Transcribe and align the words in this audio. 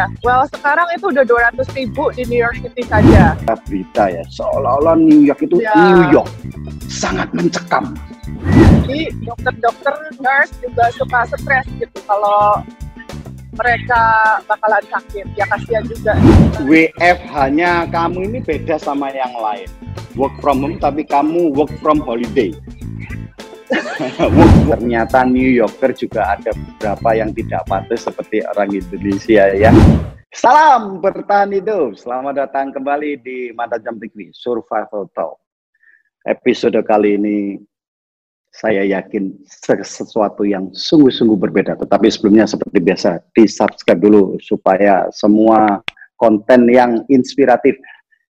ya. 0.00 0.06
Well, 0.24 0.42
sekarang 0.48 0.88
itu 0.96 1.04
udah 1.12 1.24
200 1.24 1.76
ribu 1.76 2.08
di 2.16 2.22
New 2.28 2.40
York 2.40 2.56
City 2.64 2.82
saja. 2.88 3.36
Berita 3.68 4.08
ya, 4.08 4.24
seolah-olah 4.32 4.96
New 4.96 5.20
York 5.28 5.44
itu 5.44 5.60
Ya. 5.60 5.76
New 5.76 6.08
York. 6.08 6.30
Sangat 6.88 7.28
mencekam. 7.36 7.92
Jadi 8.88 9.12
dokter-dokter, 9.22 9.94
nurse 10.18 10.52
juga 10.64 10.84
suka 10.96 11.28
stres 11.36 11.66
gitu 11.76 11.98
kalau 12.08 12.64
mereka 13.60 14.02
bakalan 14.48 14.84
sakit. 14.88 15.26
Ya 15.36 15.44
kasihan 15.52 15.84
juga. 15.84 16.12
WFH-nya 16.64 17.92
kamu 17.92 18.18
ini 18.32 18.38
beda 18.40 18.80
sama 18.80 19.12
yang 19.12 19.34
lain. 19.36 19.68
Work 20.16 20.40
from 20.40 20.64
home 20.64 20.80
tapi 20.80 21.04
kamu 21.04 21.52
work 21.52 21.70
from 21.84 22.00
holiday. 22.02 22.50
Ternyata 24.70 25.22
New 25.26 25.50
Yorker 25.50 25.94
juga 25.94 26.34
ada 26.34 26.50
beberapa 26.54 27.10
yang 27.14 27.30
tidak 27.30 27.62
patuh 27.66 27.98
seperti 27.98 28.42
orang 28.44 28.74
Indonesia 28.74 29.44
ya. 29.54 29.70
Salam 30.30 31.02
bertahan 31.02 31.50
hidup. 31.54 31.98
Selamat 31.98 32.46
datang 32.46 32.70
kembali 32.70 33.18
di 33.22 33.50
Mata 33.54 33.78
Jam 33.82 33.98
TV 33.98 34.30
Survival 34.30 35.10
Talk. 35.14 35.38
Episode 36.26 36.78
kali 36.86 37.18
ini 37.18 37.38
saya 38.50 38.82
yakin 38.82 39.30
sesuatu 39.82 40.42
yang 40.42 40.70
sungguh-sungguh 40.74 41.38
berbeda. 41.38 41.78
Tetapi 41.78 42.06
sebelumnya 42.10 42.50
seperti 42.50 42.78
biasa, 42.82 43.22
di 43.34 43.46
subscribe 43.46 44.02
dulu 44.02 44.38
supaya 44.42 45.06
semua 45.14 45.82
konten 46.18 46.66
yang 46.70 47.02
inspiratif 47.10 47.78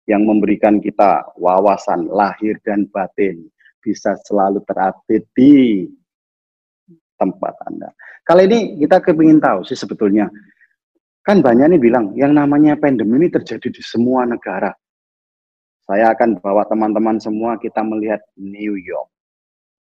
yang 0.09 0.25
memberikan 0.25 0.81
kita 0.81 1.25
wawasan 1.37 2.09
lahir 2.09 2.57
dan 2.65 2.89
batin 2.93 3.49
bisa 3.81 4.15
selalu 4.29 4.61
terupdate 4.69 5.27
di 5.35 5.89
tempat 7.21 7.55
Anda. 7.69 7.89
Kali 8.25 8.49
ini 8.49 8.59
kita 8.81 9.05
kepingin 9.05 9.41
tahu 9.41 9.65
sih 9.65 9.77
sebetulnya, 9.77 10.29
kan 11.21 11.45
banyak 11.45 11.77
nih 11.77 11.81
bilang 11.81 12.17
yang 12.17 12.33
namanya 12.33 12.81
pandemi 12.81 13.21
ini 13.21 13.29
terjadi 13.29 13.69
di 13.69 13.83
semua 13.85 14.25
negara. 14.25 14.73
Saya 15.85 16.15
akan 16.15 16.39
bawa 16.39 16.65
teman-teman 16.71 17.19
semua 17.19 17.59
kita 17.59 17.83
melihat 17.83 18.23
New 18.39 18.79
York. 18.79 19.11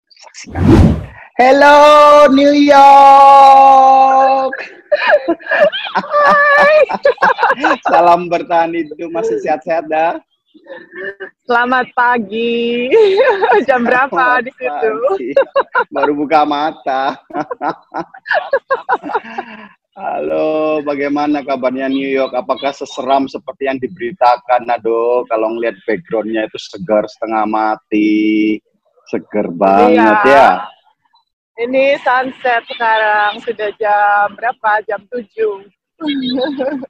Saksikan. 0.08 0.64
Hello 1.38 2.26
New 2.34 2.50
York. 2.50 4.56
Salam 7.86 8.26
bertahan 8.26 8.74
itu 8.74 9.06
masih 9.12 9.38
sehat-sehat 9.44 9.86
dah. 9.86 10.18
Selamat 11.44 11.86
pagi. 11.92 12.88
Jam 13.68 13.84
berapa 13.84 14.40
di 14.44 14.52
situ? 14.56 14.92
Pagi. 15.16 15.30
Baru 15.92 16.12
buka 16.24 16.44
mata. 16.48 17.16
Halo, 19.98 20.78
bagaimana 20.86 21.42
kabarnya 21.42 21.90
New 21.90 22.06
York? 22.06 22.30
Apakah 22.30 22.70
seseram 22.70 23.26
seperti 23.26 23.66
yang 23.66 23.82
diberitakan? 23.82 24.70
Aduh, 24.78 25.26
kalau 25.26 25.58
ngeliat 25.58 25.74
backgroundnya 25.84 26.46
itu 26.46 26.58
segar 26.60 27.02
setengah 27.10 27.44
mati, 27.50 28.56
seger 29.10 29.50
banget 29.50 30.16
Iya. 30.22 30.30
ya. 30.30 30.50
Ini 31.58 31.98
sunset 32.06 32.62
sekarang 32.70 33.42
sudah 33.42 33.74
jam 33.82 34.30
berapa? 34.38 34.78
Jam 34.86 35.02
7. 35.10 35.66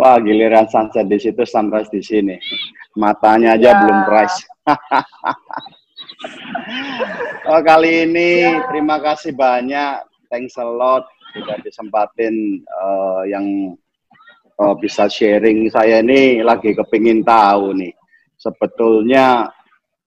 Wah, 0.00 0.16
giliran 0.20 0.68
sunset 0.68 1.08
di 1.08 1.16
situ, 1.16 1.40
sunrise 1.48 1.88
di 1.88 2.04
sini. 2.04 2.36
Matanya 2.92 3.56
aja 3.56 3.72
Ya. 3.72 3.78
belum 3.80 3.98
rise. 4.04 4.44
oh, 7.48 7.60
kali 7.64 8.08
ini 8.08 8.46
Ya. 8.46 8.62
terima 8.68 8.96
kasih 9.00 9.32
banyak. 9.32 10.04
Thanks 10.28 10.56
a 10.56 10.64
lot 10.64 11.04
sudah 11.32 11.56
disempatin 11.60 12.60
eh, 12.60 13.22
yang 13.32 13.76
eh, 14.56 14.74
bisa 14.80 15.08
sharing. 15.08 15.68
Saya 15.68 16.00
ini 16.00 16.40
lagi 16.40 16.72
kepingin 16.72 17.24
tahu 17.24 17.76
nih, 17.76 17.92
sebetulnya 18.36 19.48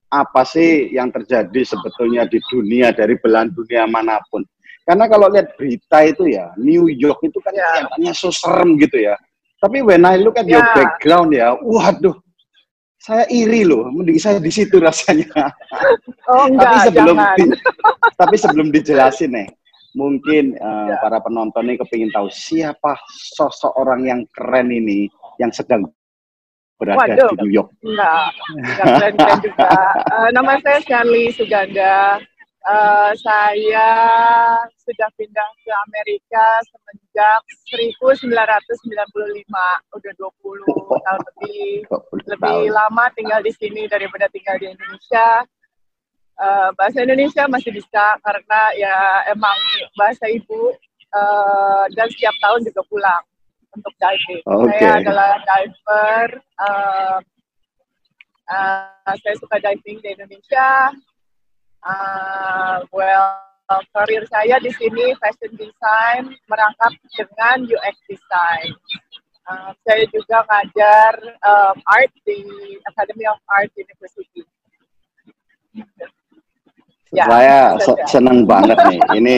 apa 0.05 0.41
sih 0.45 0.93
yang 0.93 1.09
terjadi 1.11 1.65
sebetulnya 1.65 2.29
di 2.29 2.37
dunia 2.47 2.93
dari 2.93 3.17
belahan 3.17 3.49
dunia 3.51 3.89
mana 3.89 4.21
pun. 4.29 4.45
Karena 4.85 5.09
kalau 5.09 5.33
lihat 5.33 5.57
berita 5.57 6.05
itu 6.05 6.29
ya, 6.29 6.53
New 6.61 6.85
York 6.87 7.25
itu 7.25 7.41
kan 7.41 7.51
Ya. 7.51 7.89
kelihatannya 7.89 8.13
so 8.13 8.29
serem 8.29 8.77
gitu 8.77 9.01
ya. 9.01 9.17
Tapi 9.57 9.81
when 9.81 10.05
I 10.05 10.21
look 10.21 10.37
at 10.37 10.45
your 10.45 10.61
Ya. 10.61 10.73
background 10.77 11.33
ya, 11.33 11.57
waduh, 11.57 12.13
saya 13.05 13.29
iri 13.29 13.61
loh, 13.61 13.85
mending 13.93 14.17
saya 14.17 14.41
di 14.41 14.49
situ 14.49 14.81
rasanya. 14.81 15.29
Oh 16.25 16.49
tapi 16.49 16.57
enggak, 16.57 16.85
sebelum 16.89 17.17
jangan. 17.21 17.37
di- 17.37 17.53
tapi 18.25 18.35
sebelum 18.41 18.67
dijelasin 18.73 19.29
nih, 19.29 19.45
mungkin 19.93 20.57
eh, 20.57 20.87
Ya. 20.89 20.97
para 20.97 21.21
penonton 21.21 21.69
ini 21.69 21.77
kepingin 21.77 22.09
tahu 22.09 22.33
siapa 22.33 22.97
sosok 23.37 23.77
orang 23.77 24.01
yang 24.01 24.19
keren 24.33 24.73
ini 24.73 25.05
yang 25.37 25.53
sedang 25.53 25.85
berada 26.81 27.05
Waduh. 27.13 27.29
di 27.37 27.45
New 27.45 27.53
York. 27.53 27.69
Enggak, 27.85 28.25
enggak 28.57 28.85
keren-keren 28.97 29.37
juga. 29.45 29.69
Eh, 30.17 30.29
nama 30.33 30.51
saya 30.65 30.79
Shanley 30.81 31.29
Suganda. 31.29 32.17
Eh, 32.65 33.11
saya 33.21 33.89
sudah 34.81 35.05
pindah 35.13 35.49
ke 35.61 35.69
Amerika 35.85 36.45
semenjak 36.65 37.45
1995. 37.69 38.25
Udah 39.93 40.13
20 40.17 40.65
tahun 41.05 41.21
lebih. 41.29 41.85
Lebih 42.25 42.73
lama 42.73 43.05
tinggal 43.13 43.45
di 43.45 43.53
sini 43.53 43.85
daripada 43.85 44.25
tinggal 44.33 44.57
di 44.57 44.73
Indonesia. 44.73 45.45
Eh, 46.41 46.69
bahasa 46.73 47.05
Indonesia 47.05 47.45
masih 47.45 47.69
bisa 47.69 48.17
karena 48.25 48.61
ya 48.73 48.97
emang 49.29 49.57
bahasa 49.93 50.25
ibu 50.25 50.73
eh, 51.13 51.85
dan 51.93 52.09
setiap 52.09 52.33
tahun 52.41 52.65
juga 52.65 52.81
pulang 52.89 53.23
untuk 53.77 53.93
diving. 54.01 54.41
Oke. 54.41 54.73
Saya 54.73 55.05
adalah 55.05 55.37
diver. 55.37 56.27
eh, 56.41 57.17
eh, 58.49 59.15
saya 59.21 59.35
suka 59.37 59.61
diving 59.61 60.01
di 60.01 60.17
Indonesia. 60.17 60.89
Eh, 61.85 62.77
well, 62.89 63.45
karir 63.93 64.25
saya 64.25 64.57
di 64.57 64.73
sini 64.73 65.13
fashion 65.21 65.53
design 65.53 66.33
merangkap 66.49 66.93
dengan 67.13 67.61
UX 67.61 67.95
design. 68.09 68.73
Eh, 69.45 69.71
saya 69.85 70.03
juga 70.09 70.41
ngajar 70.49 71.13
um, 71.45 71.77
art 71.85 72.09
di 72.25 72.41
Academy 72.89 73.29
of 73.29 73.37
Art 73.53 73.69
University. 73.77 74.41
Ya, 77.13 77.29
saya 77.29 77.59
senang 78.09 78.45
banget 78.51 78.81
nih. 78.89 79.01
Ini 79.21 79.37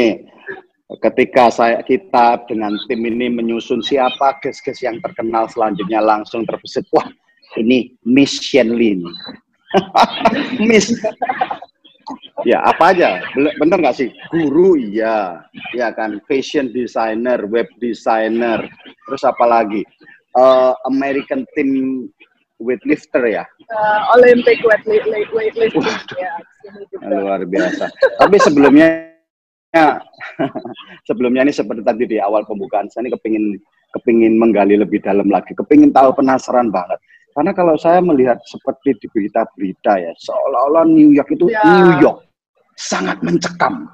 ketika 1.03 1.51
saya 1.51 1.83
kita 1.83 2.47
dengan 2.47 2.79
tim 2.87 3.03
ini 3.03 3.27
menyusun 3.27 3.83
siapa 3.83 4.39
guest-guest 4.39 4.87
yang 4.87 5.03
terkenal 5.03 5.51
selanjutnya 5.51 5.99
langsung 5.99 6.47
terbesit. 6.47 6.87
Wah, 6.95 7.11
ini 7.59 7.91
Miss 8.07 8.39
Shenley 8.39 9.03
nih. 9.03 9.15
Miss. 10.71 10.95
Ya, 12.47 12.63
apa 12.63 12.95
aja? 12.95 13.19
Bener 13.35 13.77
nggak 13.77 13.97
sih? 13.97 14.09
Guru, 14.31 14.79
iya. 14.79 15.43
Ya 15.75 15.91
kan, 15.91 16.23
fashion 16.27 16.71
designer, 16.71 17.43
web 17.47 17.67
designer. 17.83 18.63
Terus 19.07 19.23
apa 19.27 19.43
lagi? 19.43 19.83
Eh, 20.37 20.73
American 20.85 21.43
team 21.57 22.05
weightlifter 22.61 23.23
ya. 23.25 23.43
Eh, 23.45 24.01
Olympic 24.17 24.61
weight, 24.65 24.85
weight, 24.85 25.29
weightlifting 25.33 25.85
ya, 26.17 26.33
luar 27.09 27.41
biasa. 27.45 27.89
Tapi 28.21 28.35
sebelumnya 28.41 29.13
sebelumnya 31.07 31.45
ini 31.45 31.53
seperti 31.53 31.85
tadi 31.85 32.03
di 32.09 32.17
awal 32.17 32.41
pembukaan 32.49 32.89
saya 32.89 33.05
ini 33.05 33.13
kepingin 33.13 33.45
kepingin 33.93 34.33
menggali 34.37 34.73
lebih 34.73 34.99
dalam 35.05 35.29
lagi, 35.29 35.53
kepingin 35.53 35.93
tahu 35.93 36.13
penasaran 36.17 36.73
banget. 36.73 36.97
Karena 37.37 37.53
kalau 37.53 37.77
saya 37.77 38.01
melihat 38.01 38.41
seperti 38.49 38.97
di 38.97 39.05
berita-berita 39.13 39.93
ya, 40.01 40.09
seolah-olah 40.25 40.89
New 40.89 41.13
York 41.13 41.29
itu 41.37 41.45
Ya. 41.53 41.61
New 41.69 42.01
York 42.01 42.25
sangat 42.73 43.21
mencekam. 43.21 43.85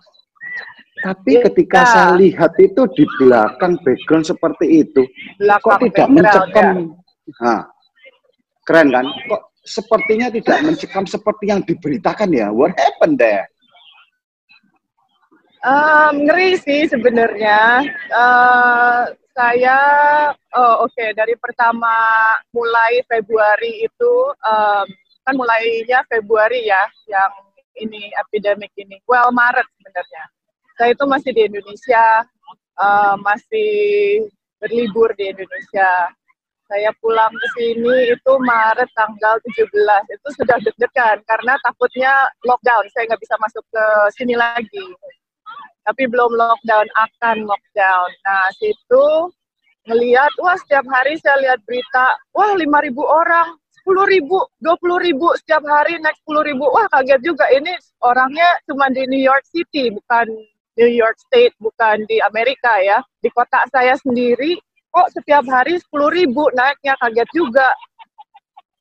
Tapi 1.04 1.44
Ya. 1.44 1.52
ketika 1.52 1.84
saya 1.84 2.16
lihat 2.16 2.56
itu 2.56 2.88
di 2.96 3.04
belakang 3.20 3.76
background 3.84 4.24
seperti 4.24 4.88
itu, 4.88 5.04
Belakang 5.44 5.76
kok 5.76 5.80
tidak 5.92 6.08
mencekam? 6.08 6.56
ya. 6.56 7.36
Nah, 7.44 7.62
keren 8.64 8.88
kan? 8.96 9.06
Kok 9.12 9.42
sepertinya 9.68 10.32
tidak 10.32 10.58
mencekam 10.64 11.04
seperti 11.04 11.44
yang 11.52 11.60
diberitakan 11.68 12.32
ya? 12.32 12.48
What 12.48 12.72
happened 12.80 13.20
there? 13.20 13.44
Um, 15.68 16.28
ngeri 16.32 16.56
sih 16.64 16.88
sebenarnya. 16.88 17.84
Eh, 18.08 19.02
saya, 19.34 19.78
oh 20.54 20.86
oke 20.86 21.06
dari 21.18 21.34
pertama 21.42 21.90
mulai 22.54 23.02
Februari 23.10 23.82
itu, 23.86 24.14
em, 24.46 24.88
kan 25.26 25.34
mulainya 25.34 26.06
Februari 26.06 26.70
ya, 26.70 26.86
yang 27.10 27.34
ini 27.82 28.14
epidemik 28.22 28.70
ini. 28.78 29.02
Well 29.10 29.34
Maret 29.34 29.66
sebenarnya. 29.82 30.24
Saya 30.78 30.90
itu 30.94 31.06
masih 31.10 31.32
di 31.34 31.42
Indonesia, 31.50 32.06
eh, 32.78 33.16
masih 33.26 33.72
berlibur 34.62 35.10
di 35.18 35.34
Indonesia. 35.34 36.14
Saya 36.70 36.90
pulang 37.02 37.30
ke 37.30 37.48
sini 37.60 38.14
itu 38.14 38.32
Maret 38.40 38.90
tanggal 38.98 39.36
17. 39.46 40.04
Itu 40.10 40.28
sudah 40.38 40.58
deg-degan 40.62 41.22
karena 41.26 41.54
takutnya 41.62 42.14
lockdown. 42.46 42.86
Saya 42.94 43.10
nggak 43.10 43.22
bisa 43.22 43.36
masuk 43.42 43.66
ke 43.70 43.86
sini 44.18 44.34
lagi 44.38 44.86
tapi 45.84 46.08
belum 46.08 46.32
lockdown 46.36 46.88
akan 46.96 47.48
lockdown. 47.48 48.10
Nah 48.24 48.46
situ 48.60 49.08
ngelihat 49.88 50.32
wah 50.40 50.56
setiap 50.56 50.88
hari 50.88 51.20
saya 51.20 51.38
lihat 51.44 51.60
berita 51.68 52.16
wah 52.32 52.56
lima 52.56 52.80
ribu 52.80 53.04
orang 53.04 53.60
sepuluh 53.76 54.08
ribu 54.08 54.40
dua 54.64 54.80
puluh 54.80 54.96
ribu 55.04 55.28
setiap 55.44 55.64
hari 55.68 56.00
naik 56.00 56.16
sepuluh 56.24 56.44
ribu. 56.48 56.68
Wah 56.72 56.88
kaget 56.88 57.20
juga 57.20 57.48
ini 57.52 57.76
orangnya 58.00 58.48
cuma 58.64 58.88
di 58.92 59.04
New 59.12 59.20
York 59.20 59.44
City 59.52 59.92
bukan 59.92 60.32
New 60.80 60.90
York 60.90 61.20
State 61.20 61.54
bukan 61.60 62.02
di 62.08 62.24
Amerika 62.24 62.80
ya. 62.80 63.04
Di 63.20 63.28
kota 63.36 63.62
saya 63.70 64.00
sendiri 64.00 64.56
kok 64.94 65.10
setiap 65.12 65.44
hari 65.50 65.82
sepuluh 65.82 66.14
ribu 66.14 66.48
naiknya 66.56 66.96
kaget 67.02 67.30
juga 67.36 67.68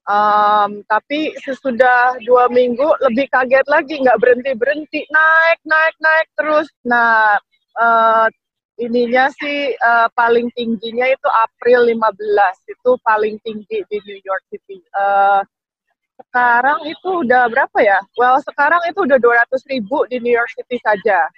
um, 0.09 0.83
tapi 0.87 1.35
sesudah 1.43 2.19
dua 2.27 2.49
minggu 2.51 2.87
lebih 3.11 3.27
kaget 3.31 3.67
lagi 3.67 4.01
nggak 4.01 4.19
berhenti 4.19 4.53
berhenti 4.57 5.01
naik 5.11 5.61
naik 5.67 5.95
naik 6.01 6.27
terus 6.39 6.69
nah 6.87 7.39
uh, 7.79 8.27
ininya 8.81 9.29
sih 9.39 9.77
uh, 9.79 10.09
paling 10.17 10.49
tingginya 10.57 11.07
itu 11.07 11.29
April 11.45 11.87
15 11.87 12.73
itu 12.73 12.91
paling 13.05 13.37
tinggi 13.45 13.79
di 13.87 13.99
New 14.09 14.21
York 14.25 14.43
City. 14.49 14.83
Uh, 14.97 15.45
sekarang 16.19 16.83
itu 16.89 17.23
udah 17.27 17.51
berapa 17.53 17.79
ya? 17.83 17.99
Well 18.17 18.41
sekarang 18.43 18.81
itu 18.89 19.05
udah 19.05 19.19
200 19.21 19.73
ribu 19.73 20.07
di 20.09 20.19
New 20.19 20.33
York 20.33 20.51
City 20.57 20.81
saja. 20.83 21.29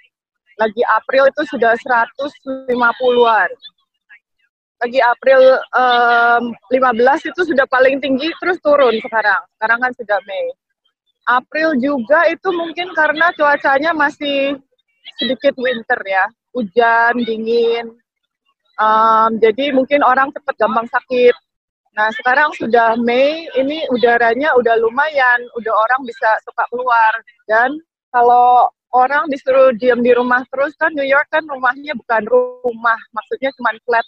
Lagi 0.55 0.81
April 0.87 1.27
itu 1.27 1.43
sudah 1.51 1.75
150-an. 1.83 3.49
Lagi 4.85 5.01
April 5.01 5.41
um, 5.73 6.53
15 6.69 7.33
itu 7.33 7.41
sudah 7.41 7.65
paling 7.65 7.97
tinggi 7.97 8.29
terus 8.37 8.61
turun 8.61 8.93
sekarang. 9.01 9.41
Sekarang 9.57 9.81
kan 9.81 9.91
sudah 9.97 10.21
Mei. 10.29 10.53
April 11.25 11.73
juga 11.81 12.29
itu 12.29 12.53
mungkin 12.53 12.93
karena 12.93 13.33
cuacanya 13.33 13.97
masih 13.97 14.61
sedikit 15.17 15.57
winter 15.57 15.97
ya 16.05 16.29
hujan, 16.53 17.17
dingin. 17.25 17.97
Um, 18.77 19.41
jadi 19.41 19.73
mungkin 19.73 20.05
orang 20.05 20.29
cepat 20.37 20.53
gampang 20.53 20.85
sakit. 20.85 21.33
Nah 21.97 22.13
sekarang 22.21 22.53
sudah 22.53 22.93
Mei, 23.01 23.49
ini 23.57 23.89
udaranya 23.89 24.53
udah 24.53 24.77
lumayan, 24.77 25.41
udah 25.57 25.73
orang 25.73 26.05
bisa 26.05 26.29
suka 26.45 26.61
keluar. 26.69 27.13
Dan 27.49 27.73
kalau 28.13 28.69
orang 28.93 29.33
disuruh 29.33 29.73
diam 29.81 30.05
di 30.05 30.13
rumah 30.13 30.45
terus 30.53 30.77
kan 30.77 30.93
New 30.93 31.09
York 31.09 31.25
kan 31.33 31.41
rumahnya 31.49 31.97
bukan 31.97 32.21
rumah, 32.29 33.01
maksudnya 33.17 33.49
cuma 33.57 33.73
flat 33.81 34.05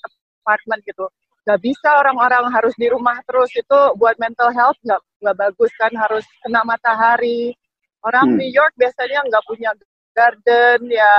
apartment 0.48 0.80
gitu. 0.88 1.04
Gak 1.44 1.60
bisa 1.60 2.00
orang-orang 2.00 2.48
harus 2.56 2.72
di 2.80 2.88
rumah 2.88 3.20
terus 3.28 3.52
itu 3.52 3.80
buat 4.00 4.16
mental 4.16 4.52
health 4.56 4.80
nggak 4.84 5.00
nggak 5.20 5.36
bagus 5.36 5.72
kan 5.76 5.92
harus 5.92 6.24
kena 6.44 6.64
matahari. 6.64 7.52
Orang 8.00 8.32
hmm. 8.32 8.40
New 8.40 8.52
York 8.52 8.72
biasanya 8.80 9.28
nggak 9.28 9.44
punya 9.44 9.76
garden 10.16 10.80
ya 10.88 11.16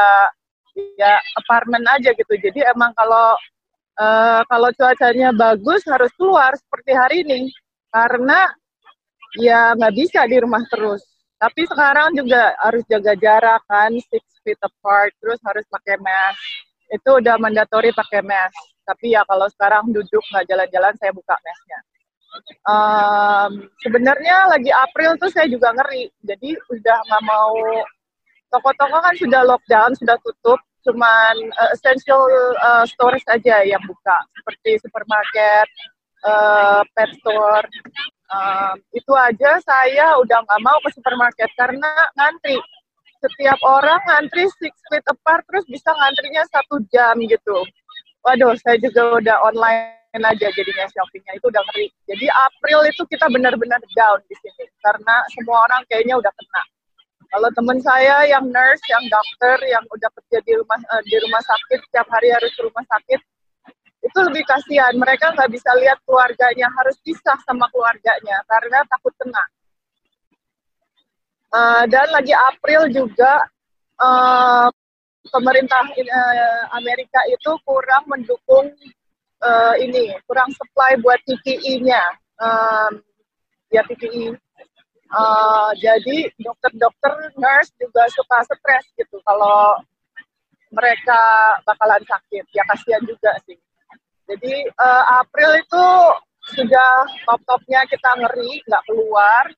ya 0.97 1.21
apartemen 1.45 1.85
aja 1.93 2.17
gitu. 2.17 2.35
Jadi 2.41 2.65
emang 2.65 2.97
kalau 2.97 3.37
uh, 4.01 4.41
kalau 4.49 4.71
cuacanya 4.73 5.35
bagus 5.37 5.85
harus 5.85 6.13
keluar 6.17 6.57
seperti 6.57 6.93
hari 6.97 7.17
ini 7.29 7.41
karena 7.93 8.49
ya 9.37 9.77
nggak 9.77 9.95
bisa 9.97 10.25
di 10.25 10.41
rumah 10.41 10.65
terus. 10.73 11.05
Tapi 11.39 11.71
sekarang 11.71 12.19
juga 12.19 12.51
harus 12.59 12.83
jaga 12.91 13.15
jarak 13.15 13.63
kan, 13.71 13.95
six 14.11 14.27
feet 14.43 14.59
apart, 14.59 15.15
terus 15.23 15.39
harus 15.47 15.63
pakai 15.71 15.95
mask. 16.03 16.43
Itu 16.91 17.23
udah 17.23 17.39
mandatori 17.39 17.95
pakai 17.95 18.27
mask. 18.27 18.59
Tapi 18.89 19.13
ya 19.13 19.21
kalau 19.29 19.45
sekarang 19.53 19.93
duduk 19.93 20.25
nggak 20.33 20.49
jalan-jalan, 20.49 20.97
saya 20.97 21.13
buka 21.13 21.37
masknya. 21.37 21.81
Um, 22.65 23.69
sebenarnya 23.85 24.49
lagi 24.49 24.73
April 24.73 25.17
tuh 25.21 25.29
saya 25.29 25.49
juga 25.49 25.73
ngeri, 25.77 26.09
jadi 26.25 26.57
udah 26.73 26.99
nggak 27.09 27.25
mau 27.25 27.57
toko-toko 28.49 28.97
kan 29.01 29.15
sudah 29.17 29.45
lockdown, 29.45 29.93
sudah 29.97 30.17
tutup, 30.25 30.61
cuman 30.85 31.35
uh, 31.57 31.71
essential 31.73 32.25
uh, 32.61 32.85
stores 32.89 33.25
aja 33.29 33.65
yang 33.65 33.81
buka 33.85 34.17
seperti 34.41 34.81
supermarket, 34.81 35.69
uh, 36.25 36.81
pet 36.97 37.11
store. 37.21 37.69
Uh, 38.29 38.77
itu 38.93 39.13
aja 39.17 39.57
saya 39.65 40.21
udah 40.21 40.45
nggak 40.45 40.61
mau 40.65 40.77
ke 40.85 40.93
supermarket 40.97 41.49
karena 41.57 41.93
ngantri. 42.17 42.61
Setiap 43.19 43.59
orang 43.65 43.99
ngantri 44.05 44.47
six 44.61 44.73
feet 44.93 45.05
apart 45.09 45.43
terus 45.49 45.65
bisa 45.67 45.91
ngantrinya 45.91 46.45
satu 46.53 46.81
jam 46.93 47.17
gitu. 47.25 47.65
Waduh, 48.29 48.53
saya 48.61 48.77
juga 48.77 49.17
udah 49.25 49.41
online 49.41 50.21
aja 50.21 50.53
jadinya 50.53 50.85
shoppingnya 50.93 51.41
itu 51.41 51.49
udah 51.49 51.65
ngeri. 51.73 51.89
Jadi 52.05 52.29
April 52.29 52.85
itu 52.85 53.03
kita 53.09 53.25
benar-benar 53.33 53.81
down 53.97 54.21
di 54.29 54.37
sini 54.37 54.69
karena 54.85 55.25
semua 55.33 55.65
orang 55.65 55.81
kayaknya 55.89 56.21
udah 56.21 56.29
kena. 56.29 56.63
Kalau 57.33 57.49
teman 57.57 57.81
saya 57.81 58.29
yang 58.29 58.45
nurse, 58.53 58.85
yang 58.93 59.01
dokter, 59.09 59.57
yang 59.73 59.81
udah 59.89 60.13
kerja 60.13 60.45
di 60.45 60.53
rumah 60.61 60.77
uh, 60.93 61.03
di 61.09 61.17
rumah 61.25 61.41
sakit, 61.41 61.81
setiap 61.89 62.05
hari 62.13 62.29
harus 62.37 62.53
ke 62.53 62.61
rumah 62.69 62.85
sakit, 62.85 63.21
itu 64.05 64.19
lebih 64.29 64.45
kasihan. 64.45 64.93
Mereka 64.93 65.33
nggak 65.33 65.49
bisa 65.49 65.73
lihat 65.81 65.97
keluarganya, 66.05 66.69
harus 66.69 67.01
pisah 67.01 67.41
sama 67.49 67.65
keluarganya 67.73 68.45
karena 68.45 68.85
takut 68.93 69.17
kena. 69.17 69.45
Uh, 71.49 71.85
dan 71.89 72.13
lagi 72.13 72.37
April 72.37 72.93
juga 72.93 73.41
uh, 73.97 74.69
pemerintah 75.31 75.85
uh, 75.89 76.65
Amerika 76.77 77.21
itu 77.29 77.55
kurang 77.65 78.05
mendukung 78.09 78.73
uh, 79.45 79.75
ini, 79.81 80.13
kurang 80.25 80.51
supply 80.57 80.99
buat 81.01 81.21
TPE-nya. 81.27 82.03
Um, 82.39 83.03
ya 83.69 83.85
TPE 83.85 84.39
Uh, 85.09 85.73
jadi 85.81 86.29
dokter-dokter, 86.37 87.33
nurse 87.41 87.73
juga 87.81 88.05
suka 88.13 88.45
stres 88.45 88.85
gitu 88.93 89.17
kalau 89.25 89.81
mereka 90.69 91.21
bakalan 91.65 92.05
sakit. 92.05 92.45
Ya 92.53 92.61
kasihan 92.69 93.01
juga 93.09 93.33
sih. 93.49 93.57
Jadi 94.29 94.69
uh, 94.77 95.05
April 95.25 95.57
itu 95.65 95.87
sudah 96.53 97.09
top-topnya 97.25 97.89
kita 97.89 98.11
ngeri, 98.21 98.61
nggak 98.69 98.85
keluar. 98.85 99.49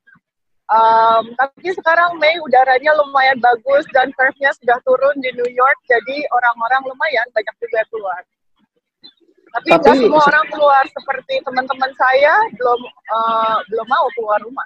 Um, 0.70 1.34
tapi 1.34 1.74
sekarang 1.74 2.22
Mei 2.22 2.38
udaranya 2.38 2.94
lumayan 2.94 3.42
bagus 3.42 3.82
dan 3.90 4.14
curve-nya 4.14 4.54
sudah 4.62 4.78
turun 4.86 5.18
di 5.18 5.34
New 5.34 5.50
York, 5.50 5.78
jadi 5.90 6.16
orang-orang 6.30 6.86
lumayan 6.86 7.26
banyak 7.34 7.54
juga 7.58 7.82
keluar. 7.90 8.22
Tapi 9.50 9.66
nggak 9.74 9.98
semua 9.98 10.22
orang 10.30 10.46
keluar 10.46 10.84
seperti 10.94 11.42
teman-teman 11.42 11.90
saya 11.98 12.34
belum 12.54 12.80
uh, 12.86 13.58
belum 13.66 13.86
mau 13.90 14.06
keluar 14.14 14.38
rumah. 14.46 14.62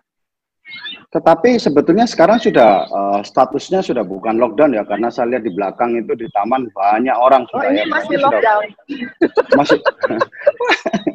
Tetapi 1.12 1.60
sebetulnya 1.60 2.04
sekarang 2.08 2.40
sudah 2.40 2.88
uh, 2.88 3.20
statusnya 3.24 3.80
sudah 3.84 4.04
bukan 4.04 4.40
lockdown 4.40 4.76
ya 4.76 4.84
karena 4.84 5.08
saya 5.08 5.36
lihat 5.36 5.44
di 5.44 5.52
belakang 5.52 5.96
itu 5.96 6.12
di 6.16 6.28
taman 6.32 6.68
banyak 6.72 7.16
orang 7.16 7.48
oh, 7.52 7.64
ini 7.64 7.84
ya. 7.84 7.86
masih 7.88 8.16
lockdown. 8.20 8.64
Sudah, 8.68 9.56
masih 9.60 9.78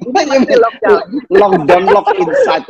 masih 0.17 0.57
lockdown. 0.65 1.01
lockdown 1.29 1.83
lock 1.93 2.07
inside. 2.17 2.65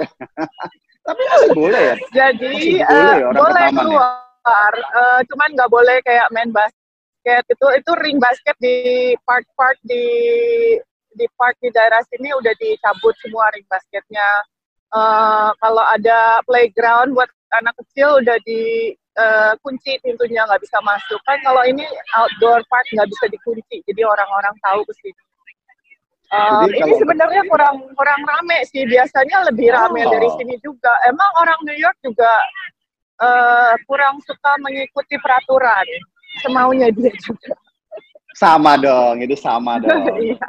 Tapi 1.10 1.22
masih 1.26 1.52
boleh 1.58 1.82
ya. 1.82 1.96
Jadi 2.22 2.54
boleh, 2.86 3.18
uh, 3.26 3.34
boleh 3.34 3.66
ya? 3.66 3.74
keluar, 3.74 4.74
ya? 4.78 4.90
uh, 4.94 5.20
cuman 5.26 5.50
nggak 5.58 5.72
boleh 5.74 5.98
kayak 6.06 6.30
main 6.30 6.54
basket 6.54 7.44
itu 7.50 7.66
itu 7.74 7.92
ring 8.06 8.22
basket 8.22 8.56
di 8.62 8.78
park-park 9.26 9.78
di 9.82 10.06
di 11.18 11.26
park 11.34 11.58
di 11.58 11.74
daerah 11.74 12.00
sini 12.08 12.30
udah 12.38 12.54
dicabut 12.62 13.18
semua 13.20 13.50
ring 13.52 13.66
basketnya 13.66 14.30
uh, 14.94 15.50
kalau 15.58 15.84
ada 15.90 16.40
playground 16.46 17.18
buat 17.18 17.30
anak 17.58 17.74
kecil 17.82 18.22
udah 18.22 18.38
di 18.46 18.94
uh, 19.18 19.58
kunci 19.66 19.98
pintunya 20.06 20.46
nggak 20.46 20.62
bisa 20.62 20.78
masuk 20.86 21.18
kan 21.26 21.42
kalau 21.42 21.66
ini 21.66 21.86
outdoor 22.18 22.62
park 22.70 22.86
nggak 22.94 23.10
bisa 23.10 23.26
dikunci 23.34 23.82
jadi 23.90 24.06
orang-orang 24.06 24.54
tahu 24.62 24.86
ke 24.86 24.94
sini 25.02 25.22
Uh, 26.30 26.70
ini 26.70 26.94
sebenarnya 27.02 27.42
kurang 27.50 27.90
kurang 27.98 28.22
rame 28.22 28.62
sih. 28.70 28.86
Biasanya 28.86 29.50
lebih 29.50 29.74
rame 29.74 30.06
oh. 30.06 30.12
dari 30.14 30.30
sini 30.38 30.56
juga. 30.62 30.94
Emang 31.10 31.30
orang 31.42 31.58
New 31.66 31.78
York 31.78 31.98
juga 32.06 32.30
uh, 33.22 33.74
kurang 33.90 34.22
suka 34.22 34.52
mengikuti 34.62 35.18
peraturan. 35.18 35.86
Semaunya 36.46 36.94
dia 36.94 37.10
juga. 37.26 37.58
Sama 38.38 38.78
dong, 38.78 39.26
itu 39.26 39.36
sama 39.36 39.78
dong. 39.84 40.06
Iya, 40.22 40.40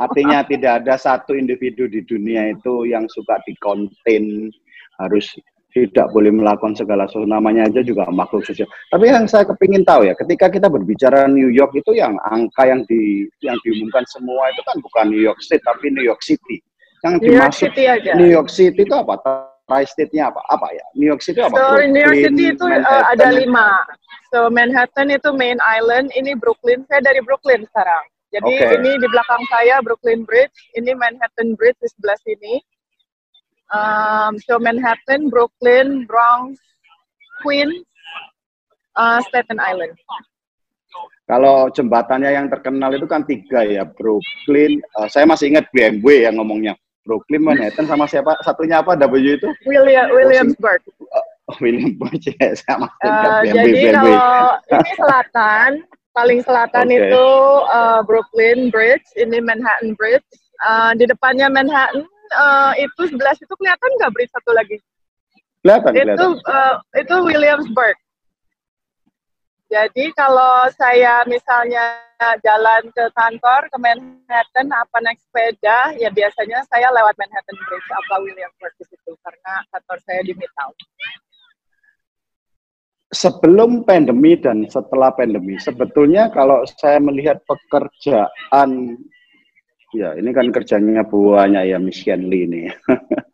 Artinya 0.00 0.40
tidak 0.42 0.82
ada 0.82 0.96
satu 0.96 1.36
individu 1.36 1.86
di 1.86 2.00
dunia 2.02 2.56
itu 2.56 2.88
yang 2.88 3.04
suka 3.12 3.38
dikonten 3.44 4.50
harus 4.96 5.36
tidak 5.76 6.08
boleh 6.08 6.32
melakukan 6.32 6.72
segala 6.72 7.04
sesuatu 7.04 7.28
namanya 7.28 7.68
aja 7.68 7.84
juga 7.84 8.08
makhluk 8.08 8.48
sosial. 8.48 8.64
Tapi 8.88 9.12
yang 9.12 9.28
saya 9.28 9.44
kepingin 9.44 9.84
tahu 9.84 10.08
ya, 10.08 10.16
ketika 10.16 10.48
kita 10.48 10.72
berbicara 10.72 11.28
New 11.28 11.52
York 11.52 11.76
itu 11.76 11.92
yang 11.92 12.16
angka 12.24 12.64
yang 12.64 12.80
di 12.88 13.28
yang 13.44 13.60
diumumkan 13.60 14.08
semua 14.08 14.48
itu 14.56 14.64
kan 14.64 14.80
bukan 14.80 15.12
New 15.12 15.20
York 15.20 15.36
State 15.44 15.60
tapi 15.68 15.92
New 15.92 16.00
York 16.00 16.24
City. 16.24 16.64
Yang 17.04 17.14
New 17.20 17.36
dimaksud 17.36 17.44
York 17.44 17.76
City 17.76 17.84
aja. 17.84 18.12
New 18.16 18.30
York 18.32 18.48
City 18.48 18.80
itu 18.88 18.96
apa? 18.96 19.20
Tri-state-nya 19.68 20.32
apa? 20.32 20.40
Apa 20.48 20.72
ya? 20.72 20.86
New 20.96 21.12
York 21.12 21.20
City 21.20 21.44
apa? 21.44 21.52
So, 21.52 21.60
Brooklyn, 21.60 21.90
New 21.92 22.04
York 22.08 22.20
City 22.24 22.44
itu 22.56 22.64
uh, 22.64 23.04
ada 23.12 23.28
lima. 23.36 23.84
So, 24.32 24.48
Manhattan 24.48 25.12
itu 25.12 25.28
main 25.36 25.60
island, 25.60 26.08
ini 26.16 26.32
Brooklyn. 26.38 26.88
Saya 26.88 27.04
dari 27.04 27.20
Brooklyn 27.20 27.68
sekarang. 27.68 28.04
Jadi 28.32 28.52
okay. 28.58 28.74
ini 28.80 28.90
di 28.98 29.06
belakang 29.10 29.42
saya 29.48 29.78
Brooklyn 29.84 30.24
Bridge, 30.24 30.54
ini 30.78 30.96
Manhattan 30.96 31.54
Bridge 31.54 31.78
di 31.82 31.88
sebelah 31.92 32.18
sini. 32.24 32.62
Um, 33.74 34.38
so 34.46 34.62
Manhattan, 34.62 35.26
Brooklyn, 35.26 36.06
Bronx, 36.06 36.58
Queens, 37.42 37.82
uh, 38.94 39.18
Staten 39.26 39.58
Island. 39.58 39.94
Kalau 41.26 41.66
jembatannya 41.74 42.30
yang 42.30 42.46
terkenal 42.46 42.94
itu 42.94 43.06
kan 43.10 43.26
tiga 43.26 43.66
ya, 43.66 43.82
Brooklyn. 43.82 44.78
Uh, 44.94 45.10
saya 45.10 45.26
masih 45.26 45.50
ingat 45.50 45.66
BMW 45.74 46.30
yang 46.30 46.38
ngomongnya. 46.38 46.78
Brooklyn, 47.06 47.42
Manhattan, 47.42 47.86
sama 47.86 48.06
siapa? 48.10 48.34
Satunya 48.42 48.82
apa? 48.82 48.98
W 48.98 49.14
itu? 49.22 49.46
William 49.66 50.10
Williamsburg. 50.10 50.82
Oh, 51.46 51.54
Williamsburg 51.62 52.18
ya, 52.38 52.54
sama. 52.58 52.90
Uh, 53.02 53.42
BMW, 53.46 53.54
jadi 53.54 53.70
BMW. 53.78 54.06
kalau 54.10 54.50
ini 54.74 54.92
selatan, 54.98 55.70
paling 56.14 56.40
selatan 56.42 56.86
okay. 56.90 56.98
itu 57.06 57.26
uh, 57.70 58.00
Brooklyn 58.02 58.74
Bridge, 58.74 59.06
ini 59.14 59.38
Manhattan 59.38 59.94
Bridge. 59.94 60.26
Uh, 60.66 60.96
di 60.98 61.04
depannya 61.06 61.46
Manhattan 61.52 62.08
uh, 62.34 62.72
itu 62.80 63.02
sebelah 63.12 63.34
situ 63.38 63.52
kelihatan 63.54 63.90
nggak 64.00 64.12
bridge 64.14 64.32
satu 64.34 64.50
lagi? 64.56 64.76
Kelihatan. 65.62 65.92
Itu 65.94 66.26
kelihatan. 66.42 66.50
Uh, 66.50 66.74
itu 66.98 67.14
Williamsburg. 67.22 67.96
Jadi 69.66 70.14
kalau 70.14 70.70
saya 70.78 71.26
misalnya 71.26 71.98
jalan 72.38 72.86
ke 72.94 73.04
kantor 73.18 73.66
ke 73.66 73.76
Manhattan 73.82 74.70
apa 74.70 74.96
naik 75.02 75.18
sepeda, 75.18 75.90
ya 75.98 76.06
biasanya 76.14 76.62
saya 76.70 76.86
lewat 76.94 77.18
Manhattan 77.18 77.58
Bridge 77.66 77.90
apa 77.90 78.14
Williamsburg 78.22 78.74
di 78.78 78.84
situ 78.94 79.10
karena 79.26 79.54
kantor 79.74 79.98
saya 80.06 80.20
di 80.22 80.32
Midtown. 80.38 80.74
Sebelum 83.10 83.82
pandemi 83.82 84.38
dan 84.38 84.70
setelah 84.70 85.10
pandemi, 85.10 85.58
sebetulnya 85.58 86.30
kalau 86.30 86.62
saya 86.78 87.02
melihat 87.02 87.42
pekerjaan, 87.46 88.98
ya 89.96 90.12
ini 90.14 90.30
kan 90.36 90.52
kerjanya 90.52 91.02
buahnya 91.08 91.64
ya 91.64 91.80
Miss 91.80 92.04
Lee 92.04 92.44
ini, 92.44 92.62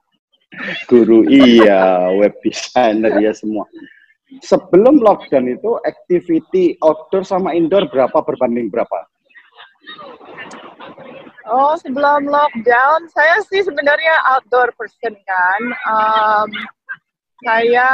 guru 0.90 1.26
iya, 1.26 2.08
web 2.14 2.38
designer 2.40 3.18
ya 3.18 3.34
semua 3.34 3.66
sebelum 4.40 5.04
lockdown 5.04 5.52
itu 5.52 5.76
activity 5.84 6.80
outdoor 6.80 7.26
sama 7.26 7.52
indoor 7.52 7.84
berapa 7.92 8.24
berbanding 8.24 8.72
berapa? 8.72 9.04
Oh, 11.52 11.74
sebelum 11.76 12.30
lockdown, 12.30 13.10
saya 13.12 13.42
sih 13.50 13.60
sebenarnya 13.66 14.14
outdoor 14.32 14.72
person 14.78 15.12
kan. 15.26 15.62
Um, 15.84 16.48
saya 17.42 17.90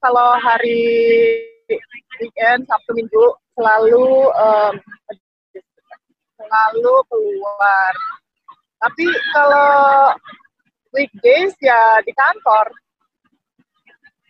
kalau 0.00 0.38
hari 0.40 1.42
weekend, 2.22 2.64
Sabtu 2.70 2.96
Minggu 2.96 3.34
selalu 3.58 4.30
um, 4.30 4.72
selalu 6.36 6.94
keluar. 7.08 7.92
Tapi 8.76 9.06
kalau 9.32 10.12
weekdays 10.92 11.56
ya 11.64 12.00
di 12.04 12.12
kantor 12.12 12.70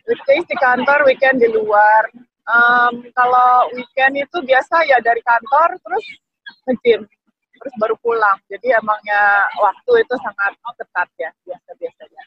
weekdays 0.07 0.45
di 0.47 0.57
kantor, 0.57 1.03
weekend 1.05 1.43
di 1.43 1.51
luar. 1.51 2.07
Um, 2.47 3.03
kalau 3.11 3.67
weekend 3.75 4.15
itu 4.15 4.37
biasa 4.39 4.87
ya 4.87 5.03
dari 5.03 5.19
kantor 5.19 5.75
terus 5.83 6.05
nge 6.71 7.03
terus 7.59 7.73
baru 7.75 7.95
pulang. 7.99 8.39
Jadi 8.47 8.71
emangnya 8.71 9.51
waktu 9.59 10.07
itu 10.07 10.15
sangat 10.23 10.55
ketat 10.79 11.09
ya 11.19 11.29
biasa-biasanya. 11.43 12.23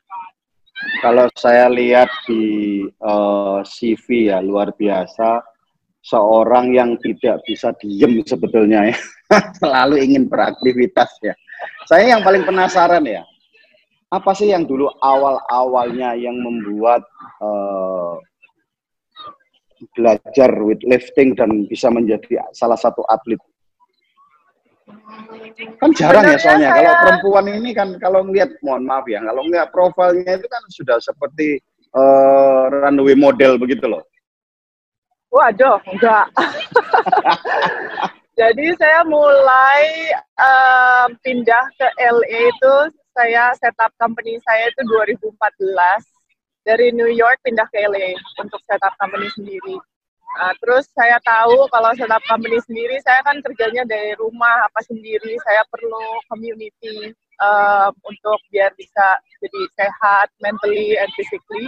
Kalau 1.00 1.26
saya 1.36 1.68
lihat 1.72 2.08
di 2.28 2.84
uh, 3.04 3.60
eh, 3.60 3.68
CV 3.68 4.32
ya 4.32 4.40
luar 4.44 4.72
biasa, 4.76 5.40
seorang 6.00 6.72
yang 6.72 6.96
tidak 7.00 7.44
bisa 7.44 7.72
diem 7.80 8.24
sebetulnya 8.24 8.92
ya, 8.92 8.96
selalu 9.60 10.00
ingin 10.00 10.26
beraktivitas 10.26 11.12
ya. 11.20 11.34
Saya 11.84 12.16
yang 12.16 12.24
paling 12.24 12.44
penasaran 12.48 13.04
ya, 13.04 13.22
apa 14.10 14.32
sih 14.32 14.50
yang 14.50 14.64
dulu 14.64 14.88
awal-awalnya 15.04 16.16
yang 16.16 16.34
membuat 16.40 17.04
uh, 17.44 18.16
belajar 19.96 20.50
weightlifting 20.60 21.36
dan 21.38 21.64
bisa 21.68 21.88
menjadi 21.88 22.48
salah 22.52 22.76
satu 22.76 23.04
atlet? 23.06 23.40
Kan 25.78 25.94
jarang 25.94 26.26
ya 26.26 26.38
soalnya 26.40 26.74
saya... 26.74 26.76
kalau 26.82 26.92
perempuan 26.98 27.46
ini 27.54 27.70
kan 27.70 27.88
kalau 28.02 28.20
ngeliat 28.26 28.50
mohon 28.66 28.82
maaf 28.82 29.06
ya 29.06 29.22
kalau 29.22 29.42
nggak 29.46 29.70
profilnya 29.70 30.32
itu 30.34 30.46
kan 30.50 30.62
sudah 30.66 30.96
seperti 30.98 31.62
uh, 31.94 32.66
runway 32.68 33.14
model 33.14 33.54
begitu 33.60 33.86
loh. 33.86 34.02
Waduh, 35.30 35.78
enggak. 35.86 36.26
Jadi 38.40 38.66
saya 38.80 39.04
mulai 39.04 40.10
um, 40.38 41.08
pindah 41.22 41.64
ke 41.76 41.86
LA 41.98 42.50
itu 42.50 42.74
saya 43.14 43.52
setup 43.58 43.92
company 44.00 44.40
saya 44.42 44.72
itu 44.72 44.80
2014 44.86 45.36
dari 46.64 46.94
New 46.94 47.10
York 47.10 47.42
pindah 47.44 47.68
ke 47.68 47.84
LA 47.84 48.16
untuk 48.40 48.58
setup 48.64 48.94
company 48.98 49.28
sendiri. 49.36 49.76
Nah, 50.30 50.54
terus 50.62 50.86
saya 50.94 51.18
tahu 51.26 51.66
kalau 51.74 51.90
setup 51.98 52.22
company 52.30 52.62
sendiri, 52.62 53.02
saya 53.02 53.18
kan 53.26 53.42
kerjanya 53.42 53.82
dari 53.82 54.14
rumah 54.14 54.62
apa 54.62 54.78
sendiri, 54.86 55.34
saya 55.42 55.66
perlu 55.66 56.22
community 56.30 57.10
uh, 57.42 57.90
untuk 58.06 58.38
biar 58.54 58.70
bisa 58.78 59.18
jadi 59.42 59.62
sehat 59.74 60.30
mentally 60.38 60.94
and 60.96 61.10
physically. 61.18 61.66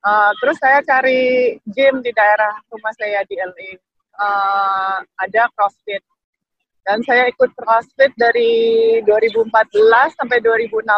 Uh, 0.00 0.32
terus 0.40 0.56
saya 0.56 0.80
cari 0.80 1.52
gym 1.68 2.00
di 2.00 2.08
daerah 2.16 2.56
rumah 2.72 2.92
saya 2.96 3.20
di 3.28 3.36
LA. 3.36 3.76
Uh, 4.16 4.98
ada 5.20 5.48
CrossFit. 5.52 6.00
Dan 6.84 7.04
saya 7.04 7.28
ikut 7.28 7.52
CrossFit 7.52 8.12
dari 8.16 8.98
2014 9.04 9.52
sampai 10.16 10.40
2016. 10.40 10.88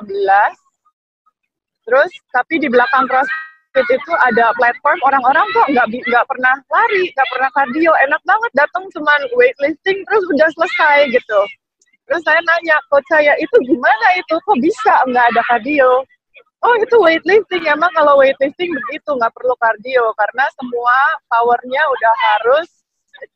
Terus 1.83 2.11
tapi 2.31 2.63
di 2.63 2.71
belakang 2.71 3.11
CrossFit 3.11 3.87
itu 3.91 4.13
ada 4.31 4.55
platform 4.55 4.99
orang-orang 5.03 5.47
kok 5.51 5.67
nggak 5.75 5.87
nggak 5.91 6.27
pernah 6.31 6.55
lari, 6.71 7.11
nggak 7.11 7.29
pernah 7.35 7.51
cardio, 7.59 7.93
enak 8.07 8.23
banget 8.23 8.53
datang 8.55 8.85
cuman 8.95 9.21
weightlifting 9.35 9.99
terus 10.07 10.25
udah 10.31 10.49
selesai 10.55 11.11
gitu. 11.11 11.41
Terus 12.07 12.23
saya 12.23 12.39
nanya 12.39 12.77
coach 12.87 13.07
saya 13.11 13.35
itu 13.43 13.57
gimana 13.67 14.07
itu 14.15 14.35
kok 14.39 14.59
bisa 14.63 14.95
nggak 15.11 15.27
ada 15.35 15.43
cardio? 15.51 16.07
Oh 16.63 16.75
itu 16.79 16.97
weightlifting. 17.03 17.67
Emang 17.67 17.91
kalau 17.91 18.23
weightlifting 18.23 18.71
begitu 18.71 19.11
nggak 19.19 19.35
perlu 19.35 19.55
cardio 19.59 20.15
karena 20.15 20.47
semua 20.55 20.97
powernya 21.27 21.83
udah 21.91 22.15
harus 22.31 22.69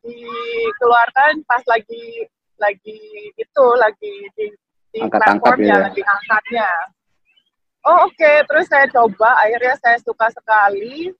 dikeluarkan 0.02 1.42
pas 1.47 1.62
lagi 1.66 2.26
lagi 2.59 3.30
itu 3.35 3.66
lagi 3.78 4.14
di 4.38 4.47
di 4.95 5.00
platformnya 5.11 5.75
ya. 5.75 5.85
lagi 5.90 6.02
angkatnya. 6.06 6.71
Oh 7.87 8.06
oke. 8.06 8.14
Okay. 8.14 8.47
terus 8.47 8.71
saya 8.71 8.87
coba. 8.95 9.35
Akhirnya 9.42 9.75
saya 9.83 9.99
suka 10.06 10.30
sekali. 10.30 11.11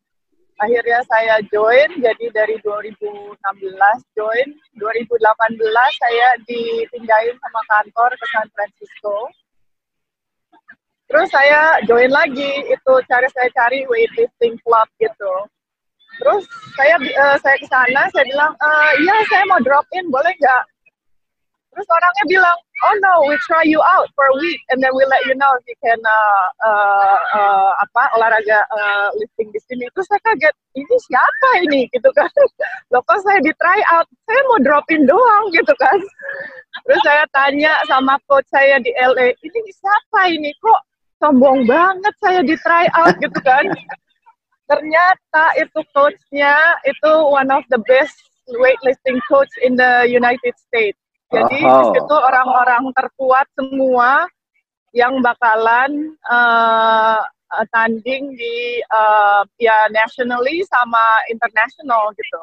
Akhirnya 0.63 1.03
saya 1.11 1.43
join. 1.51 1.91
Jadi 1.99 2.31
dari 2.31 2.55
2016 2.63 3.35
join 4.15 4.49
2018 4.79 5.59
saya 5.99 6.29
dipindahin 6.47 7.35
sama 7.43 7.61
kantor 7.67 8.11
ke 8.15 8.27
San 8.31 8.47
Francisco 8.55 9.27
terus 11.07 11.29
saya 11.31 11.79
join 11.87 12.11
lagi 12.11 12.51
itu 12.67 12.93
cari 13.07 13.29
saya 13.31 13.49
cari 13.55 13.87
weightlifting 13.87 14.59
club 14.67 14.89
gitu 14.99 15.33
terus 16.17 16.43
saya 16.75 16.97
uh, 16.99 17.37
saya 17.41 17.57
ke 17.61 17.67
sana 17.69 18.03
saya 18.11 18.25
bilang 18.27 18.53
uh, 18.59 18.91
iya 19.03 19.17
saya 19.31 19.45
mau 19.47 19.61
drop 19.63 19.87
in 19.95 20.09
boleh 20.09 20.33
nggak 20.37 20.63
Terus 21.77 21.93
orangnya 21.93 22.25
bilang, 22.25 22.59
oh 22.89 22.97
no, 23.05 23.15
we 23.29 23.37
try 23.45 23.61
you 23.61 23.77
out 23.85 24.09
for 24.17 24.25
a 24.25 24.37
week 24.41 24.65
and 24.73 24.81
then 24.81 24.89
we 24.97 25.05
let 25.13 25.21
you 25.29 25.37
know 25.37 25.53
if 25.61 25.65
you 25.69 25.77
can 25.85 26.01
uh, 26.01 26.47
uh, 26.65 27.19
uh, 27.37 27.71
apa 27.85 28.17
olahraga 28.17 28.65
uh, 28.73 29.13
lifting 29.21 29.53
di 29.53 29.61
sini. 29.61 29.85
Terus 29.93 30.09
saya 30.09 30.17
kaget, 30.25 30.57
ini 30.73 30.97
siapa 31.05 31.49
ini 31.69 31.85
gitu 31.93 32.09
kan? 32.17 32.33
Loh 32.97 33.05
kok 33.05 33.21
saya 33.21 33.45
di 33.45 33.53
try 33.61 33.77
out, 33.93 34.09
saya 34.25 34.41
mau 34.49 34.57
drop 34.65 34.89
in 34.89 35.05
doang 35.05 35.53
gitu 35.53 35.77
kan? 35.77 36.01
Terus 36.89 37.01
saya 37.05 37.29
tanya 37.29 37.77
sama 37.85 38.17
coach 38.25 38.49
saya 38.49 38.81
di 38.81 38.97
LA, 38.97 39.37
ini 39.37 39.61
siapa 39.77 40.33
ini 40.33 40.57
kok 40.57 40.81
sombong 41.19 41.65
banget 41.65 42.15
saya 42.21 42.41
di 42.45 42.57
try 42.61 42.87
out 42.97 43.17
gitu 43.19 43.41
kan? 43.43 43.65
Ternyata 44.67 45.45
itu 45.63 45.81
coachnya 45.95 46.57
itu 46.85 47.13
one 47.27 47.51
of 47.55 47.63
the 47.71 47.79
best 47.87 48.19
weightlifting 48.59 49.19
coach 49.31 49.51
in 49.63 49.79
the 49.79 50.07
United 50.11 50.55
States 50.59 50.99
jadi 51.27 51.59
oh. 51.67 51.91
di 51.91 51.99
situ 51.99 52.15
orang-orang 52.15 52.95
terkuat 52.95 53.47
semua 53.59 54.31
yang 54.95 55.19
bakalan 55.19 56.15
uh, 56.31 57.19
tanding 57.75 58.31
di 58.39 58.79
uh, 58.95 59.43
ya 59.59 59.91
nationally 59.91 60.63
sama 60.71 61.03
international 61.27 62.15
gitu. 62.15 62.43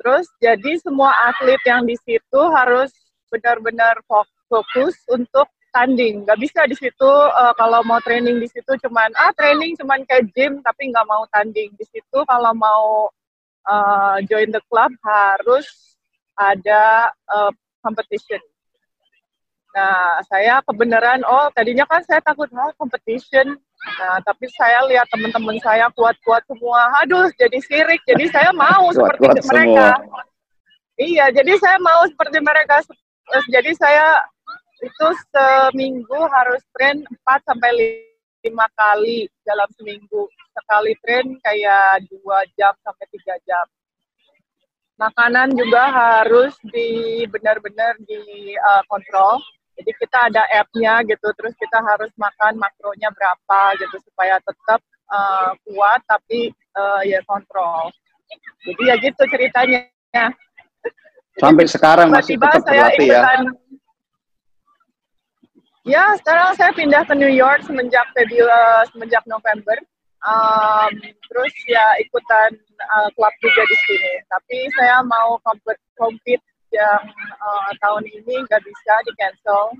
Terus 0.00 0.26
jadi 0.40 0.80
semua 0.80 1.12
atlet 1.28 1.60
yang 1.68 1.84
di 1.84 1.96
situ 2.00 2.40
harus 2.56 2.88
benar-benar 3.28 4.00
fokus 4.48 4.96
untuk 5.12 5.44
tanding. 5.70 6.26
Gak 6.26 6.38
bisa 6.38 6.66
di 6.66 6.76
situ 6.76 7.10
uh, 7.10 7.54
kalau 7.58 7.82
mau 7.86 7.98
training 8.02 8.38
di 8.38 8.48
situ 8.50 8.76
cuman 8.86 9.10
ah 9.18 9.32
training 9.34 9.74
cuman 9.78 10.02
kayak 10.06 10.28
gym 10.34 10.62
tapi 10.62 10.90
nggak 10.90 11.06
mau 11.06 11.24
tanding 11.30 11.70
di 11.74 11.84
situ. 11.88 12.18
Kalau 12.26 12.52
mau 12.54 13.08
uh, 13.66 14.16
join 14.26 14.50
the 14.50 14.62
club 14.70 14.90
harus 15.02 15.66
ada 16.38 17.12
uh, 17.28 17.52
competition. 17.84 18.40
Nah, 19.70 20.18
saya 20.26 20.58
kebenaran, 20.66 21.22
oh 21.22 21.46
tadinya 21.54 21.86
kan 21.86 22.02
saya 22.02 22.18
takut, 22.18 22.50
oh 22.50 22.72
competition. 22.74 23.54
Nah, 23.80 24.18
tapi 24.26 24.50
saya 24.58 24.84
lihat 24.90 25.06
teman-teman 25.08 25.56
saya 25.62 25.86
kuat-kuat 25.94 26.42
semua. 26.50 26.90
Aduh, 27.04 27.30
jadi 27.38 27.58
sirik. 27.62 28.02
Jadi 28.04 28.28
saya 28.34 28.50
mau 28.50 28.90
seperti 28.96 29.30
kuat 29.30 29.46
mereka. 29.46 29.86
Iya, 31.00 31.32
jadi 31.32 31.52
saya 31.56 31.78
mau 31.80 32.02
seperti 32.10 32.38
mereka. 32.42 32.82
Jadi 33.48 33.70
saya 33.78 34.26
itu 34.80 35.06
seminggu 35.32 36.20
harus 36.32 36.62
train 36.72 37.04
4 37.04 37.48
sampai 37.48 37.70
5 38.44 38.48
kali 38.76 39.28
dalam 39.44 39.68
seminggu. 39.76 40.24
Sekali 40.56 40.92
train 41.04 41.36
kayak 41.44 42.08
2 42.08 42.56
jam 42.56 42.72
sampai 42.80 43.06
3 43.12 43.36
jam. 43.44 43.66
Makanan 45.00 45.56
juga 45.56 45.88
harus 45.88 46.52
di 46.68 47.24
benar-benar 47.28 47.96
di 48.04 48.52
uh, 48.56 48.84
kontrol. 48.88 49.40
Jadi 49.80 49.96
kita 49.96 50.28
ada 50.28 50.44
app-nya 50.52 51.00
gitu, 51.08 51.24
terus 51.40 51.56
kita 51.56 51.80
harus 51.80 52.12
makan 52.20 52.60
makronya 52.60 53.08
berapa 53.16 53.60
gitu 53.80 53.96
supaya 54.04 54.36
tetap 54.44 54.80
uh, 55.08 55.56
kuat 55.64 56.04
tapi 56.04 56.52
uh, 56.76 57.00
ya 57.00 57.24
kontrol. 57.24 57.88
Jadi 58.60 58.82
ya 58.84 58.94
gitu 59.00 59.22
ceritanya. 59.24 59.88
Sampai 61.40 61.64
sekarang 61.64 62.12
masih 62.12 62.36
tetap 62.36 62.60
berlatih 62.60 63.08
ya? 63.08 63.24
Ya, 65.88 66.12
sekarang 66.20 66.52
saya 66.60 66.76
pindah 66.76 67.08
ke 67.08 67.16
New 67.16 67.32
York 67.32 67.64
semenjak 67.64 68.04
Februari, 68.12 68.84
semenjak 68.92 69.24
November. 69.24 69.80
Um, 70.20 70.92
terus 71.00 71.54
ya 71.64 71.96
ikutan 71.96 72.52
uh, 72.84 73.08
klub 73.16 73.32
juga 73.40 73.62
di 73.64 73.76
sini. 73.88 74.12
Tapi 74.28 74.56
saya 74.76 75.00
mau 75.00 75.40
compete 75.96 76.44
yang 76.68 77.00
uh, 77.40 77.72
tahun 77.80 78.04
ini 78.04 78.44
nggak 78.44 78.60
bisa 78.60 78.94
di 79.08 79.12
cancel. 79.16 79.72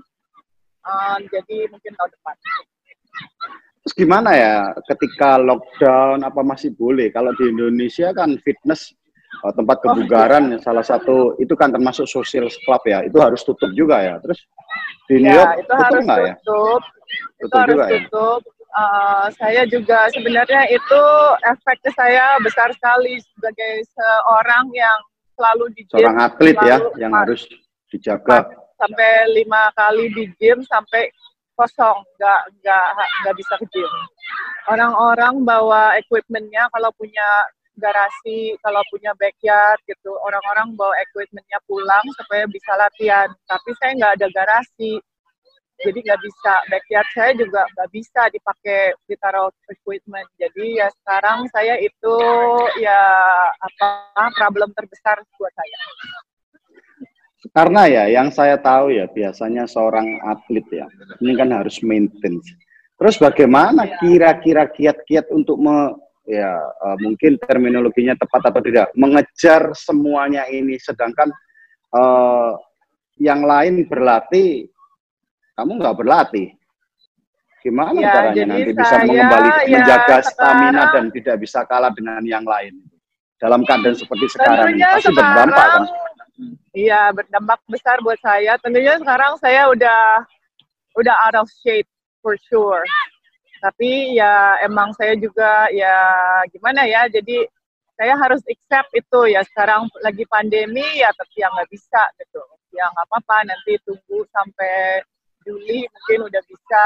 Um, 0.81 1.21
jadi 1.29 1.69
mungkin 1.69 1.93
tahun 1.93 2.09
depan. 2.17 2.35
Terus 3.85 3.93
gimana 3.93 4.33
ya 4.33 4.73
ketika 4.89 5.37
lockdown 5.37 6.25
apa 6.25 6.41
masih 6.41 6.73
boleh? 6.73 7.13
Kalau 7.13 7.29
di 7.37 7.53
Indonesia 7.53 8.09
kan 8.09 8.41
fitness 8.41 8.89
uh, 9.39 9.53
tempat 9.55 9.77
kebugaran 9.79 10.43
oh, 10.51 10.51
iya. 10.55 10.63
salah 10.63 10.85
satu 10.85 11.35
itu 11.39 11.53
kan 11.55 11.71
termasuk 11.71 12.05
social 12.07 12.47
club 12.67 12.81
ya 12.83 13.03
itu 13.07 13.17
harus 13.17 13.41
tutup 13.41 13.71
juga 13.71 14.03
ya 14.03 14.15
terus 14.19 14.39
di 15.07 15.23
New 15.23 15.31
ya, 15.31 15.37
York 15.39 15.51
itu 15.63 15.73
harus 15.75 16.01
nggak 16.03 16.19
ya 16.21 16.33
tutup 16.43 16.83
itu 16.83 17.45
tutup 17.47 17.59
harus 17.59 17.75
juga 17.75 17.85
ya? 17.85 17.99
tutup 18.07 18.41
ya? 18.43 18.59
Uh, 18.71 19.27
saya 19.35 19.67
juga 19.67 20.07
sebenarnya 20.15 20.63
itu 20.71 21.03
efek 21.43 21.83
ke 21.83 21.91
saya 21.91 22.39
besar 22.39 22.71
sekali 22.71 23.19
sebagai 23.19 23.83
seorang 23.91 24.71
yang 24.71 24.99
selalu 25.35 25.65
di 25.75 25.83
gym 25.91 25.99
seorang 25.99 26.17
atlet 26.23 26.55
ya 26.63 26.77
yang 26.95 27.11
harus 27.11 27.43
dijaga 27.91 28.47
sampai 28.79 29.27
lima 29.35 29.75
kali 29.75 30.07
di 30.15 30.23
gym 30.39 30.63
sampai 30.63 31.11
kosong 31.59 31.99
nggak 32.15 32.41
nggak 32.63 32.85
nggak 32.95 33.35
bisa 33.35 33.53
ke 33.59 33.67
gym 33.75 33.91
orang-orang 34.71 35.43
bawa 35.43 35.99
equipmentnya 35.99 36.71
kalau 36.71 36.95
punya 36.95 37.27
garasi 37.81 38.53
kalau 38.61 38.85
punya 38.93 39.17
backyard 39.17 39.81
gitu 39.89 40.13
orang-orang 40.21 40.77
bawa 40.77 40.93
equipmentnya 41.01 41.57
pulang 41.65 42.05
supaya 42.13 42.45
bisa 42.45 42.71
latihan. 42.77 43.27
Tapi 43.49 43.69
saya 43.81 43.91
nggak 43.97 44.13
ada 44.21 44.27
garasi 44.29 45.01
jadi 45.81 45.99
nggak 46.05 46.21
bisa. 46.21 46.53
Backyard 46.69 47.09
saya 47.13 47.31
juga 47.33 47.61
nggak 47.73 47.89
bisa 47.89 48.21
dipakai 48.29 48.93
ditaruh 49.09 49.49
equipment. 49.69 50.29
Jadi 50.37 50.77
ya 50.77 50.87
sekarang 51.01 51.49
saya 51.49 51.75
itu 51.81 52.15
ya 52.77 53.01
apa 53.49 53.89
problem 54.37 54.69
terbesar 54.77 55.17
buat 55.37 55.53
saya. 55.57 55.79
Karena 57.51 57.89
ya 57.89 58.03
yang 58.07 58.29
saya 58.29 58.61
tahu 58.61 58.93
ya 58.93 59.09
biasanya 59.09 59.65
seorang 59.65 60.21
atlet 60.21 60.65
ya 60.69 60.85
ini 61.19 61.33
kan 61.33 61.49
harus 61.49 61.81
maintain. 61.81 62.37
Terus 63.01 63.17
bagaimana 63.17 63.97
kira-kira 63.97 64.69
kiat-kiat 64.69 65.33
untuk 65.33 65.57
me 65.57 65.97
ya 66.25 66.53
uh, 66.57 66.97
mungkin 67.01 67.37
terminologinya 67.41 68.13
tepat 68.17 68.51
atau 68.53 68.61
tidak. 68.61 68.87
Mengejar 68.93 69.73
semuanya 69.73 70.45
ini 70.49 70.77
sedangkan 70.77 71.29
uh, 71.93 72.55
yang 73.17 73.45
lain 73.45 73.85
berlatih 73.85 74.69
kamu 75.57 75.71
nggak 75.77 75.97
berlatih. 75.97 76.47
Gimana 77.61 77.93
ya, 78.01 78.09
caranya 78.09 78.57
nanti 78.57 78.71
bisa 78.73 78.95
mengembali 79.05 79.49
ya, 79.53 79.65
menjaga 79.69 80.17
stamina 80.25 80.83
dan 80.89 81.05
tidak 81.13 81.35
bisa 81.37 81.61
kalah 81.69 81.93
dengan 81.93 82.25
yang 82.25 82.41
lain? 82.41 82.73
Dalam 83.37 83.61
keadaan 83.65 83.93
seperti 83.93 84.33
sekarang 84.33 84.73
ini 84.73 84.81
pasti 84.81 85.13
sekarang, 85.13 85.17
berdampak 85.17 85.67
kan? 85.69 85.83
Iya 86.73 87.01
berdampak 87.13 87.59
besar 87.69 88.01
buat 88.01 88.17
saya. 88.17 88.57
Tentunya 88.57 88.97
sekarang 88.97 89.37
saya 89.37 89.69
udah 89.69 90.25
udah 90.97 91.15
out 91.29 91.37
of 91.45 91.47
shape 91.61 91.85
for 92.25 92.33
sure 92.49 92.81
tapi 93.61 94.17
ya 94.17 94.57
emang 94.65 94.89
saya 94.97 95.13
juga 95.13 95.69
ya 95.69 95.93
gimana 96.49 96.81
ya 96.89 97.05
jadi 97.05 97.45
saya 98.01 98.17
harus 98.17 98.41
accept 98.49 98.89
itu 98.97 99.19
ya 99.29 99.45
sekarang 99.45 99.85
lagi 100.01 100.25
pandemi 100.25 100.81
ya 100.97 101.13
tapi 101.13 101.45
yang 101.45 101.53
nggak 101.53 101.69
bisa 101.69 102.01
gitu. 102.17 102.41
Ya 102.73 102.89
nggak 102.89 103.05
apa-apa 103.05 103.37
nanti 103.45 103.77
tunggu 103.85 104.25
sampai 104.33 105.05
Juli 105.45 105.85
mungkin 105.85 106.25
udah 106.25 106.41
bisa 106.49 106.83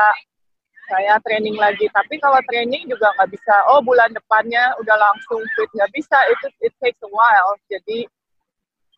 saya 0.91 1.15
training 1.23 1.55
lagi. 1.55 1.87
Tapi 1.95 2.19
kalau 2.19 2.43
training 2.51 2.91
juga 2.91 3.15
nggak 3.15 3.31
bisa. 3.31 3.55
Oh 3.71 3.79
bulan 3.79 4.11
depannya 4.11 4.75
udah 4.83 4.97
langsung 4.99 5.39
fit 5.55 5.71
nggak 5.71 5.91
bisa. 5.95 6.19
Itu 6.35 6.51
it 6.67 6.75
takes 6.83 6.99
a 6.99 7.07
while. 7.07 7.55
Jadi 7.71 8.03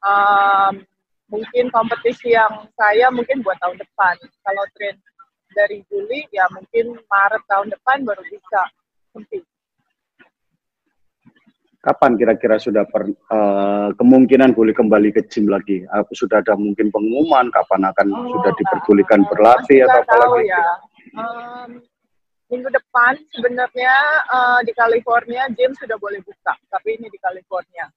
um, 0.02 0.82
mungkin 1.30 1.70
kompetisi 1.70 2.34
yang 2.34 2.66
saya 2.74 3.14
mungkin 3.14 3.46
buat 3.46 3.62
tahun 3.62 3.78
depan. 3.78 4.18
Kalau 4.42 4.64
train 4.74 4.98
dari 5.58 5.82
Juli 5.90 6.30
ya 6.30 6.46
mungkin 6.54 7.02
Maret 7.10 7.44
tahun 7.50 7.74
depan 7.74 8.06
baru 8.06 8.22
bisa 8.30 8.62
henti. 9.18 9.42
Kapan 11.82 12.20
kira-kira 12.20 12.60
sudah 12.60 12.84
per, 12.84 13.08
uh, 13.32 13.90
kemungkinan 13.96 14.52
boleh 14.54 14.76
kembali 14.76 15.10
ke 15.16 15.24
gym 15.32 15.48
lagi? 15.48 15.88
Apa 15.88 16.12
sudah 16.12 16.44
ada 16.44 16.54
mungkin 16.60 16.92
pengumuman 16.92 17.48
kapan 17.50 17.88
akan 17.90 18.08
oh, 18.12 18.28
sudah 18.38 18.52
diperbolehkan 18.60 19.24
nah, 19.24 19.28
berlatih 19.32 19.80
atau 19.88 20.02
apa 20.04 20.16
lagi? 20.20 20.52
Ya. 20.52 20.66
Um, 21.16 21.70
minggu 22.52 22.70
depan 22.76 23.16
sebenarnya 23.32 23.96
uh, 24.28 24.60
di 24.68 24.76
California 24.76 25.48
gym 25.56 25.72
sudah 25.80 25.96
boleh 25.96 26.20
buka, 26.28 26.60
tapi 26.68 27.00
ini 27.00 27.08
di 27.08 27.20
California. 27.24 27.88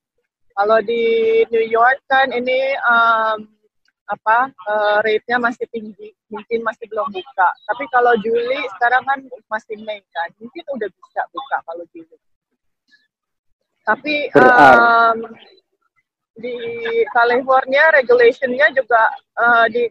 Kalau 0.54 0.78
di 0.86 1.02
New 1.50 1.66
York 1.66 1.98
kan 2.06 2.30
ini 2.30 2.76
um, 2.86 3.48
apa 4.10 4.50
uh, 4.66 4.98
rate-nya 5.06 5.38
masih 5.38 5.70
tinggi, 5.70 6.10
mungkin 6.26 6.66
masih 6.66 6.90
belum 6.90 7.14
buka. 7.14 7.48
Tapi 7.70 7.84
kalau 7.94 8.18
Juli 8.18 8.58
sekarang 8.74 9.06
kan 9.06 9.18
masih 9.46 9.78
Mei 9.86 10.02
kan, 10.10 10.28
mungkin 10.42 10.64
udah 10.74 10.88
bisa 10.90 11.22
buka 11.30 11.56
kalau 11.62 11.84
Juli. 11.94 12.18
Tapi 13.86 14.14
um, 14.34 15.18
di 16.34 16.58
California 17.14 17.94
regulationnya 17.94 18.74
juga 18.74 19.14
uh, 19.38 19.66
di 19.70 19.86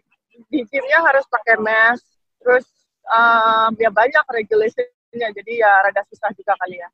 di 0.51 0.59
gymnya 0.67 0.99
harus 1.03 1.23
pakai 1.31 1.55
mask, 1.59 2.03
terus 2.43 2.67
um, 3.07 3.71
ya 3.79 3.91
banyak 3.91 4.23
regulationnya, 4.35 5.31
jadi 5.31 5.51
ya 5.63 5.71
rada 5.83 6.03
susah 6.11 6.31
juga 6.35 6.59
kali 6.59 6.79
ya. 6.79 6.89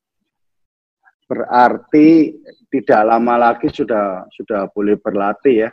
Berarti 1.26 2.38
tidak 2.70 3.02
lama 3.02 3.50
lagi 3.50 3.66
sudah 3.66 4.30
sudah 4.30 4.70
boleh 4.70 4.94
berlatih 4.94 5.66
ya? 5.66 5.70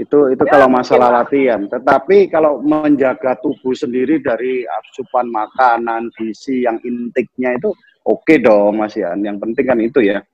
Itu 0.00 0.32
itu 0.32 0.44
ya, 0.48 0.50
kalau 0.56 0.68
masalah 0.72 1.12
latihan. 1.12 1.68
Tetapi 1.68 2.32
kalau 2.32 2.64
menjaga 2.64 3.36
tubuh 3.44 3.76
sendiri 3.76 4.16
dari 4.24 4.64
asupan 4.64 5.28
makanan, 5.28 6.08
gizi 6.16 6.64
yang 6.64 6.80
intiknya 6.80 7.60
itu 7.60 7.76
oke 8.08 8.24
okay 8.24 8.40
dong 8.40 8.80
Mas 8.80 8.96
Yan. 8.96 9.20
Yang 9.20 9.44
penting 9.44 9.66
kan 9.68 9.78
itu 9.84 10.00
ya. 10.00 10.24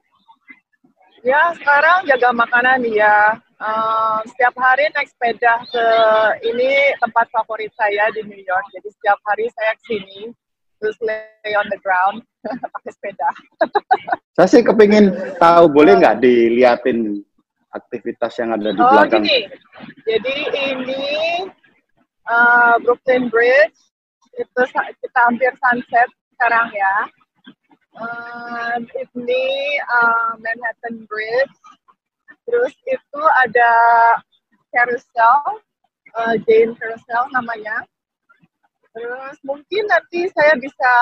Ya, 1.26 1.50
sekarang 1.58 2.06
jaga 2.06 2.30
makanan 2.30 2.86
ya. 2.86 3.34
Uh, 3.56 4.20
setiap 4.30 4.52
hari 4.60 4.86
naik 4.94 5.08
sepeda 5.10 5.64
ke 5.66 5.86
ini 6.44 6.92
tempat 7.02 7.26
favorit 7.34 7.72
saya 7.74 8.06
di 8.14 8.22
New 8.22 8.38
York. 8.38 8.64
Jadi 8.70 8.88
setiap 8.94 9.18
hari 9.26 9.50
saya 9.50 9.74
ke 9.74 9.82
sini 9.90 10.30
terus 10.76 10.96
lay 11.00 11.52
on 11.56 11.66
the 11.72 11.80
ground 11.80 12.20
pakai 12.74 12.92
sepeda. 12.92 13.28
saya 14.36 14.48
sih 14.48 14.60
kepingin 14.60 15.08
tahu 15.40 15.72
boleh 15.72 15.96
nggak 15.96 16.20
diliatin 16.20 17.24
aktivitas 17.76 18.32
yang 18.40 18.56
ada 18.56 18.72
di 18.72 18.80
oh, 18.80 18.88
belakang? 18.88 19.24
Gini. 19.24 19.46
Jadi 20.08 20.36
ini 20.72 21.04
uh, 22.26 22.74
Brooklyn 22.80 23.28
Bridge 23.28 23.76
itu 24.36 24.60
kita 24.72 25.18
hampir 25.20 25.52
sunset 25.60 26.08
sekarang 26.36 26.68
ya. 26.72 26.96
Uh, 27.96 28.76
ini 29.16 29.44
uh, 29.88 30.36
Manhattan 30.40 31.08
Bridge. 31.08 31.56
Terus 32.46 32.74
itu 32.86 33.22
ada 33.42 33.72
carousel, 34.70 35.64
uh, 36.14 36.34
Jane 36.44 36.76
Carousel 36.76 37.24
namanya. 37.32 37.82
Terus 38.92 39.36
mungkin 39.44 39.84
nanti 39.88 40.28
saya 40.32 40.54
bisa 40.60 40.94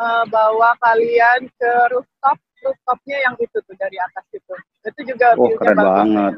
uh, 0.00 0.24
bawa 0.28 0.76
kalian 0.80 1.48
ke 1.56 1.72
rooftop 1.92 2.38
rooftopnya 2.62 3.18
yang 3.28 3.34
itu 3.42 3.58
tuh 3.62 3.74
dari 3.76 3.98
atas 3.98 4.24
itu. 4.32 4.54
Itu 4.86 5.00
juga 5.14 5.34
oh, 5.36 5.50
keren 5.58 5.76
banget. 5.76 6.32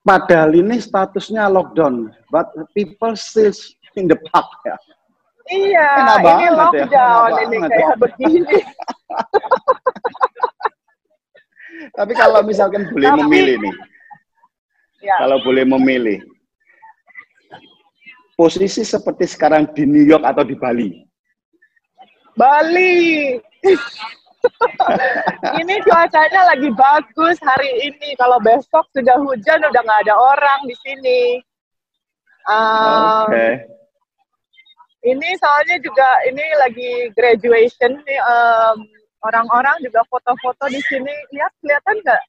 Padahal 0.00 0.50
ini 0.56 0.80
statusnya 0.80 1.46
lockdown, 1.46 2.10
but 2.32 2.48
people 2.72 3.12
still 3.14 3.52
in 3.94 4.08
the 4.08 4.18
park 4.32 4.48
ya. 4.64 4.76
Iya, 5.50 5.88
Enak 5.98 6.22
ini 6.22 6.46
ya. 6.46 6.52
lockdown 6.54 7.30
ya. 7.30 7.42
ini 7.44 7.56
kayak 7.66 7.78
ya. 7.78 7.96
begini. 7.98 8.58
Tapi 11.96 12.12
kalau 12.12 12.44
misalkan 12.44 12.86
boleh 12.92 13.08
Tapi, 13.08 13.18
memilih 13.24 13.56
nih, 13.60 13.74
ya. 15.00 15.16
kalau 15.16 15.40
boleh 15.42 15.64
memilih, 15.64 16.20
posisi 18.40 18.84
seperti 18.88 19.28
sekarang 19.28 19.68
di 19.76 19.84
New 19.84 20.04
York 20.04 20.24
atau 20.24 20.44
di 20.44 20.56
Bali? 20.56 21.04
Bali. 22.36 23.36
Ini 25.60 25.74
cuacanya 25.84 26.42
lagi 26.54 26.70
bagus 26.72 27.36
hari 27.44 27.92
ini. 27.92 28.16
Kalau 28.16 28.40
besok 28.40 28.88
sudah 28.96 29.16
hujan, 29.20 29.60
udah 29.60 29.82
nggak 29.84 30.02
ada 30.08 30.14
orang 30.16 30.60
di 30.64 30.76
sini. 30.80 31.20
Um, 32.48 33.28
Oke. 33.28 33.36
Okay. 33.36 33.52
Ini 35.00 35.28
soalnya 35.40 35.80
juga 35.80 36.08
ini 36.28 36.44
lagi 36.60 36.92
graduation 37.16 38.00
nih. 38.04 38.20
Um, 38.20 38.84
orang-orang 39.24 39.76
juga 39.84 40.04
foto-foto 40.08 40.68
di 40.72 40.80
sini. 40.88 41.12
Lihat 41.32 41.52
kelihatan 41.60 41.96
nggak? 42.04 42.22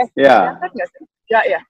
Eh, 0.00 0.08
ya. 0.16 0.36
kelihatan 0.56 0.70
nggak 0.72 0.88
sih? 0.88 1.04
Ya, 1.30 1.40
ya. 1.48 1.60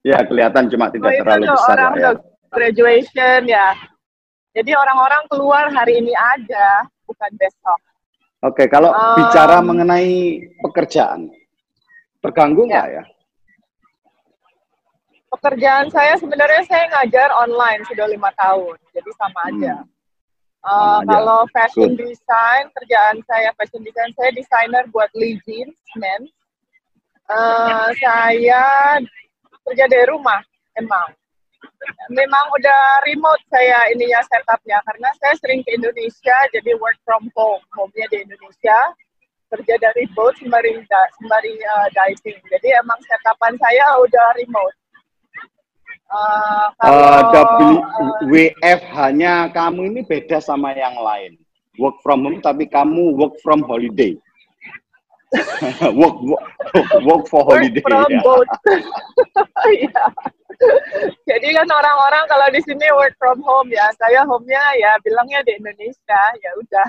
Ya, 0.00 0.18
kelihatan 0.24 0.72
cuma 0.72 0.88
tidak 0.88 1.12
oh, 1.12 1.16
terlalu 1.20 1.44
besar. 1.52 1.76
Orang 1.76 1.94
ya. 2.00 2.10
graduation 2.48 3.40
ya. 3.44 3.68
Jadi 4.50 4.72
orang-orang 4.74 5.22
keluar 5.30 5.70
hari 5.70 6.00
ini 6.02 6.10
aja, 6.16 6.88
bukan 7.06 7.30
besok. 7.38 7.80
Oke, 8.40 8.64
kalau 8.72 8.88
um, 8.88 9.16
bicara 9.20 9.60
mengenai 9.60 10.40
pekerjaan, 10.64 11.28
terganggu 12.24 12.64
nggak 12.64 12.86
ya. 12.88 13.04
ya? 13.04 13.04
Pekerjaan 15.28 15.92
saya 15.92 16.16
sebenarnya 16.16 16.64
saya 16.64 16.88
ngajar 16.88 17.28
online 17.36 17.84
sudah 17.84 18.08
lima 18.08 18.32
tahun, 18.40 18.80
jadi 18.96 19.10
sama 19.20 19.40
hmm. 19.44 19.48
aja. 19.52 19.74
Uh, 20.60 21.00
kalau 21.08 21.44
fashion 21.52 21.96
Good. 21.96 22.12
design, 22.12 22.68
kerjaan 22.80 23.20
saya 23.28 23.52
fashion 23.60 23.84
design, 23.84 24.12
saya 24.16 24.32
desainer 24.32 24.84
buat 24.88 25.12
Lee 25.12 25.40
Jeans, 25.44 25.76
men. 26.00 26.24
Uh, 27.28 27.92
saya 28.00 28.98
kerja 29.68 29.84
dari 29.86 30.08
rumah, 30.08 30.40
emang 30.80 31.12
memang 32.10 32.44
udah 32.56 32.82
remote 33.06 33.42
saya 33.48 33.90
ininya 33.94 34.20
setupnya. 34.26 34.78
Karena 34.84 35.08
saya 35.20 35.34
sering 35.40 35.60
ke 35.64 35.76
Indonesia 35.76 36.36
jadi 36.54 36.72
work 36.78 36.98
from 37.06 37.28
home. 37.36 37.62
Home-nya 37.76 38.06
di 38.10 38.24
Indonesia 38.24 38.78
kerja 39.50 39.74
dari 39.82 40.06
boat 40.14 40.38
sembari 40.38 40.78
sembari 41.18 41.54
uh, 41.58 41.88
diving. 41.90 42.38
Jadi 42.50 42.68
emang 42.78 42.98
setapan 43.02 43.54
saya 43.58 43.86
udah 43.98 44.26
remote. 44.38 44.76
Uh, 46.10 46.66
kalau, 46.82 47.86
uh, 47.86 48.26
WF 48.26 48.80
hanya 48.98 49.46
kamu 49.54 49.94
ini 49.94 50.00
beda 50.02 50.42
sama 50.42 50.74
yang 50.74 50.98
lain. 50.98 51.38
Work 51.78 52.02
from 52.02 52.26
home 52.26 52.42
tapi 52.42 52.66
kamu 52.66 53.14
work 53.14 53.38
from 53.42 53.62
holiday 53.62 54.18
work, 56.00 56.16
work 56.26 56.90
work 57.06 57.22
for 57.30 57.46
holiday 57.46 57.82
work 57.86 57.86
from 57.86 58.10
ya. 58.14 58.22
boat. 58.26 58.50
Jadi 61.30 61.48
kan 61.56 61.68
orang-orang 61.70 62.24
kalau 62.28 62.46
di 62.52 62.60
sini 62.60 62.84
work 62.92 63.16
from 63.16 63.40
home 63.40 63.72
ya, 63.72 63.88
saya 63.96 64.28
home-nya 64.28 64.60
ya 64.76 64.92
bilangnya 65.00 65.40
di 65.46 65.56
Indonesia, 65.56 66.20
ya 66.36 66.50
udah. 66.60 66.88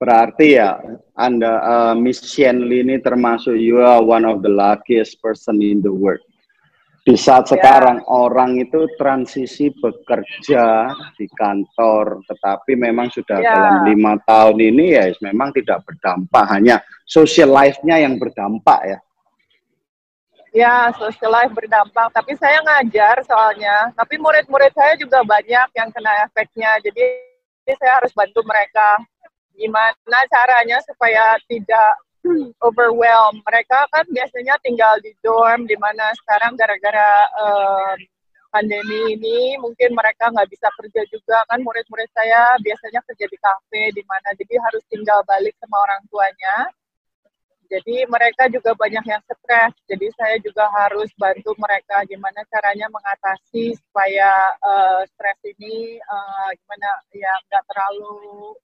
Berarti 0.00 0.60
ya 0.60 0.76
Anda 1.16 1.60
uh, 1.60 1.94
Miss 1.96 2.20
Shenli 2.20 2.84
ini 2.84 3.00
termasuk 3.00 3.56
you 3.56 3.80
are 3.80 4.00
one 4.00 4.28
of 4.28 4.44
the 4.44 4.52
luckiest 4.52 5.20
person 5.24 5.60
in 5.64 5.80
the 5.80 5.92
world. 5.92 6.24
Di 7.10 7.18
saat 7.18 7.50
yeah. 7.50 7.58
sekarang 7.58 8.06
orang 8.06 8.54
itu 8.62 8.86
transisi 8.94 9.74
bekerja 9.74 10.94
di 11.18 11.26
kantor, 11.34 12.22
tetapi 12.22 12.78
memang 12.78 13.10
sudah 13.10 13.42
yeah. 13.42 13.50
dalam 13.50 13.74
lima 13.90 14.14
tahun 14.22 14.62
ini 14.62 14.94
ya 14.94 15.10
memang 15.18 15.50
tidak 15.50 15.82
berdampak, 15.82 16.46
hanya 16.54 16.78
social 17.02 17.50
life-nya 17.50 18.06
yang 18.06 18.14
berdampak 18.14 18.94
ya. 18.94 18.98
Ya, 20.54 20.94
social 21.02 21.34
life 21.34 21.50
berdampak. 21.50 22.14
Tapi 22.14 22.38
saya 22.38 22.62
ngajar 22.62 23.26
soalnya. 23.26 23.90
Tapi 23.98 24.14
murid-murid 24.14 24.70
saya 24.70 24.94
juga 24.94 25.26
banyak 25.26 25.66
yang 25.74 25.90
kena 25.90 26.30
efeknya. 26.30 26.78
Jadi 26.78 27.02
saya 27.74 28.02
harus 28.02 28.14
bantu 28.14 28.42
mereka. 28.46 29.02
Gimana 29.58 30.18
caranya 30.30 30.78
supaya 30.86 31.38
tidak 31.50 31.90
overwhelm. 32.66 33.40
Mereka 33.44 33.78
kan 33.90 34.04
biasanya 34.08 34.54
tinggal 34.60 34.98
di 35.00 35.12
dorm, 35.24 35.64
di 35.64 35.76
mana 35.80 36.12
sekarang 36.24 36.56
gara-gara 36.56 37.10
um, 37.38 37.96
pandemi 38.50 39.14
ini 39.14 39.54
mungkin 39.62 39.94
mereka 39.94 40.26
nggak 40.28 40.50
bisa 40.50 40.66
kerja 40.74 41.06
juga 41.06 41.38
kan 41.46 41.62
murid-murid 41.62 42.10
saya 42.10 42.58
biasanya 42.58 42.98
kerja 43.06 43.26
di 43.30 43.38
kafe 43.38 43.94
di 43.94 44.02
mana 44.02 44.34
jadi 44.34 44.58
harus 44.58 44.82
tinggal 44.90 45.22
balik 45.22 45.54
sama 45.62 45.78
orang 45.86 46.02
tuanya 46.10 46.66
jadi 47.70 48.02
mereka 48.10 48.50
juga 48.50 48.74
banyak 48.74 49.04
yang 49.06 49.22
stres. 49.22 49.74
Jadi 49.86 50.10
saya 50.18 50.36
juga 50.42 50.66
harus 50.74 51.06
bantu 51.14 51.54
mereka 51.54 52.02
gimana 52.02 52.42
caranya 52.50 52.90
mengatasi 52.90 53.78
supaya 53.78 54.58
uh, 54.58 55.06
stres 55.06 55.38
ini 55.46 56.02
uh, 56.02 56.50
gimana 56.58 56.88
ya 57.14 57.30
nggak 57.46 57.64
terlalu 57.70 58.58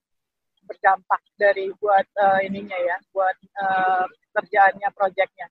berdampak 0.67 1.21
dari 1.39 1.71
buat 1.79 2.07
uh, 2.19 2.39
ininya 2.43 2.75
ya, 2.75 2.97
buat 3.15 3.37
uh, 3.63 4.05
kerjaannya, 4.35 4.89
proyeknya. 4.93 5.47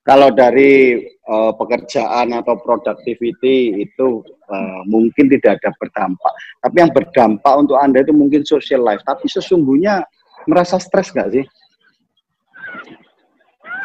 Kalau 0.00 0.32
dari 0.32 0.96
uh, 1.28 1.52
pekerjaan 1.52 2.32
atau 2.32 2.56
productivity 2.56 3.84
itu 3.84 4.24
uh, 4.48 4.80
mungkin 4.88 5.28
tidak 5.28 5.60
ada 5.60 5.70
berdampak. 5.76 6.32
Tapi 6.64 6.76
yang 6.80 6.90
berdampak 6.90 7.54
untuk 7.54 7.76
Anda 7.76 8.00
itu 8.00 8.16
mungkin 8.16 8.42
social 8.48 8.80
life. 8.80 9.04
Tapi 9.04 9.28
sesungguhnya 9.28 10.00
merasa 10.48 10.80
stres 10.80 11.12
nggak 11.12 11.30
sih? 11.36 11.44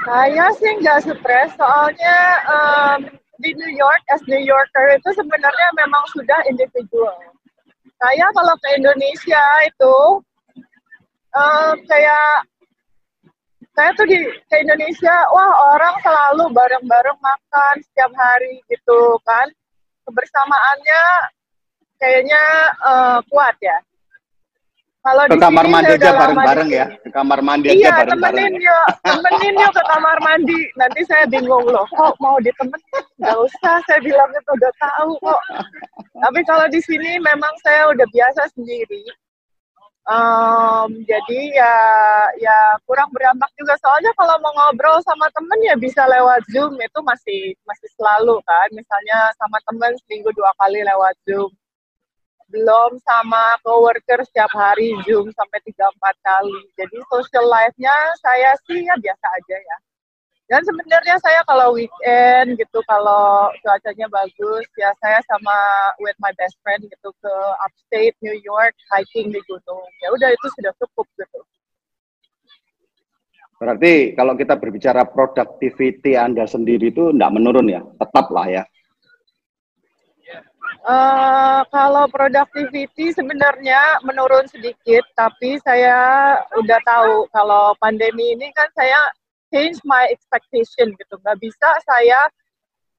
Saya 0.08 0.46
sih 0.56 0.72
nggak 0.80 1.04
stres, 1.04 1.52
soalnya 1.60 2.18
um, 2.48 3.00
di 3.44 3.52
New 3.52 3.74
York, 3.76 4.02
as 4.14 4.24
New 4.30 4.40
Yorker 4.40 4.96
itu 4.96 5.10
sebenarnya 5.20 5.68
memang 5.76 6.04
sudah 6.16 6.40
individual. 6.48 7.35
Saya 7.96 8.28
kalau 8.36 8.56
ke 8.60 8.70
Indonesia 8.76 9.46
itu, 9.64 9.98
um, 11.32 11.76
kayak 11.88 12.44
saya 13.76 13.92
tuh 13.96 14.08
di 14.08 14.20
ke 14.48 14.56
Indonesia, 14.64 15.16
wah 15.36 15.76
orang 15.76 15.96
selalu 16.00 16.48
bareng-bareng 16.56 17.20
makan 17.20 17.76
setiap 17.84 18.12
hari 18.16 18.64
gitu 18.72 19.20
kan. 19.28 19.52
Kebersamaannya 20.08 21.04
kayaknya 22.00 22.44
uh, 22.84 23.20
kuat 23.28 23.56
ya. 23.60 23.80
Kalau 25.06 25.24
ke 25.30 25.38
kamar 25.38 25.66
mandi 25.70 25.92
aja 26.02 26.12
bareng-bareng 26.18 26.70
ya. 26.74 26.86
Ke 27.06 27.10
kamar 27.14 27.40
mandi 27.46 27.68
aja 27.70 27.78
iya, 27.78 27.92
bareng-bareng. 27.94 28.42
Iya, 28.42 28.50
temenin 28.50 28.66
yuk. 28.66 28.88
Temenin 29.06 29.54
yuk 29.62 29.72
ke 29.78 29.84
kamar 29.86 30.18
mandi. 30.26 30.62
Nanti 30.82 31.02
saya 31.06 31.26
bingung 31.30 31.66
loh, 31.70 31.86
kok 31.94 32.18
mau 32.18 32.42
ditemenin? 32.42 33.04
Gak 33.22 33.38
usah, 33.38 33.78
saya 33.86 34.00
bilang 34.02 34.34
itu 34.34 34.52
udah 34.58 34.74
tahu 34.82 35.12
kok. 35.22 35.42
Tapi 36.26 36.40
kalau 36.50 36.66
di 36.74 36.82
sini 36.82 37.22
memang 37.22 37.54
saya 37.62 37.94
udah 37.94 38.08
biasa 38.10 38.50
sendiri. 38.58 39.06
Um, 40.06 41.02
jadi 41.10 41.42
ya 41.58 41.76
ya 42.38 42.58
kurang 42.86 43.10
berdampak 43.10 43.50
juga 43.58 43.74
soalnya 43.82 44.14
kalau 44.14 44.38
mau 44.38 44.54
ngobrol 44.54 45.02
sama 45.02 45.26
temen 45.34 45.58
ya 45.66 45.74
bisa 45.74 46.06
lewat 46.06 46.46
zoom 46.54 46.78
itu 46.78 47.00
masih 47.02 47.58
masih 47.66 47.90
selalu 47.98 48.38
kan 48.46 48.70
misalnya 48.70 49.34
sama 49.42 49.58
temen 49.66 49.98
seminggu 50.06 50.30
dua 50.38 50.54
kali 50.62 50.86
lewat 50.86 51.18
zoom 51.26 51.50
belum 52.50 53.02
sama 53.02 53.58
coworker 53.66 54.22
setiap 54.26 54.52
hari 54.54 54.94
Zoom 55.04 55.34
sampai 55.34 55.60
tiga 55.66 55.90
empat 55.90 56.16
kali. 56.22 56.60
Jadi 56.78 56.98
social 57.10 57.46
life-nya 57.50 57.96
saya 58.22 58.54
sih 58.70 58.86
ya 58.86 58.96
biasa 58.98 59.26
aja 59.26 59.58
ya. 59.58 59.78
Dan 60.46 60.62
sebenarnya 60.62 61.18
saya 61.26 61.42
kalau 61.50 61.74
weekend 61.74 62.54
gitu, 62.62 62.78
kalau 62.86 63.50
cuacanya 63.66 64.06
bagus, 64.14 64.62
ya 64.78 64.94
saya 65.02 65.18
sama 65.26 65.58
with 65.98 66.14
my 66.22 66.30
best 66.38 66.54
friend 66.62 66.86
gitu 66.86 67.10
ke 67.18 67.34
upstate 67.66 68.14
New 68.22 68.38
York 68.46 68.78
hiking 68.94 69.34
di 69.34 69.42
gunung. 69.50 69.90
Ya 70.06 70.14
udah 70.14 70.30
itu 70.30 70.48
sudah 70.54 70.70
cukup 70.78 71.10
gitu. 71.18 71.42
Berarti 73.58 74.14
kalau 74.14 74.38
kita 74.38 74.54
berbicara 74.54 75.02
productivity 75.10 76.14
Anda 76.14 76.46
sendiri 76.46 76.94
itu 76.94 77.10
tidak 77.10 77.32
menurun 77.34 77.66
ya, 77.66 77.82
tetap 77.98 78.30
lah 78.30 78.46
ya. 78.46 78.64
Uh, 80.86 81.66
kalau 81.74 82.06
productivity 82.14 83.10
sebenarnya 83.10 83.98
menurun 84.06 84.46
sedikit, 84.46 85.02
tapi 85.18 85.58
saya 85.66 86.38
udah 86.54 86.80
tahu 86.86 87.26
kalau 87.34 87.74
pandemi 87.82 88.38
ini 88.38 88.54
kan 88.54 88.70
saya 88.78 89.10
change 89.50 89.82
my 89.82 90.06
expectation 90.14 90.94
gitu. 90.94 91.18
Nggak 91.26 91.42
bisa 91.42 91.70
saya 91.90 92.30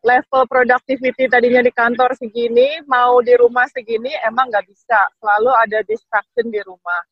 level 0.06 0.42
productivity 0.46 1.26
tadinya 1.26 1.62
di 1.62 1.70
kantor 1.74 2.14
segini, 2.18 2.82
mau 2.86 3.18
di 3.22 3.34
rumah 3.38 3.66
segini, 3.70 4.14
emang 4.22 4.50
nggak 4.50 4.66
bisa. 4.66 5.06
Selalu 5.22 5.50
ada 5.54 5.78
distraction 5.86 6.50
di 6.50 6.62
rumah. 6.62 7.02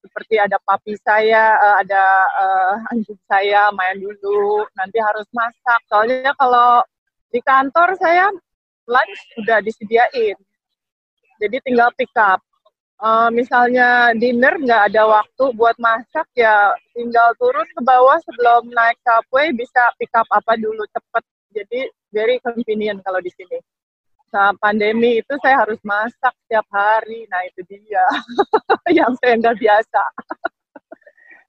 Seperti 0.00 0.38
ada 0.38 0.56
papi 0.62 0.94
saya, 1.02 1.58
eh, 1.58 1.76
ada 1.82 2.04
uh, 2.30 2.92
anjing 2.94 3.18
saya 3.26 3.74
main 3.74 3.98
dulu, 3.98 4.62
nanti 4.78 5.02
harus 5.02 5.26
masak. 5.34 5.80
Soalnya 5.90 6.30
kalau 6.38 6.84
di 7.32 7.42
kantor 7.42 7.98
saya 7.98 8.30
lunch 8.86 9.20
udah 9.42 9.58
disediain. 9.62 10.36
Jadi 11.42 11.56
tinggal 11.66 11.92
pick 11.94 12.10
up. 12.16 12.40
uh, 12.96 13.28
misalnya 13.28 14.16
dinner 14.16 14.56
nggak 14.56 14.88
ada 14.88 15.04
waktu 15.04 15.44
buat 15.52 15.76
masak 15.76 16.24
ya 16.32 16.72
tinggal 16.96 17.28
turun 17.36 17.68
ke 17.76 17.80
bawah 17.84 18.16
sebelum 18.24 18.72
naik 18.72 18.96
subway 19.04 19.52
bisa 19.52 19.92
pick 20.00 20.08
up 20.16 20.24
apa 20.32 20.56
dulu 20.56 20.80
cepet 20.88 21.24
jadi 21.52 21.80
very 22.08 22.40
convenient 22.40 23.04
kalau 23.04 23.20
di 23.20 23.28
sini 23.36 23.60
Nah, 24.36 24.52
pandemi 24.58 25.22
itu 25.22 25.34
saya 25.40 25.64
harus 25.64 25.80
masak 25.86 26.34
setiap 26.44 26.66
hari. 26.68 27.24
Nah, 27.30 27.40
itu 27.46 27.62
dia 27.72 28.04
yang 29.00 29.16
saya 29.22 29.38
nggak 29.38 29.56
biasa. 29.56 30.02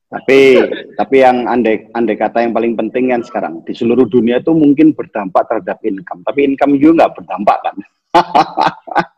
Tapi 0.08 0.64
tapi 0.96 1.16
yang 1.20 1.52
andai 1.52 1.84
andai 1.92 2.16
kata 2.16 2.40
yang 2.40 2.56
paling 2.56 2.80
penting 2.80 3.12
kan 3.12 3.20
sekarang 3.28 3.60
di 3.68 3.76
seluruh 3.76 4.08
dunia 4.08 4.40
itu 4.40 4.56
mungkin 4.56 4.96
berdampak 4.96 5.44
terhadap 5.52 5.84
income. 5.84 6.24
Tapi 6.24 6.48
income 6.48 6.80
juga 6.80 7.04
nggak 7.04 7.14
berdampak 7.20 7.58
kan? 7.60 7.76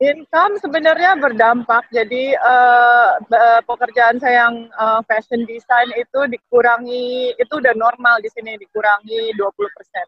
income 0.00 0.54
sebenarnya 0.64 1.12
berdampak. 1.20 1.84
Jadi 1.92 2.32
uh, 2.40 3.20
pekerjaan 3.68 4.16
saya 4.16 4.48
yang 4.48 4.72
uh, 4.80 5.04
fashion 5.04 5.44
design 5.44 5.92
itu 5.98 6.20
dikurangi, 6.30 7.36
itu 7.36 7.52
udah 7.52 7.74
normal 7.76 8.24
di 8.24 8.32
sini 8.32 8.56
dikurangi 8.56 9.36
20 9.36 9.76
persen. 9.76 10.06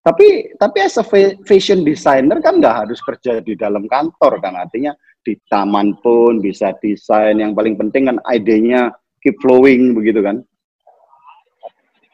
Tapi 0.00 0.56
tapi 0.56 0.78
as 0.80 0.96
a 0.96 1.04
fashion 1.44 1.84
designer 1.84 2.40
kan 2.40 2.56
nggak 2.56 2.88
harus 2.88 3.04
kerja 3.04 3.44
di 3.44 3.52
dalam 3.52 3.84
kantor 3.84 4.40
kan 4.40 4.56
artinya 4.56 4.96
di 5.24 5.36
taman 5.48 5.96
pun 6.00 6.40
bisa 6.40 6.72
desain. 6.80 7.36
Yang 7.36 7.52
paling 7.56 7.74
penting 7.76 8.02
kan 8.08 8.16
idenya 8.28 8.92
keep 9.20 9.36
flowing 9.40 9.92
begitu 9.92 10.24
kan? 10.24 10.40